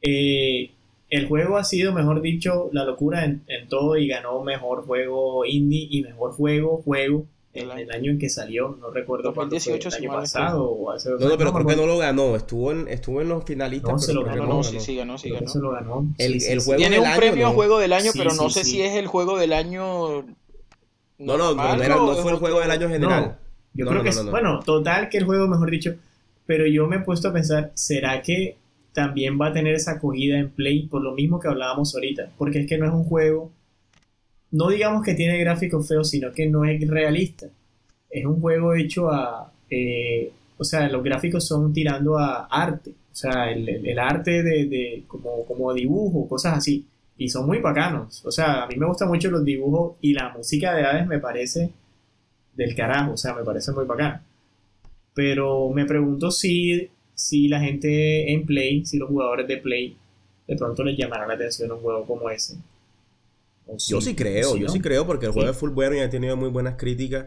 Eh, 0.02 0.70
el 1.12 1.28
juego 1.28 1.58
ha 1.58 1.64
sido, 1.64 1.92
mejor 1.92 2.22
dicho, 2.22 2.70
la 2.72 2.84
locura 2.84 3.24
en, 3.24 3.42
en 3.46 3.68
todo 3.68 3.96
y 3.98 4.08
ganó 4.08 4.42
mejor 4.42 4.86
juego 4.86 5.44
indie 5.44 5.86
y 5.90 6.02
mejor 6.02 6.32
juego, 6.32 6.80
juego 6.82 7.26
en 7.52 7.70
El 7.70 7.90
año. 7.92 8.10
en 8.12 8.18
que 8.18 8.30
salió. 8.30 8.78
No 8.80 8.90
recuerdo 8.90 9.34
cuándo 9.34 9.54
fue, 9.60 9.72
2018, 9.74 9.88
el 9.88 9.94
año 10.10 10.20
pasado 10.20 10.70
o 10.70 10.90
hace 10.90 11.10
dos 11.10 11.20
No, 11.20 11.28
no, 11.28 11.36
pero 11.36 11.52
creo 11.52 11.66
que 11.66 11.76
no 11.76 11.86
lo 11.86 11.98
ganó, 11.98 12.34
estuvo 12.34 12.72
en, 12.72 12.88
estuvo 12.88 13.20
en 13.20 13.28
los 13.28 13.44
finalistas. 13.44 13.92
No, 13.92 13.98
se 13.98 14.14
lo 14.14 14.22
creo 14.24 14.46
No, 14.46 14.62
sí, 14.62 14.72
ganó. 14.72 14.84
sí 14.84 14.96
ganó, 14.96 15.18
sí 15.18 15.30
ganó. 15.30 15.48
se 15.48 15.58
lo 15.58 15.70
ganó. 15.72 16.06
El- 16.16 16.32
Sí, 16.32 16.40
sí, 16.40 16.52
el 16.52 16.60
sí. 16.62 16.64
juego 16.66 16.78
Tiene 16.78 16.96
del 16.96 17.00
un 17.04 17.06
año, 17.10 17.16
premio 17.20 17.46
a 17.46 17.50
¿no? 17.50 17.54
juego 17.56 17.78
del 17.78 17.92
año, 17.92 18.10
Sí, 18.12 18.18
pero 18.18 18.34
no 18.34 18.48
sé 18.48 18.64
sí. 18.64 18.70
si 18.70 18.80
es 18.82 18.94
el 18.94 19.06
juego 19.06 19.38
del 19.38 19.52
año. 19.52 20.22
No, 21.18 21.36
no, 21.36 21.54
no, 21.54 21.74
era- 21.82 21.98
fue 22.16 22.32
el 22.32 22.38
juego 22.38 22.60
del 22.60 22.70
año 22.70 22.88
general. 22.88 23.22
No, 23.22 23.36
yo 23.74 23.84
No, 23.84 23.90
creo 23.90 24.02
no, 24.02 24.08
que 24.10 24.14
no, 24.14 24.20
es, 24.20 24.24
no. 24.24 24.30
bueno, 24.30 24.60
total 24.64 25.08
que 25.10 25.18
el 25.18 25.24
juego, 25.24 25.46
mejor 25.46 25.70
dicho, 25.70 25.94
pero 26.46 26.66
yo 26.66 26.86
me 26.86 26.96
he 26.96 27.00
puesto 27.00 27.28
a 27.28 27.32
pensar, 27.34 27.70
¿será 27.74 28.22
que 28.22 28.56
también 28.92 29.40
va 29.40 29.48
a 29.48 29.52
tener 29.52 29.74
esa 29.74 29.92
acogida 29.92 30.38
en 30.38 30.50
Play 30.50 30.86
por 30.86 31.02
lo 31.02 31.12
mismo 31.14 31.40
que 31.40 31.48
hablábamos 31.48 31.94
ahorita? 31.94 32.30
Porque 32.38 32.60
es 32.60 32.66
que 32.68 32.78
no 32.78 32.86
es 32.86 32.92
un 32.92 33.04
juego, 33.04 33.52
no 34.50 34.68
digamos 34.68 35.02
que 35.04 35.14
tiene 35.14 35.38
gráficos 35.38 35.88
feos, 35.88 36.10
sino 36.10 36.32
que 36.32 36.46
no 36.48 36.64
es 36.64 36.86
realista. 36.88 37.48
Es 38.10 38.26
un 38.26 38.40
juego 38.40 38.74
hecho 38.74 39.10
a, 39.10 39.52
eh, 39.70 40.32
o 40.58 40.64
sea, 40.64 40.88
los 40.88 41.04
gráficos 41.04 41.46
son 41.46 41.72
tirando 41.72 42.18
a 42.18 42.46
arte, 42.46 42.90
o 42.90 43.14
sea, 43.14 43.50
el, 43.52 43.68
el- 43.68 43.98
arte 43.98 44.42
de, 44.42 44.66
de 44.66 45.04
como, 45.08 45.44
como 45.46 45.72
dibujo, 45.74 46.28
cosas 46.28 46.58
así. 46.58 46.86
Y 47.18 47.28
son 47.30 47.46
muy 47.46 47.58
bacanos. 47.60 48.24
O 48.26 48.32
sea, 48.32 48.64
a 48.64 48.66
mí 48.68 48.76
me 48.76 48.86
gustan 48.86 49.08
mucho 49.08 49.30
los 49.30 49.44
dibujos 49.44 49.96
y 50.02 50.14
la 50.14 50.30
música 50.30 50.74
de 50.74 50.84
Hades 50.84 51.06
me 51.06 51.18
parece 51.20 51.70
del 52.54 52.74
carajo, 52.76 53.12
o 53.12 53.16
sea, 53.16 53.34
me 53.34 53.44
parece 53.44 53.72
muy 53.72 53.84
bacana. 53.86 54.22
Pero 55.14 55.70
me 55.70 55.84
pregunto 55.86 56.30
si, 56.30 56.90
si 57.26 57.48
la 57.48 57.60
gente 57.60 58.32
en 58.32 58.46
Play, 58.46 58.84
si 58.86 58.98
los 58.98 59.08
jugadores 59.08 59.46
de 59.48 59.58
Play, 59.58 59.96
de 60.48 60.56
pronto 60.56 60.84
les 60.84 60.96
llamará 60.98 61.26
la 61.26 61.34
atención 61.34 61.72
un 61.72 61.80
juego 61.80 62.06
como 62.06 62.30
ese. 62.30 62.56
Yo 63.86 64.00
sí 64.00 64.14
creo, 64.14 64.56
yo 64.56 64.66
no. 64.66 64.72
sí 64.72 64.80
creo, 64.80 65.06
porque 65.06 65.26
el 65.26 65.32
Sí. 65.32 65.34
juego 65.34 65.50
es 65.50 65.56
full 65.56 65.70
bueno 65.70 65.96
y 65.96 66.00
ha 66.00 66.10
tenido 66.10 66.36
muy 66.36 66.50
buenas 66.50 66.76
críticas. 66.76 67.26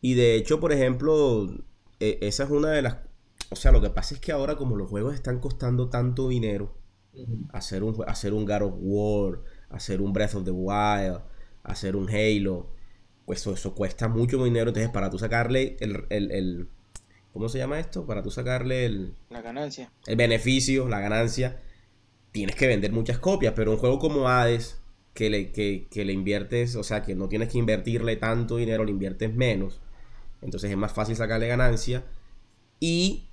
Y 0.00 0.14
de 0.14 0.36
hecho, 0.36 0.60
por 0.60 0.72
ejemplo, 0.72 1.48
eh, 2.00 2.18
esa 2.22 2.44
es 2.44 2.50
una 2.50 2.70
de 2.70 2.82
las... 2.82 2.98
O 3.50 3.56
sea, 3.56 3.72
lo 3.72 3.80
que 3.82 3.90
pasa 3.90 4.14
es 4.14 4.20
que 4.20 4.32
ahora 4.32 4.56
como 4.56 4.76
los 4.76 4.90
juegos 4.90 5.14
están 5.14 5.40
costando 5.40 5.88
tanto 5.90 6.28
dinero, 6.28 6.76
hacer 7.50 7.84
un, 7.84 7.96
hacer 8.08 8.32
un 8.34 8.46
God 8.46 8.62
of 8.62 8.74
War, 8.80 9.42
hacer 9.70 10.00
un 10.02 10.12
Breath 10.12 10.34
of 10.36 10.44
the 10.44 10.50
Wild, 10.52 11.20
hacer 11.64 11.96
un 11.96 12.08
Halo, 12.10 12.70
pues 13.26 13.40
eso, 13.40 13.52
eso 13.54 13.74
cuesta 13.74 14.08
mucho 14.08 14.42
dinero. 14.44 14.70
Entonces, 14.70 14.90
para 14.92 15.10
tú 15.10 15.18
sacarle 15.18 15.76
el, 15.80 16.04
el, 16.10 16.30
el- 16.32 16.68
¿Cómo 17.36 17.48
se 17.50 17.58
llama 17.58 17.78
esto? 17.78 18.06
Para 18.06 18.22
tú 18.22 18.30
sacarle 18.30 18.86
el, 18.86 19.14
La 19.28 19.42
ganancia. 19.42 19.92
el 20.06 20.16
beneficio, 20.16 20.88
la 20.88 21.00
ganancia, 21.00 21.60
tienes 22.32 22.56
que 22.56 22.66
vender 22.66 22.92
muchas 22.92 23.18
copias. 23.18 23.52
Pero 23.54 23.72
un 23.72 23.76
juego 23.76 23.98
como 23.98 24.28
Hades, 24.28 24.80
que 25.12 25.28
le, 25.28 25.52
que, 25.52 25.86
que 25.90 26.04
le 26.06 26.12
inviertes, 26.14 26.76
o 26.76 26.82
sea, 26.82 27.02
que 27.02 27.14
no 27.14 27.28
tienes 27.28 27.50
que 27.50 27.58
invertirle 27.58 28.16
tanto 28.16 28.56
dinero, 28.56 28.84
le 28.84 28.90
inviertes 28.90 29.34
menos. 29.34 29.80
Entonces 30.40 30.70
es 30.70 30.76
más 30.78 30.92
fácil 30.92 31.14
sacarle 31.14 31.46
ganancia 31.46 32.04
y 32.80 33.28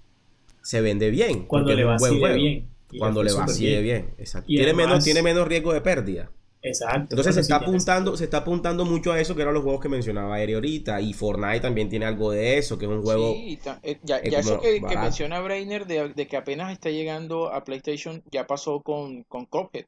se 0.61 0.81
vende 0.81 1.09
bien. 1.09 1.45
Cuando 1.45 1.73
le 1.73 1.81
es 1.81 1.85
un 1.87 1.91
va 1.93 1.97
buen 2.19 2.35
bien. 2.35 2.69
Cuando 2.99 3.23
le 3.23 3.31
va 3.31 3.39
súper 3.39 3.53
así 3.55 3.65
de 3.67 3.81
bien, 3.81 4.13
exacto. 4.17 4.51
Y 4.51 4.55
Tiene, 4.57 4.71
además- 4.71 4.87
menos, 4.87 5.03
tiene 5.03 5.21
menos 5.23 5.47
riesgo 5.47 5.73
de 5.73 5.81
pérdida. 5.81 6.29
Exacto. 6.65 7.07
Entonces 7.11 7.35
se 7.35 7.41
sí 7.43 7.51
está 7.51 7.57
apuntando, 7.57 8.15
se 8.15 8.23
está 8.23 8.37
apuntando 8.37 8.85
mucho 8.85 9.11
a 9.11 9.19
eso, 9.19 9.35
que 9.35 9.41
eran 9.41 9.53
los 9.53 9.63
juegos 9.63 9.81
que 9.81 9.89
mencionaba 9.89 10.39
Eri 10.41 10.53
ahorita. 10.53 11.01
Y 11.01 11.13
Fortnite 11.13 11.59
también 11.59 11.89
tiene 11.89 12.05
algo 12.05 12.31
de 12.31 12.57
eso, 12.57 12.77
que 12.77 12.85
es 12.85 12.91
un 12.91 13.01
juego. 13.01 13.33
Sí, 13.33 13.59
ta- 13.61 13.79
eh, 13.83 13.99
ya, 14.01 14.17
es 14.19 14.31
ya 14.31 14.39
eso 14.39 14.61
que, 14.61 14.79
menciona 14.81 15.41
Brainer 15.41 15.85
de, 15.85 16.09
de 16.09 16.25
que 16.27 16.37
apenas 16.37 16.71
está 16.71 16.89
llegando 16.89 17.51
a 17.53 17.63
PlayStation, 17.65 18.23
ya 18.31 18.47
pasó 18.47 18.81
con, 18.81 19.23
con 19.23 19.45
Cuphead, 19.45 19.85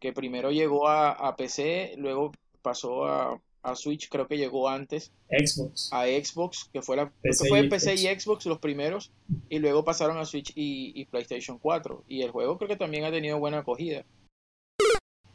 que 0.00 0.12
primero 0.12 0.50
llegó 0.50 0.86
a, 0.86 1.12
a 1.12 1.34
PC, 1.36 1.94
luego 1.96 2.32
pasó 2.60 3.06
a, 3.06 3.40
a 3.62 3.74
Switch, 3.74 4.10
creo 4.10 4.26
que 4.28 4.36
llegó 4.36 4.68
antes, 4.68 5.12
Xbox. 5.30 5.88
a 5.92 6.04
Xbox, 6.04 6.68
que 6.72 6.82
fue 6.82 6.96
la 6.96 7.06
que 7.06 7.12
PC 7.22 7.48
fue 7.48 7.60
y 7.60 7.68
PC 7.70 7.94
y 7.94 7.98
Xbox. 7.98 8.22
Xbox 8.24 8.46
los 8.46 8.58
primeros, 8.58 9.12
y 9.48 9.60
luego 9.60 9.82
pasaron 9.82 10.18
a 10.18 10.26
Switch 10.26 10.52
y, 10.54 10.92
y 10.94 11.06
PlayStation 11.06 11.58
4. 11.58 12.04
Y 12.06 12.20
el 12.20 12.30
juego 12.32 12.58
creo 12.58 12.68
que 12.68 12.76
también 12.76 13.04
ha 13.04 13.10
tenido 13.10 13.38
buena 13.38 13.60
acogida. 13.60 14.04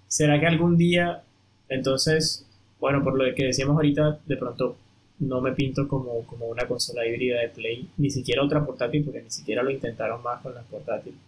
¿Será 0.07 0.39
que 0.39 0.47
algún 0.47 0.77
día, 0.77 1.23
entonces, 1.69 2.45
bueno, 2.79 3.03
por 3.03 3.17
lo 3.17 3.33
que 3.35 3.45
decíamos 3.45 3.75
ahorita, 3.75 4.19
de 4.25 4.37
pronto 4.37 4.77
no 5.19 5.41
me 5.41 5.53
pinto 5.53 5.87
como, 5.87 6.25
como 6.25 6.47
una 6.47 6.67
consola 6.67 7.05
híbrida 7.07 7.41
de 7.41 7.49
Play, 7.49 7.89
ni 7.97 8.09
siquiera 8.09 8.43
otra 8.43 8.65
portátil, 8.65 9.03
porque 9.03 9.21
ni 9.21 9.31
siquiera 9.31 9.63
lo 9.63 9.71
intentaron 9.71 10.21
más 10.23 10.41
con 10.41 10.53
las 10.53 10.65
portátiles. 10.65 11.19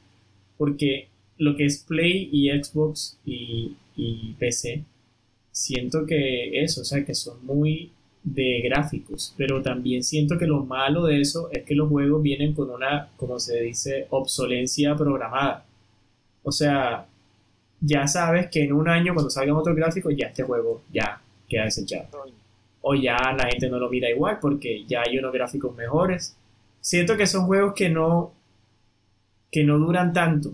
Porque 0.57 1.07
lo 1.37 1.55
que 1.55 1.65
es 1.65 1.83
Play 1.87 2.29
y 2.31 2.49
Xbox 2.51 3.17
y, 3.25 3.75
y 3.95 4.33
PC, 4.33 4.83
siento 5.51 6.05
que 6.05 6.63
eso, 6.63 6.81
o 6.81 6.85
sea, 6.85 7.03
que 7.03 7.15
son 7.15 7.45
muy 7.45 7.91
de 8.23 8.61
gráficos, 8.61 9.33
pero 9.37 9.61
también 9.61 10.03
siento 10.03 10.37
que 10.37 10.45
lo 10.45 10.63
malo 10.65 11.05
de 11.05 11.21
eso 11.21 11.49
es 11.51 11.63
que 11.63 11.75
los 11.75 11.89
juegos 11.89 12.21
vienen 12.21 12.53
con 12.53 12.69
una, 12.69 13.09
como 13.17 13.39
se 13.39 13.61
dice, 13.61 14.07
obsolencia 14.09 14.95
programada. 14.95 15.65
O 16.43 16.51
sea, 16.51 17.07
ya 17.81 18.07
sabes 18.07 18.49
que 18.49 18.63
en 18.63 18.73
un 18.73 18.89
año 18.89 19.13
cuando 19.13 19.29
salgan 19.29 19.55
otros 19.55 19.75
gráficos 19.75 20.13
ya 20.15 20.27
este 20.27 20.43
juego 20.43 20.81
ya 20.91 21.21
queda 21.47 21.65
desechado. 21.65 22.07
O 22.81 22.95
ya 22.95 23.17
la 23.37 23.47
gente 23.47 23.69
no 23.69 23.79
lo 23.79 23.89
mira 23.89 24.09
igual 24.09 24.39
porque 24.39 24.85
ya 24.85 25.01
hay 25.01 25.17
unos 25.17 25.33
gráficos 25.33 25.75
mejores. 25.75 26.35
Siento 26.81 27.17
que 27.17 27.27
son 27.27 27.45
juegos 27.45 27.73
que 27.73 27.89
no 27.89 28.31
que 29.51 29.63
no 29.63 29.77
duran 29.77 30.13
tanto. 30.13 30.49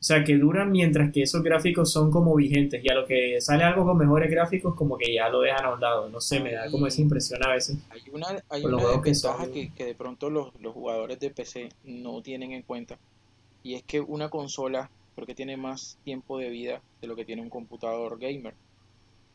O 0.00 0.04
sea, 0.04 0.22
que 0.22 0.36
duran 0.36 0.70
mientras 0.70 1.10
que 1.10 1.22
esos 1.22 1.42
gráficos 1.42 1.90
son 1.90 2.12
como 2.12 2.36
vigentes. 2.36 2.84
Y 2.84 2.88
a 2.88 2.94
lo 2.94 3.04
que 3.04 3.40
sale 3.40 3.64
algo 3.64 3.84
con 3.84 3.98
mejores 3.98 4.30
gráficos, 4.30 4.76
como 4.76 4.96
que 4.96 5.12
ya 5.12 5.28
lo 5.28 5.40
dejan 5.40 5.64
a 5.64 5.74
un 5.74 5.80
lado. 5.80 6.08
No 6.08 6.20
sé, 6.20 6.38
me 6.38 6.52
da 6.52 6.70
como 6.70 6.86
esa 6.86 7.00
impresión 7.00 7.44
a 7.44 7.52
veces. 7.52 7.78
Hay 7.90 8.02
una, 8.12 8.28
hay 8.48 8.64
una 8.64 9.02
que 9.02 9.12
que, 9.52 9.72
que 9.74 9.84
de 9.84 9.94
pronto 9.96 10.30
los, 10.30 10.52
los 10.60 10.72
jugadores 10.72 11.18
de 11.18 11.30
PC 11.30 11.70
no 11.82 12.22
tienen 12.22 12.52
en 12.52 12.62
cuenta. 12.62 12.96
Y 13.64 13.74
es 13.74 13.82
que 13.82 14.00
una 14.00 14.28
consola 14.28 14.88
creo 15.18 15.26
que 15.26 15.34
tiene 15.34 15.56
más 15.56 15.98
tiempo 16.04 16.38
de 16.38 16.48
vida 16.48 16.80
de 17.00 17.08
lo 17.08 17.16
que 17.16 17.24
tiene 17.24 17.42
un 17.42 17.50
computador 17.50 18.20
gamer. 18.20 18.54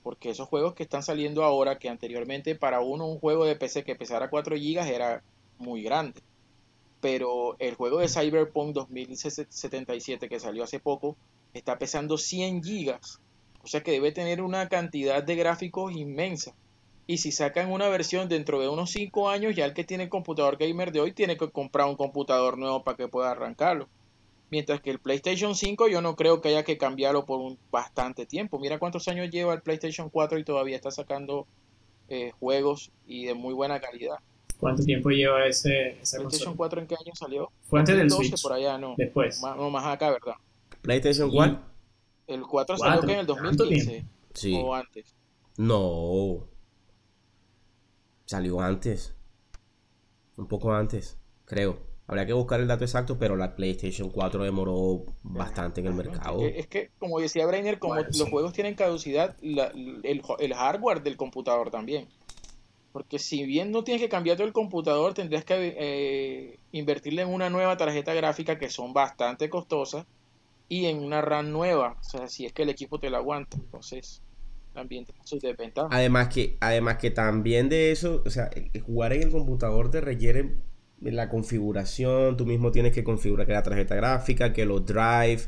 Porque 0.02 0.30
esos 0.30 0.48
juegos 0.48 0.76
que 0.76 0.84
están 0.84 1.04
saliendo 1.04 1.43
ahora, 1.43 1.78
que 1.78 1.89
anteriormente 1.89 2.56
para 2.56 2.80
uno 2.80 3.06
un 3.06 3.19
juego 3.19 3.43
de 3.43 3.58
PC 3.58 3.84
que 3.84 3.98
pesara 3.98 4.30
4 4.30 4.56
GB 4.56 4.80
era 4.88 5.24
muy 5.58 5.84
grande. 5.84 6.22
Pero 7.02 7.58
el 7.60 7.76
juego 7.76 8.00
de 8.00 8.08
Cyberpunk 8.08 8.74
2077 8.74 10.30
que 10.30 10.39
salió 10.39 10.63
hace 10.63 10.80
poco 10.80 11.17
está 11.54 11.78
pesando 11.78 12.17
100 12.17 12.62
GB. 12.62 12.98
O 13.62 13.67
sea 13.67 13.84
que 13.84 13.91
debe 13.91 14.13
tener 14.13 14.41
una 14.41 14.69
cantidad 14.69 15.22
de 15.22 15.36
gráficos 15.36 15.93
inmensa. 15.93 16.56
Y 17.08 17.17
si 17.17 17.34
sacan 17.34 17.69
una 17.69 17.89
versión 17.89 18.30
dentro 18.30 18.62
de 18.62 18.69
unos 18.69 18.92
5 18.92 19.29
años, 19.29 19.54
ya 19.54 19.65
el 19.65 19.73
que 19.73 19.84
tiene 19.84 20.06
el 20.06 20.10
computador 20.10 20.56
gamer 20.56 20.94
de 20.94 21.02
hoy 21.02 21.12
tiene 21.12 21.36
que 21.36 21.52
comprar 21.52 21.90
un 21.90 21.98
computador 21.98 22.58
nuevo 22.58 22.86
para 22.86 22.96
que 22.96 23.10
pueda 23.10 23.31
arrancarlo. 23.31 23.90
Mientras 24.54 24.81
que 24.81 24.91
el 24.91 24.99
PlayStation 24.99 25.56
5 25.56 25.87
yo 25.87 25.99
no 26.04 26.15
creo 26.15 26.39
que 26.39 26.49
haya 26.49 26.62
que 26.63 26.77
cambiarlo 26.77 27.25
por 27.25 27.39
un 27.39 27.58
bastante 27.71 28.27
tiempo. 28.27 28.60
Mira 28.60 28.77
cuántos 28.77 29.08
años 29.08 29.31
lleva 29.31 29.56
el 29.56 29.63
PlayStation 29.63 30.12
4 30.12 30.37
y 30.37 30.43
todavía 30.43 30.75
está 30.75 30.91
sacando 30.91 31.47
eh, 32.08 32.29
juegos 32.39 32.91
y 33.08 33.25
de 33.25 33.33
muy 33.33 33.56
buena 33.56 33.79
calidad. 33.81 34.17
¿Cuánto 34.60 34.83
tiempo 34.83 35.10
lleva 35.10 35.47
ese, 35.47 35.97
esa 35.99 36.17
PlayStation 36.17 36.56
consola? 36.56 36.56
4 36.58 36.81
en 36.81 36.87
qué 36.87 36.95
año 37.04 37.15
salió? 37.15 37.51
Fue 37.63 37.79
antes 37.79 37.97
del 37.97 38.10
2012 38.10 38.29
Switch. 38.29 38.43
por 38.43 38.54
allá, 38.54 38.77
no. 38.77 38.93
Después. 38.95 39.41
Más, 39.41 39.58
no, 39.58 39.71
más 39.71 39.85
acá, 39.87 40.12
¿verdad? 40.12 40.35
¿PlayStation 40.83 41.31
cuál? 41.31 41.63
El 42.27 42.41
4 42.41 42.47
Cuatro, 42.47 42.77
salió 42.77 43.01
que 43.01 43.13
en 43.13 43.19
el 43.21 43.25
¿tanto 43.25 43.43
2015 43.65 44.06
Sí. 44.35 44.54
o 44.56 44.75
antes. 44.75 45.15
No. 45.58 46.45
Salió 48.25 48.62
antes. 48.62 49.15
un 50.37 50.47
poco 50.47 50.71
antes, 50.71 51.17
creo. 51.45 51.79
Habría 52.08 52.25
que 52.25 52.33
buscar 52.33 52.60
el 52.60 52.67
dato 52.67 52.83
exacto, 52.83 53.17
pero 53.17 53.35
la 53.35 53.56
PlayStation 53.56 54.10
4 54.10 54.43
demoró 54.43 55.06
bastante 55.23 55.81
en 55.81 55.87
el 55.87 55.93
mercado. 55.93 56.39
Es 56.39 56.67
que, 56.67 56.89
como 56.99 57.19
decía 57.19 57.45
Brainer, 57.45 57.79
como 57.79 57.95
Bueno, 57.95 58.10
los 58.13 58.27
sí. 58.27 58.29
juegos 58.29 58.54
tienen 58.54 58.75
caducidad, 58.75 59.35
la- 59.41 59.67
el, 60.04 60.21
el 60.39 60.54
hardware 60.54 61.01
del 61.01 61.17
computador 61.17 61.71
también. 61.71 62.08
Porque 62.91 63.19
si 63.19 63.45
bien 63.45 63.71
no 63.71 63.83
tienes 63.83 64.01
que 64.01 64.10
cambiar 64.10 64.37
todo 64.37 64.47
el 64.47 64.54
computador, 64.54 65.13
tendrías 65.13 65.45
que 65.45 65.75
eh, 65.77 66.60
invertirle 66.71 67.23
en 67.23 67.29
una 67.29 67.49
nueva 67.49 67.77
tarjeta 67.77 68.13
gráfica 68.13 68.60
que 68.60 68.69
son 68.69 68.93
bastante 68.93 69.49
costosas 69.49 70.06
y 70.69 70.85
en 70.87 70.99
una 71.04 71.21
RAM 71.21 71.51
nueva. 71.51 71.97
O 71.99 72.04
sea, 72.04 72.27
si 72.27 72.45
es 72.45 72.54
que 72.54 72.63
el 72.63 72.69
equipo 72.69 72.99
te 72.99 73.10
la 73.10 73.19
aguanta. 73.19 73.58
Entonces, 73.58 74.23
también 74.73 75.06
tiene 75.06 75.21
sus 75.25 75.41
desventajas. 75.41 75.91
Además 75.91 76.29
que, 76.33 76.58
además 76.60 76.97
que 76.97 77.12
también 77.12 77.69
de 77.69 77.91
eso, 77.91 78.23
o 78.25 78.29
sea, 78.29 78.49
jugar 78.85 79.13
en 79.13 79.23
el 79.23 79.31
computador 79.31 79.91
te 79.91 80.01
requiere 80.01 80.58
la 81.12 81.29
configuración, 81.29 82.37
tú 82.37 82.45
mismo 82.45 82.71
tienes 82.71 82.93
que 82.93 83.04
configurar 83.04 83.45
que 83.47 83.54
la 83.54 83.63
tarjeta 83.63 83.95
gráfica, 83.95 84.54
que 84.54 84.65
los 84.65 84.85
drive, 84.85 85.41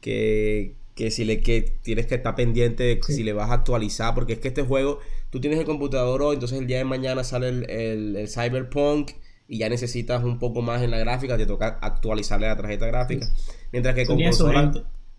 que, 0.00 0.74
que 0.94 1.10
si 1.10 1.24
le 1.24 1.40
que 1.40 1.62
tienes 1.82 2.06
que 2.06 2.16
estar 2.16 2.34
pendiente 2.34 2.82
de 2.84 3.00
Sí. 3.04 3.14
si 3.14 3.22
le 3.24 3.32
vas 3.32 3.50
a 3.50 3.54
actualizar, 3.54 4.14
porque 4.14 4.34
es 4.34 4.38
que 4.38 4.48
este 4.48 4.62
juego, 4.62 4.98
tú 5.30 5.40
tienes 5.40 5.58
el 5.58 5.64
computador 5.64 6.22
hoy, 6.22 6.34
entonces 6.34 6.58
el 6.58 6.66
día 6.66 6.78
de 6.78 6.84
mañana 6.84 7.24
sale 7.24 7.48
el, 7.48 7.70
el- 7.70 8.16
el 8.16 8.28
Cyberpunk 8.28 9.12
y 9.48 9.58
ya 9.58 9.68
necesitas 9.68 10.24
un 10.24 10.38
poco 10.38 10.60
más 10.62 10.82
en 10.82 10.90
la 10.90 10.98
gráfica, 10.98 11.36
te 11.36 11.46
toca 11.46 11.78
actualizarle 11.80 12.46
la 12.48 12.56
tarjeta 12.56 12.86
gráfica. 12.86 13.26
Mientras 13.72 13.94
que 13.94 14.04
con 14.06 14.20
consola. 14.20 14.72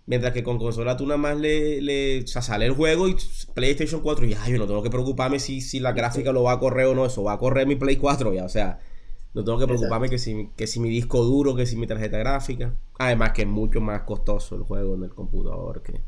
Mientras 0.06 0.34
que 0.34 0.42
con 0.44 0.58
consola 0.58 0.98
tú 0.98 1.06
nada 1.06 1.18
más 1.20 1.38
le, 1.38 1.82
le 1.82 2.24
o 2.24 2.28
sea, 2.28 2.42
sale 2.42 2.66
el 2.66 2.72
juego 2.72 3.08
y 3.08 3.16
PlayStation 3.54 4.02
4 4.02 4.26
y 4.26 4.30
ya 4.32 4.48
yo 4.50 4.58
no 4.58 4.66
tengo 4.66 4.82
que 4.82 4.90
preocuparme 4.90 5.38
si, 5.40 5.62
si 5.62 5.80
la 5.80 5.92
gráfica 5.92 6.32
lo 6.32 6.42
va 6.42 6.54
a 6.54 6.60
correr 6.60 6.88
o 6.88 6.96
no, 6.96 7.06
eso 7.06 7.22
va 7.24 7.34
a 7.34 7.38
correr 7.38 7.68
mi 7.68 7.76
Play 7.76 7.98
4 7.98 8.34
ya, 8.34 8.44
o 8.44 8.50
sea, 8.50 8.80
no 9.34 9.44
tengo 9.44 9.60
que 9.60 9.68
preocuparme 9.68 10.10
que 10.10 10.18
si, 10.18 10.50
que 10.58 10.68
si 10.68 10.80
mi 10.80 10.90
disco 10.90 11.24
duro, 11.24 11.56
que 11.56 11.66
si 11.66 11.76
mi 11.78 11.88
tarjeta 11.88 12.18
gráfica. 12.18 12.74
Además 12.98 13.32
que 13.34 13.44
es 13.44 13.48
mucho 13.48 13.80
más 13.82 14.02
costoso 14.02 14.56
el 14.56 14.64
juego 14.64 14.96
en 14.96 15.04
el 15.04 15.10
computador 15.14 15.82
que, 15.84 16.02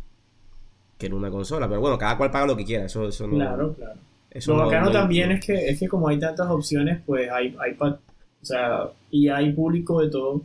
que 0.98 1.08
en 1.08 1.14
una 1.14 1.32
consola, 1.32 1.68
pero 1.68 1.82
bueno, 1.82 1.98
cada 1.98 2.18
cual 2.18 2.32
paga 2.32 2.46
lo 2.48 2.58
que 2.58 2.66
quiera, 2.66 2.86
eso, 2.86 3.08
eso 3.08 3.28
no... 3.28 3.36
Claro, 3.36 3.74
claro. 3.74 4.00
eso 4.30 4.52
Lo 4.54 4.60
no- 4.60 4.66
bacano 4.66 4.86
no- 4.88 4.92
también 4.92 5.32
es 5.32 5.46
que 5.46 5.70
es 5.70 5.80
que 5.80 5.88
como 5.88 6.08
hay 6.08 6.20
tantas 6.20 6.50
opciones, 6.50 7.02
pues 7.06 7.30
hay, 7.32 7.56
hay 7.60 7.76
o 7.80 8.46
sea, 8.46 8.90
y 9.10 9.28
hay 9.30 9.52
público 9.54 10.02
de 10.02 10.10
todo, 10.10 10.42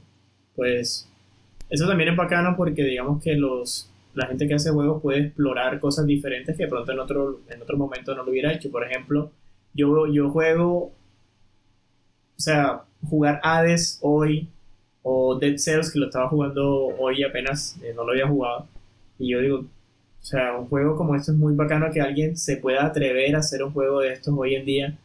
pues 0.55 1.09
eso 1.70 1.87
también 1.89 2.11
es 2.11 2.16
bacano 2.16 2.55
porque 2.57 2.85
digamos 2.85 3.22
que 3.22 3.35
los 3.35 3.91
la 4.14 4.27
gente 4.27 4.49
que 4.49 4.55
hace 4.55 4.70
juegos 4.70 5.03
puede 5.03 5.20
explorar 5.27 5.79
cosas 5.79 6.07
diferentes 6.07 6.57
que 6.57 6.64
de 6.64 6.68
pronto 6.70 6.91
en 6.93 6.99
otro 7.01 7.41
en 7.51 7.61
otro 7.61 7.77
momento 7.77 8.14
no 8.14 8.22
lo 8.24 8.31
hubiera 8.31 8.53
hecho. 8.53 8.70
Por 8.70 8.85
ejemplo, 8.85 9.31
yo 9.74 10.07
yo 10.07 10.31
juego 10.31 10.93
o 12.37 12.41
sea, 12.41 12.82
jugar 13.09 13.41
Hades 13.43 13.99
hoy 14.03 14.49
o 15.03 15.39
Dead 15.39 15.57
Cells 15.59 15.93
que 15.93 15.99
lo 15.99 16.07
estaba 16.07 16.28
jugando 16.28 16.89
hoy 16.99 17.22
apenas 17.22 17.76
eh, 17.82 17.93
no 17.95 18.05
lo 18.05 18.12
había 18.12 18.26
jugado 18.26 18.66
y 19.18 19.30
yo 19.30 19.41
digo, 19.41 19.59
o 19.59 20.24
sea, 20.24 20.57
un 20.57 20.66
juego 20.68 20.97
como 20.97 21.14
esto 21.14 21.32
es 21.32 21.39
muy 21.39 21.55
bacano 21.55 21.91
que 21.93 22.01
alguien 22.01 22.37
se 22.37 22.57
pueda 22.57 22.84
atrever 22.84 23.37
a 23.37 23.39
hacer 23.39 23.62
un 23.62 23.72
juego 23.72 24.01
de 24.01 24.12
estos 24.12 24.34
hoy 24.37 24.55
en 24.57 24.64
día 24.64 24.99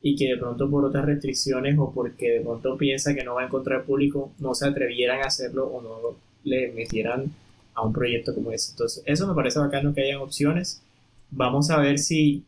y 0.00 0.16
que 0.16 0.28
de 0.28 0.36
pronto 0.36 0.68
por 0.68 0.84
otras 0.84 1.04
restricciones 1.04 1.78
o 1.78 1.92
porque 1.92 2.30
de 2.30 2.40
pronto 2.40 2.76
piensa 2.76 3.14
que 3.14 3.22
no 3.22 3.34
va 3.34 3.42
a 3.42 3.46
encontrar 3.46 3.84
público 3.84 4.32
no 4.38 4.54
se 4.54 4.66
atrevieran 4.66 5.20
a 5.20 5.26
hacerlo 5.26 5.66
o 5.66 5.80
no 5.80 6.16
le 6.44 6.72
metieran 6.72 7.32
a 7.74 7.82
un 7.82 7.92
proyecto 7.92 8.34
como 8.34 8.50
ese. 8.52 8.72
Entonces, 8.72 9.02
eso 9.06 9.26
me 9.26 9.34
parece 9.34 9.58
bacano 9.58 9.94
que 9.94 10.02
hayan 10.02 10.20
opciones. 10.20 10.82
Vamos 11.30 11.70
a 11.70 11.78
ver 11.78 11.98
si 11.98 12.44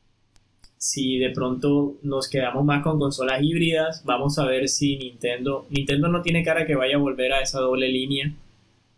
si 0.89 1.19
de 1.19 1.31
pronto 1.31 1.95
nos 2.03 2.29
quedamos 2.29 2.65
más 2.65 2.83
con 2.83 2.99
consolas 2.99 3.43
híbridas, 3.43 4.05
vamos 4.05 4.39
a 4.39 4.45
ver 4.47 4.69
si 4.69 4.97
Nintendo 4.99 5.67
Nintendo 5.71 6.09
no 6.09 6.23
tiene 6.23 6.45
cara 6.45 6.67
que 6.67 6.75
vaya 6.77 6.97
a 6.97 6.99
volver 6.99 7.33
a 7.33 7.41
esa 7.41 7.61
doble 7.61 7.89
línea 7.89 8.33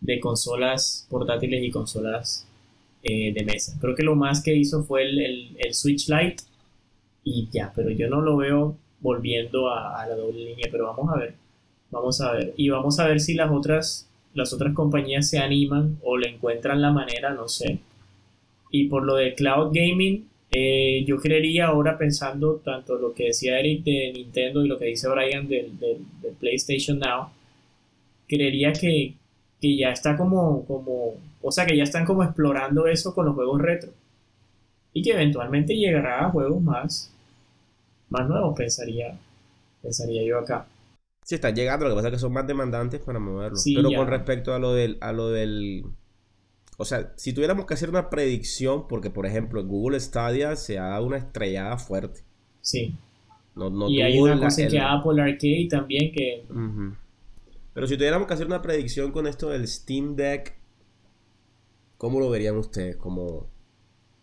de 0.00 0.20
consolas 0.20 1.06
portátiles 1.10 1.62
y 1.64 1.70
consolas 1.70 2.46
eh, 3.02 3.32
de 3.34 3.44
mesa. 3.44 3.76
Creo 3.80 3.94
que 3.94 4.02
lo 4.04 4.16
más 4.16 4.42
que 4.42 4.54
hizo 4.56 4.84
fue 4.84 5.04
el, 5.04 5.18
el- 5.58 5.74
Switch 5.74 6.08
Lite 6.08 6.44
y 7.24 7.48
ya, 7.52 7.72
pero 7.74 7.90
yo 7.90 8.08
no 8.08 8.20
lo 8.20 8.36
veo 8.36 8.76
volviendo 9.00 9.68
a, 9.70 10.02
a 10.02 10.06
la 10.08 10.16
doble 10.16 10.44
línea, 10.44 10.68
pero 10.70 10.86
vamos 10.86 11.10
a 11.14 11.18
ver, 11.18 11.34
vamos 11.90 12.20
a 12.20 12.32
ver 12.32 12.54
y 12.56 12.68
vamos 12.70 12.98
a 13.00 13.06
ver 13.08 13.20
si 13.20 13.34
las 13.34 13.50
otras 13.52 14.08
las 14.34 14.52
otras 14.52 14.74
compañías 14.74 15.28
se 15.30 15.38
animan 15.38 15.98
o 16.02 16.18
le 16.18 16.28
encuentran 16.30 16.82
la 16.82 16.92
manera, 16.92 17.30
no 17.34 17.48
sé. 17.48 17.80
Y 18.70 18.88
por 18.88 19.04
lo 19.04 19.16
de 19.16 19.34
cloud 19.34 19.70
gaming, 19.72 20.28
eh, 20.50 21.04
yo 21.06 21.18
creería 21.18 21.66
ahora 21.66 21.98
pensando 21.98 22.56
tanto 22.64 22.96
lo 22.96 23.12
que 23.14 23.26
decía 23.26 23.58
Eric 23.60 23.84
de 23.84 24.12
Nintendo 24.14 24.64
y 24.64 24.68
lo 24.68 24.78
que 24.78 24.86
dice 24.86 25.08
Brian 25.08 25.48
del, 25.48 25.78
del- 25.78 26.04
del 26.22 26.34
PlayStation 26.34 26.98
Now, 26.98 27.28
creería 28.28 28.72
que, 28.72 29.14
que 29.60 29.76
ya 29.76 29.90
está 29.90 30.16
como, 30.16 30.64
como, 30.66 31.14
o 31.42 31.52
sea, 31.52 31.66
que 31.66 31.76
ya 31.76 31.84
están 31.84 32.04
como 32.06 32.22
explorando 32.24 32.86
eso 32.86 33.14
con 33.14 33.26
los 33.26 33.34
juegos 33.34 33.60
retro. 33.62 33.92
Y 34.92 35.02
que 35.02 35.12
eventualmente 35.12 35.76
llegará 35.76 36.26
a 36.26 36.30
juegos 36.30 36.60
más, 36.60 37.12
más 38.10 38.28
nuevos, 38.28 38.56
pensaría, 38.56 39.18
pensaría 39.82 40.24
yo 40.24 40.38
acá. 40.40 40.66
Sí, 41.24 41.34
están 41.34 41.54
llegando, 41.56 41.84
lo 41.86 41.90
que 41.90 41.96
pasa 41.96 42.08
es 42.08 42.14
que 42.14 42.18
son 42.20 42.32
más 42.32 42.46
demandantes 42.46 43.00
para 43.00 43.18
moverlo. 43.18 43.56
Sí, 43.56 43.74
Pero 43.74 43.90
ya. 43.90 43.98
con 43.98 44.06
respecto 44.08 44.54
a 44.54 44.58
lo 44.58 44.72
del, 44.72 44.96
a 45.00 45.12
lo 45.12 45.30
del. 45.30 45.84
O 46.78 46.84
sea, 46.84 47.12
si 47.16 47.32
tuviéramos 47.32 47.66
que 47.66 47.74
hacer 47.74 47.88
una 47.88 48.10
predicción, 48.10 48.86
porque 48.88 49.10
por 49.10 49.24
ejemplo 49.26 49.60
en 49.60 49.68
Google 49.68 49.98
Stadia 50.00 50.56
se 50.56 50.78
ha 50.78 50.84
dado 50.88 51.06
una 51.06 51.16
estrellada 51.18 51.78
fuerte. 51.78 52.20
Sí. 52.60 52.94
No, 53.54 53.70
no 53.70 53.88
y 53.88 54.02
hay 54.02 54.18
una 54.18 54.38
cosa 54.38 54.64
el- 54.64 54.70
que 54.70 54.78
Apple 54.80 55.22
Arcade 55.22 55.68
también 55.70 56.12
que 56.12 56.44
Ujú. 56.50 56.94
Pero 57.72 57.86
si 57.86 57.96
tuviéramos 57.96 58.26
que 58.26 58.34
hacer 58.34 58.46
una 58.46 58.62
predicción 58.62 59.12
con 59.12 59.26
esto 59.26 59.50
del 59.50 59.66
Steam 59.68 60.16
Deck, 60.16 60.56
¿cómo 61.98 62.20
lo 62.20 62.30
verían 62.30 62.56
ustedes? 62.56 62.96
¿Cómo 62.96 63.48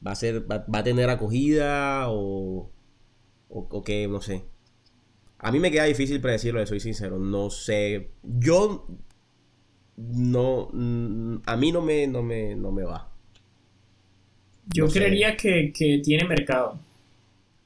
va 0.06 0.12
a 0.12 0.16
ser, 0.16 0.50
va, 0.52 0.66
va 0.74 0.80
a 0.80 0.84
tener 0.84 1.10
acogida 1.10 2.10
o, 2.10 2.70
o, 3.50 3.68
o 3.70 3.84
qué? 3.84 4.08
No 4.08 4.22
sé. 4.22 4.46
A 5.40 5.52
mí 5.52 5.60
me 5.60 5.72
queda 5.72 5.84
difícil 5.86 6.22
predecirlo, 6.22 6.66
soy 6.66 6.80
sincero. 6.80 7.20
No 7.20 7.50
sé. 7.50 8.12
Yo 8.24 8.88
no, 9.98 10.70
mm, 10.72 11.38
a 11.46 11.58
mí 11.58 11.72
no 11.72 11.82
me, 11.82 12.08
no 12.08 12.24
me, 12.24 12.56
no 12.56 12.72
me 12.72 12.84
va. 12.84 13.10
Yo 14.66 14.86
No 14.86 14.90
sé. 14.90 15.00
creería 15.00 15.36
que, 15.38 15.72
que 15.74 16.00
tiene 16.04 16.26
mercado. 16.26 16.80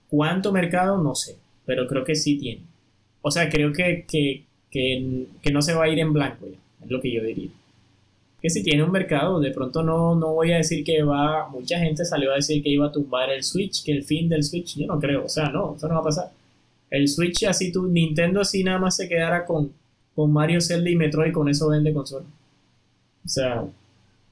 ¿Cuánto 0.10 0.52
mercado? 0.52 1.02
No 1.04 1.16
sé, 1.16 1.38
pero 1.66 1.88
creo 1.88 2.04
que 2.06 2.16
sí 2.16 2.38
tiene. 2.38 2.64
O 3.22 3.32
sea, 3.32 3.50
creo 3.50 3.74
que, 3.74 4.06
que, 4.08 4.46
que, 4.72 5.28
que 5.42 5.52
no 5.52 5.62
se 5.62 5.74
va 5.74 5.86
a 5.86 5.90
ir 5.90 6.00
en 6.00 6.14
blanco 6.14 6.48
ya, 6.48 6.60
es 6.86 6.92
lo 6.92 7.02
que 7.02 7.12
yo 7.14 7.24
diría. 7.24 7.52
Que 8.42 8.50
si 8.50 8.64
tiene 8.64 8.84
un 8.84 8.92
mercado, 8.92 9.40
de 9.40 9.52
pronto 9.52 9.84
no, 9.84 10.16
no 10.16 10.34
voy 10.34 10.52
a 10.54 10.58
decir 10.58 10.84
que 10.84 11.04
va, 11.04 11.50
mucha 11.50 11.80
gente 11.80 12.06
salió 12.06 12.32
a 12.32 12.36
decir 12.36 12.64
que 12.64 12.70
iba 12.70 12.88
a 12.88 12.92
tumbar 12.92 13.30
el 13.32 13.44
Switch, 13.44 13.84
que 13.84 13.92
el 13.94 14.04
fin 14.04 14.30
del 14.30 14.44
Switch, 14.44 14.78
yo 14.78 14.88
no 14.88 15.00
creo, 15.00 15.26
o 15.26 15.30
sea, 15.30 15.50
no, 15.50 15.76
eso 15.76 15.88
no 15.88 15.96
va 15.96 16.02
a 16.02 16.04
pasar. 16.04 16.32
El 16.90 17.08
Switch 17.10 17.44
así, 17.46 17.72
tu, 17.72 17.88
Nintendo 17.88 18.42
así 18.42 18.64
nada 18.64 18.80
más 18.80 18.96
se 18.98 19.10
quedara 19.10 19.46
con, 19.46 19.74
con 20.18 20.34
Mario, 20.34 20.60
Zelda 20.62 20.90
y 20.90 20.96
Metroid, 20.96 21.32
con 21.32 21.48
eso 21.48 21.70
vende 21.70 21.94
consola. 21.94 22.26
O 23.24 23.30
sea, 23.30 23.64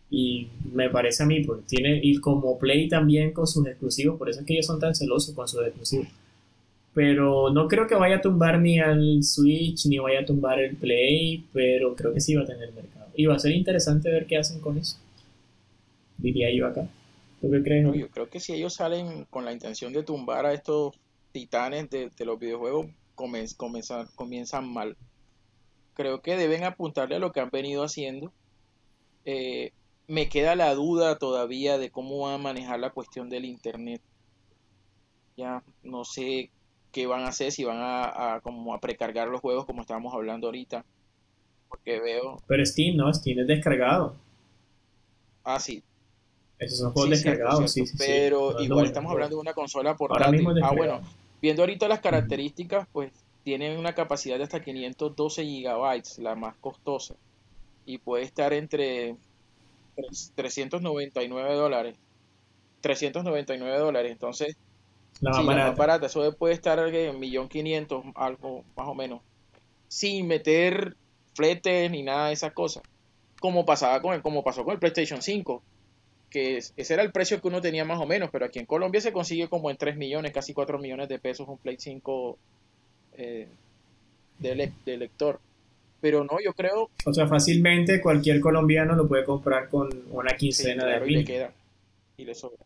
y 0.09 0.47
me 0.73 0.89
parece 0.89 1.21
a 1.21 1.27
mí, 1.27 1.43
porque 1.43 1.61
tiene, 1.67 1.99
y 2.01 2.17
como 2.17 2.57
Play 2.57 2.89
también 2.89 3.31
con 3.31 3.45
sus 3.45 3.67
exclusivos, 3.67 4.17
por 4.17 4.27
eso 4.27 4.39
es 4.39 4.47
que 4.47 4.53
ellos 4.53 4.65
son 4.65 4.79
tan 4.79 4.95
celosos 4.95 5.35
con 5.35 5.47
sus 5.47 5.61
exclusivos. 5.61 6.07
Pero 6.95 7.51
no 7.51 7.67
creo 7.67 7.85
que 7.85 7.93
vaya 7.93 8.15
a 8.15 8.21
tumbar 8.21 8.59
ni 8.59 8.79
al 8.79 9.21
Switch, 9.21 9.85
ni 9.85 9.99
vaya 9.99 10.21
a 10.21 10.25
tumbar 10.25 10.59
el 10.59 10.75
Play, 10.75 11.45
pero 11.53 11.95
creo 11.95 12.15
que 12.15 12.19
sí 12.19 12.33
va 12.33 12.41
a 12.41 12.47
tener 12.47 12.73
mercado. 12.73 13.11
Y 13.15 13.27
va 13.27 13.35
a 13.35 13.39
ser 13.39 13.51
interesante 13.51 14.09
ver 14.09 14.25
qué 14.25 14.37
hacen 14.37 14.61
con 14.61 14.79
eso. 14.79 14.97
Diría 16.17 16.51
yo 16.51 16.65
acá. 16.65 16.89
¿Tú 17.41 17.51
qué 17.51 17.61
crees? 17.61 17.85
No, 17.85 17.93
yo 17.93 18.07
creo 18.07 18.27
que 18.27 18.39
si 18.39 18.53
ellos 18.53 18.73
salen 18.73 19.27
con 19.29 19.45
la 19.45 19.53
intención 19.53 19.93
de 19.93 20.01
tumbar 20.01 20.47
a 20.47 20.53
estos 20.55 20.95
titanes 21.31 21.91
de, 21.91 22.09
de 22.09 22.25
los 22.25 22.39
videojuegos, 22.39 22.87
comienzan 23.13 24.67
mal. 24.67 24.97
Creo 25.95 26.21
que 26.21 26.37
deben 26.37 26.63
apuntarle 26.63 27.15
a 27.15 27.19
lo 27.19 27.31
que 27.31 27.39
han 27.41 27.49
venido 27.49 27.83
haciendo. 27.83 28.31
Eh, 29.25 29.71
me 30.07 30.29
queda 30.29 30.55
la 30.55 30.75
duda 30.75 31.17
todavía 31.17 31.77
de 31.79 31.89
cómo 31.91 32.19
van 32.19 32.35
a 32.35 32.37
manejar 32.37 32.79
la 32.79 32.91
cuestión 32.91 33.29
del 33.29 33.45
internet. 33.45 34.01
Ya 35.37 35.63
no 35.83 36.05
sé 36.05 36.51
qué 36.91 37.07
van 37.07 37.23
a 37.23 37.29
hacer, 37.29 37.51
si 37.51 37.63
van 37.65 37.77
a, 37.79 38.35
a 38.35 38.41
como 38.41 38.73
a 38.73 38.79
precargar 38.79 39.27
los 39.29 39.41
juegos 39.41 39.65
como 39.65 39.81
estábamos 39.81 40.13
hablando 40.13 40.47
ahorita. 40.47 40.85
Porque 41.69 41.99
veo, 41.99 42.43
Pero 42.47 42.65
Steam, 42.65 42.97
¿no? 42.97 43.13
Steam 43.13 43.39
es 43.39 43.47
descargado. 43.47 44.15
ah 45.43 45.59
sí, 45.59 45.83
Esos 46.59 46.79
son 46.79 46.91
juegos 46.93 47.09
Sí, 47.19 47.25
descargados, 47.25 47.71
cierto, 47.71 47.91
sí, 47.91 47.97
sí. 47.97 47.97
Pero 47.97 48.59
igual 48.61 48.85
estamos 48.85 49.11
hablando 49.11 49.35
de 49.37 49.41
una 49.41 49.53
consola 49.53 49.95
portátil. 49.95 50.45
Ah, 50.61 50.71
bueno, 50.71 51.01
viendo 51.41 51.63
ahorita 51.63 51.87
las 51.87 51.99
características, 52.01 52.87
pues 52.91 53.11
tiene 53.45 53.77
una 53.77 53.93
capacidad 53.95 54.37
de 54.37 54.43
hasta 54.43 54.61
512 54.61 55.43
gigabytes, 55.45 56.17
la 56.19 56.35
más 56.35 56.57
costosa. 56.57 57.15
Y 57.85 57.99
puede 57.99 58.23
estar 58.23 58.51
entre 58.51 59.15
tres- 59.95 60.33
399 60.35 61.53
dólares. 61.53 61.95
399 62.81 63.77
dólares. 63.77 64.11
Entonces, 64.11 64.57
La 65.21 65.29
más 65.29 65.39
sí, 65.39 65.43
la 65.43 65.47
más 65.47 65.55
barata. 65.57 65.77
barata. 65.77 66.05
Eso 66.07 66.33
puede 66.37 66.53
estar 66.55 66.79
en 66.79 67.19
1.500.000, 67.19 68.11
algo 68.15 68.63
más 68.75 68.87
o 68.87 68.93
menos. 68.95 69.21
sin 69.87 70.27
meter 70.27 70.97
fletes 71.35 71.89
ni 71.91 72.01
nada 72.03 72.27
de 72.27 72.33
esas 72.33 72.51
cosas. 72.53 72.83
Como 73.39 73.63
pasaba 73.65 74.01
con 74.01 74.13
el, 74.15 74.21
como 74.21 74.43
pasó 74.43 74.65
con 74.65 74.73
el 74.73 74.79
PlayStation 74.79 75.21
5, 75.21 75.61
que 76.29 76.57
es- 76.57 76.73
ese 76.75 76.95
era 76.95 77.03
el 77.03 77.11
precio 77.13 77.39
que 77.39 77.47
uno 77.47 77.61
tenía 77.61 77.85
más 77.85 78.01
o 78.01 78.05
menos, 78.05 78.29
pero 78.31 78.45
aquí 78.45 78.59
en 78.59 78.65
Colombia 78.65 78.99
se 78.99 79.13
consigue 79.13 79.47
como 79.47 79.69
en 79.69 79.77
3 79.77 79.95
millones, 79.95 80.33
casi 80.33 80.53
4 80.53 80.79
millones 80.79 81.07
de 81.07 81.19
pesos 81.19 81.47
un 81.47 81.57
Play 81.59 81.77
5 81.79 82.37
eh, 83.17 83.47
de, 84.39 84.55
lec- 84.55 84.83
de 84.85 84.97
lector. 84.97 85.41
Pero 86.01 86.23
no, 86.23 86.39
yo 86.43 86.53
creo 86.53 86.91
O 87.05 87.13
sea, 87.13 87.25
fácilmente 87.25 88.01
cualquier 88.01 88.41
colombiano 88.41 88.97
lo 88.97 89.07
puede 89.07 89.23
comprar 89.23 89.69
con 89.69 89.89
una 90.11 90.35
sí, 90.47 90.63
quincena 90.63 90.85
claro, 90.85 91.05
de 91.05 91.07
y 91.07 91.11
le 91.11 91.23
mínimo. 91.23 91.25
queda 91.25 91.53
y 92.17 92.25
le 92.25 92.35
sobra. 92.35 92.65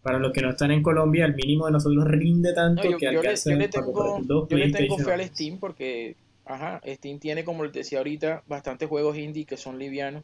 Para 0.00 0.18
los 0.18 0.32
que 0.32 0.40
no 0.40 0.52
están 0.52 0.70
en 0.70 0.82
Colombia, 0.82 1.26
el 1.26 1.34
mínimo 1.34 1.66
de 1.66 1.72
nosotros 1.72 2.06
rinde 2.06 2.54
tanto 2.54 2.80
No, 2.80 2.84
yo, 2.84 2.98
que 2.98 3.06
yo 3.08 3.22
le, 3.22 3.28
alcanza 3.28 3.44
yo 3.44 3.56
le 3.56 3.68
para 3.70 3.84
comprar 3.84 4.12
tengo, 4.14 4.26
dos 4.26 4.48
yo 4.48 4.56
le 4.58 4.68
tengo 4.68 4.98
fe 4.98 5.12
al. 5.12 5.26
Steam 5.26 5.58
porque, 5.58 6.16
ajá, 6.44 6.80
Steam 6.86 7.18
tiene, 7.18 7.44
como 7.44 7.64
les 7.64 7.72
decía 7.72 7.98
ahorita, 7.98 8.42
bastantes 8.46 8.88
juegos 8.88 9.16
indie 9.16 9.46
que 9.46 9.56
son 9.56 9.78
livianos, 9.78 10.22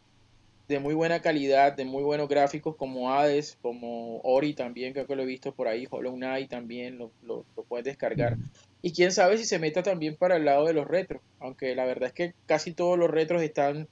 de 0.69 0.81
muy 0.81 0.95
buena 0.95 1.23
calidad, 1.23 1.75
de 1.77 1.85
muy 1.87 2.03
buenos 2.05 2.29
gráficos, 2.29 2.77
como 2.77 3.13
Hades, 3.13 3.59
como 3.63 4.21
Ori 4.23 4.55
también, 4.55 4.93
creo 4.95 5.07
que 5.07 5.17
lo 5.17 5.23
he 5.23 5.27
visto 5.27 5.55
por 5.55 5.69
ahí, 5.69 5.87
Hollow 5.91 6.15
Knight 6.17 6.51
también, 6.51 6.99
lo, 6.99 7.13
lo, 7.23 7.47
lo 7.57 7.65
puedes 7.65 7.85
descargar. 7.87 8.39
Y 8.83 8.93
quién 8.93 9.13
sabe 9.13 9.39
si 9.39 9.45
se 9.45 9.61
meta 9.61 9.85
también 9.85 10.17
para 10.17 10.37
el 10.37 10.45
lado 10.45 10.67
de 10.67 10.75
los 10.75 10.89
retros, 10.89 11.23
aunque 11.39 11.75
la 11.77 11.85
verdad 11.85 12.09
es 12.09 12.13
que 12.13 12.35
casi 12.47 12.73
todos 12.73 12.99
los 12.99 13.09
retros 13.09 13.41
están 13.41 13.89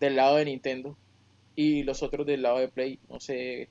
del 0.00 0.16
lado 0.16 0.36
de 0.36 0.44
Nintendo 0.44 0.98
y 1.54 1.84
los 1.84 2.02
otros 2.02 2.26
del 2.26 2.42
lado 2.42 2.58
de 2.58 2.68
Play, 2.68 2.98
no 3.08 3.20
sé 3.20 3.68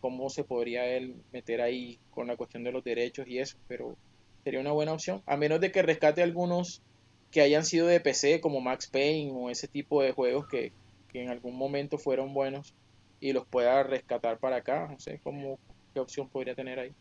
cómo 0.00 0.28
se 0.28 0.42
podría 0.42 0.84
él 0.86 1.14
meter 1.32 1.60
ahí 1.60 2.00
con 2.10 2.26
la 2.26 2.36
cuestión 2.36 2.64
de 2.64 2.72
los 2.72 2.82
derechos 2.82 3.28
y 3.28 3.38
eso, 3.38 3.56
pero 3.68 3.96
sería 4.42 4.60
una 4.60 4.72
buena 4.72 4.92
opción, 4.92 5.22
a 5.26 5.36
menos 5.36 5.60
de 5.60 5.70
que 5.70 5.82
rescate 5.82 6.22
algunos 6.22 6.82
que 7.30 7.42
hayan 7.42 7.64
sido 7.64 7.86
de 7.86 8.00
PC 8.00 8.40
como 8.40 8.60
Max 8.60 8.88
Payne 8.88 9.30
o 9.32 9.50
ese 9.50 9.68
tipo 9.68 10.02
de 10.02 10.12
juegos 10.12 10.48
que, 10.48 10.72
en 11.12 11.28
algún 11.28 11.56
momento 11.56 11.98
fueron 11.98 12.34
buenos 12.34 12.74
y 13.20 13.32
los 13.32 13.46
pueda 13.46 13.82
rescatar 13.82 14.38
para 14.38 14.56
acá, 14.56 14.88
no 14.90 14.98
sé 14.98 15.20
cómo 15.22 15.58
qué 15.92 16.00
opción 16.00 16.28
podría 16.28 16.54
tener 16.54 16.78
ahí. 16.78 16.92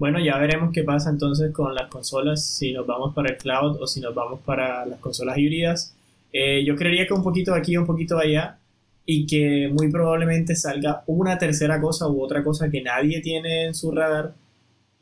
Bueno, 0.00 0.18
ya 0.18 0.38
veremos 0.38 0.72
qué 0.72 0.82
pasa 0.82 1.10
entonces 1.10 1.52
con 1.52 1.74
las 1.74 1.90
consolas, 1.90 2.42
si 2.42 2.72
nos 2.72 2.86
vamos 2.86 3.14
para 3.14 3.28
el 3.28 3.36
cloud 3.36 3.82
o 3.82 3.86
si 3.86 4.00
nos 4.00 4.14
vamos 4.14 4.40
para 4.40 4.86
las 4.86 4.98
consolas 4.98 5.36
híbridas. 5.36 5.94
Eh, 6.32 6.64
yo 6.64 6.74
creería 6.74 7.06
que 7.06 7.12
un 7.12 7.22
poquito 7.22 7.52
aquí, 7.52 7.76
un 7.76 7.84
poquito 7.84 8.16
allá, 8.16 8.58
y 9.04 9.26
que 9.26 9.68
muy 9.70 9.90
probablemente 9.90 10.56
salga 10.56 11.04
una 11.06 11.36
tercera 11.36 11.78
cosa 11.82 12.08
u 12.08 12.22
otra 12.22 12.42
cosa 12.42 12.70
que 12.70 12.80
nadie 12.80 13.20
tiene 13.20 13.66
en 13.66 13.74
su 13.74 13.92
radar 13.92 14.32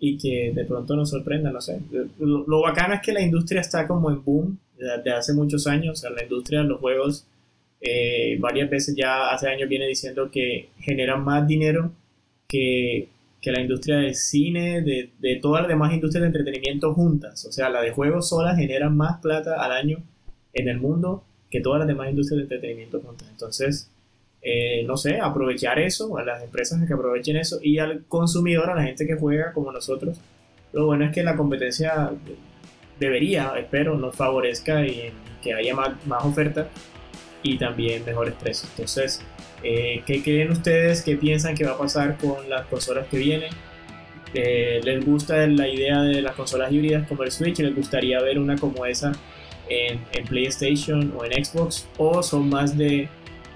y 0.01 0.19
que 0.19 0.51
de 0.53 0.65
pronto 0.65 0.97
nos 0.97 1.11
sorprenda, 1.11 1.53
no 1.53 1.61
sé. 1.61 1.79
Lo, 2.19 2.45
lo 2.45 2.69
es 2.69 3.01
que 3.01 3.13
la 3.13 3.23
industria 3.23 3.61
está 3.61 3.87
como 3.87 4.11
en 4.11 4.25
boom 4.25 4.59
desde 4.77 5.13
hace 5.13 5.33
muchos 5.33 5.69
años, 5.69 5.93
o 5.93 6.01
sea, 6.01 6.11
la 6.11 6.25
industria 6.25 6.63
de 6.63 6.71
los 6.71 6.81
juegos 6.81 7.25
eh, 7.81 8.37
varias 8.41 8.69
veces 8.69 8.97
ya 8.97 9.31
hace 9.31 9.49
años 9.49 9.69
viene 9.69 9.87
diciendo 9.87 10.29
que 10.29 10.71
generan 10.81 11.23
más 11.23 11.47
dinero 11.47 11.93
que, 12.49 13.07
que 13.41 13.53
la 13.53 13.61
industria 13.61 13.99
del 13.99 14.15
cine, 14.15 14.83
de, 14.83 15.13
de 15.19 15.37
todas 15.37 15.63
las 15.63 15.69
demás 15.69 15.93
industrias 15.93 16.23
de 16.23 16.27
entretenimiento 16.27 16.93
juntas. 16.95 17.45
O 17.45 17.53
sea, 17.53 17.69
la 17.69 17.81
de 17.81 17.93
juegos 17.93 18.29
sola 18.29 18.57
genera 18.57 18.91
más 18.91 19.21
plata 19.21 19.63
al 19.63 19.73
año 19.73 20.03
en 20.53 20.69
el 20.69 20.81
mundo 20.81 21.25
que 21.51 21.61
todas 21.61 21.79
las 21.79 21.89
demás 21.89 22.11
industrias 22.11 22.39
de 22.39 22.43
entretenimiento 22.43 23.01
juntas. 23.01 23.29
Entonces, 23.31 23.91
eh, 24.43 24.85
no 24.85 24.97
sé, 24.97 25.21
aprovechar 25.21 25.79
eso, 25.79 26.17
a 26.19 26.25
las 26.25 26.43
empresas 26.43 26.85
que 26.87 26.95
aprovechen 26.95 27.37
eso 27.37 27.59
y 27.63 27.79
al 27.79 28.05
consumidor, 28.07 28.71
a 28.71 28.75
la 28.75 28.83
gente 28.83 29.07
que 29.07 29.17
juega 29.17 29.53
como 29.53 29.73
nosotros. 29.73 30.19
Lo 30.73 30.87
bueno 30.87 31.05
es 31.05 31.13
que 31.13 31.23
la 31.23 31.37
competencia 31.37 32.11
debería, 33.01 33.53
espero, 33.57 33.97
nos 33.97 34.15
favorezca 34.15 34.87
y 34.87 35.13
que 35.43 35.55
haya 35.55 35.75
más, 35.75 36.07
más 36.07 36.25
oferta 36.25 36.69
y 37.43 37.59
también 37.59 38.05
mejores 38.05 38.35
precios. 38.35 38.71
Entonces, 38.71 39.21
eh, 39.63 40.03
¿qué 40.07 40.23
creen 40.23 40.51
ustedes? 40.53 41.03
¿Qué 41.03 41.17
piensan 41.17 41.55
que 41.55 41.65
va 41.65 41.73
a 41.73 41.79
pasar 41.79 42.17
con 42.19 42.49
las 42.49 42.67
consolas 42.67 43.07
que 43.09 43.19
vienen? 43.19 43.51
Eh, 44.35 44.81
¿Les 44.85 45.05
gusta 45.05 45.47
la 45.47 45.69
idea 45.69 46.03
de 46.03 46.21
las 46.21 46.35
consolas 46.35 46.73
híbridas 46.73 47.07
como 47.09 47.23
el 47.23 47.33
Switch? 47.33 47.59
¿Les 47.59 47.75
gustaría 47.75 48.21
ver 48.21 48.39
una 48.39 48.57
como 48.57 48.85
esa 48.87 49.13
en, 49.69 50.01
PlayStation 50.27 51.13
o 51.17 51.25
en 51.25 51.45
Xbox? 51.45 51.89
¿O 51.97 52.23
son 52.23 52.49
más 52.49 52.77
de 52.77 53.09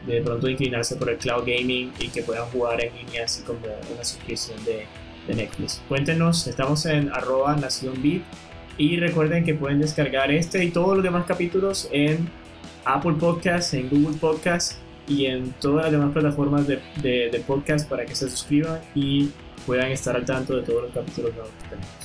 de 0.07 0.21
pronto 0.21 0.49
inclinarse 0.49 0.97
por 0.97 1.11
el 1.11 1.17
cloud 1.17 1.45
gaming 1.47 1.93
y 2.01 2.09
que 2.09 2.23
puedan 2.23 2.45
jugar 2.47 2.83
en 2.85 2.93
línea 2.97 3.25
así 3.25 3.43
como 3.43 3.61
una 3.93 4.05
suscripción 4.05 4.59
de, 4.65 4.87
Netflix? 5.33 5.81
Cuéntenos, 5.89 6.49
estamos 6.49 6.85
en 6.87 7.09
arroba 7.13 7.57
y 8.77 8.97
recuerden 8.97 9.45
que 9.45 9.55
pueden 9.55 9.79
descargar 9.81 10.33
este 10.33 10.65
y 10.65 10.71
todos 10.71 10.97
los 10.97 11.05
demás 11.05 11.27
capítulos 11.27 11.89
en 11.93 12.29
Apple 12.85 13.15
Podcasts, 13.15 13.75
en 13.75 13.89
Google 13.89 14.17
Podcasts 14.19 14.79
y 15.07 15.27
en 15.27 15.53
todas 15.61 15.85
las 15.85 15.93
demás 15.93 16.13
plataformas 16.13 16.67
de, 16.67 16.81
de, 17.03 17.31
de 17.31 17.41
podcast 17.41 17.89
para 17.89 18.05
que 18.07 18.15
se 18.15 18.29
suscriban 18.31 18.81
y 18.95 19.31
puedan 19.67 19.91
estar 19.91 20.17
al 20.17 20.25
tanto 20.25 20.57
de 20.57 20.63
todos 20.63 20.83
los 20.83 20.93
capítulos 20.93 21.35
nuevos 21.35 21.53
que 21.63 21.69
tenemos. 21.69 22.02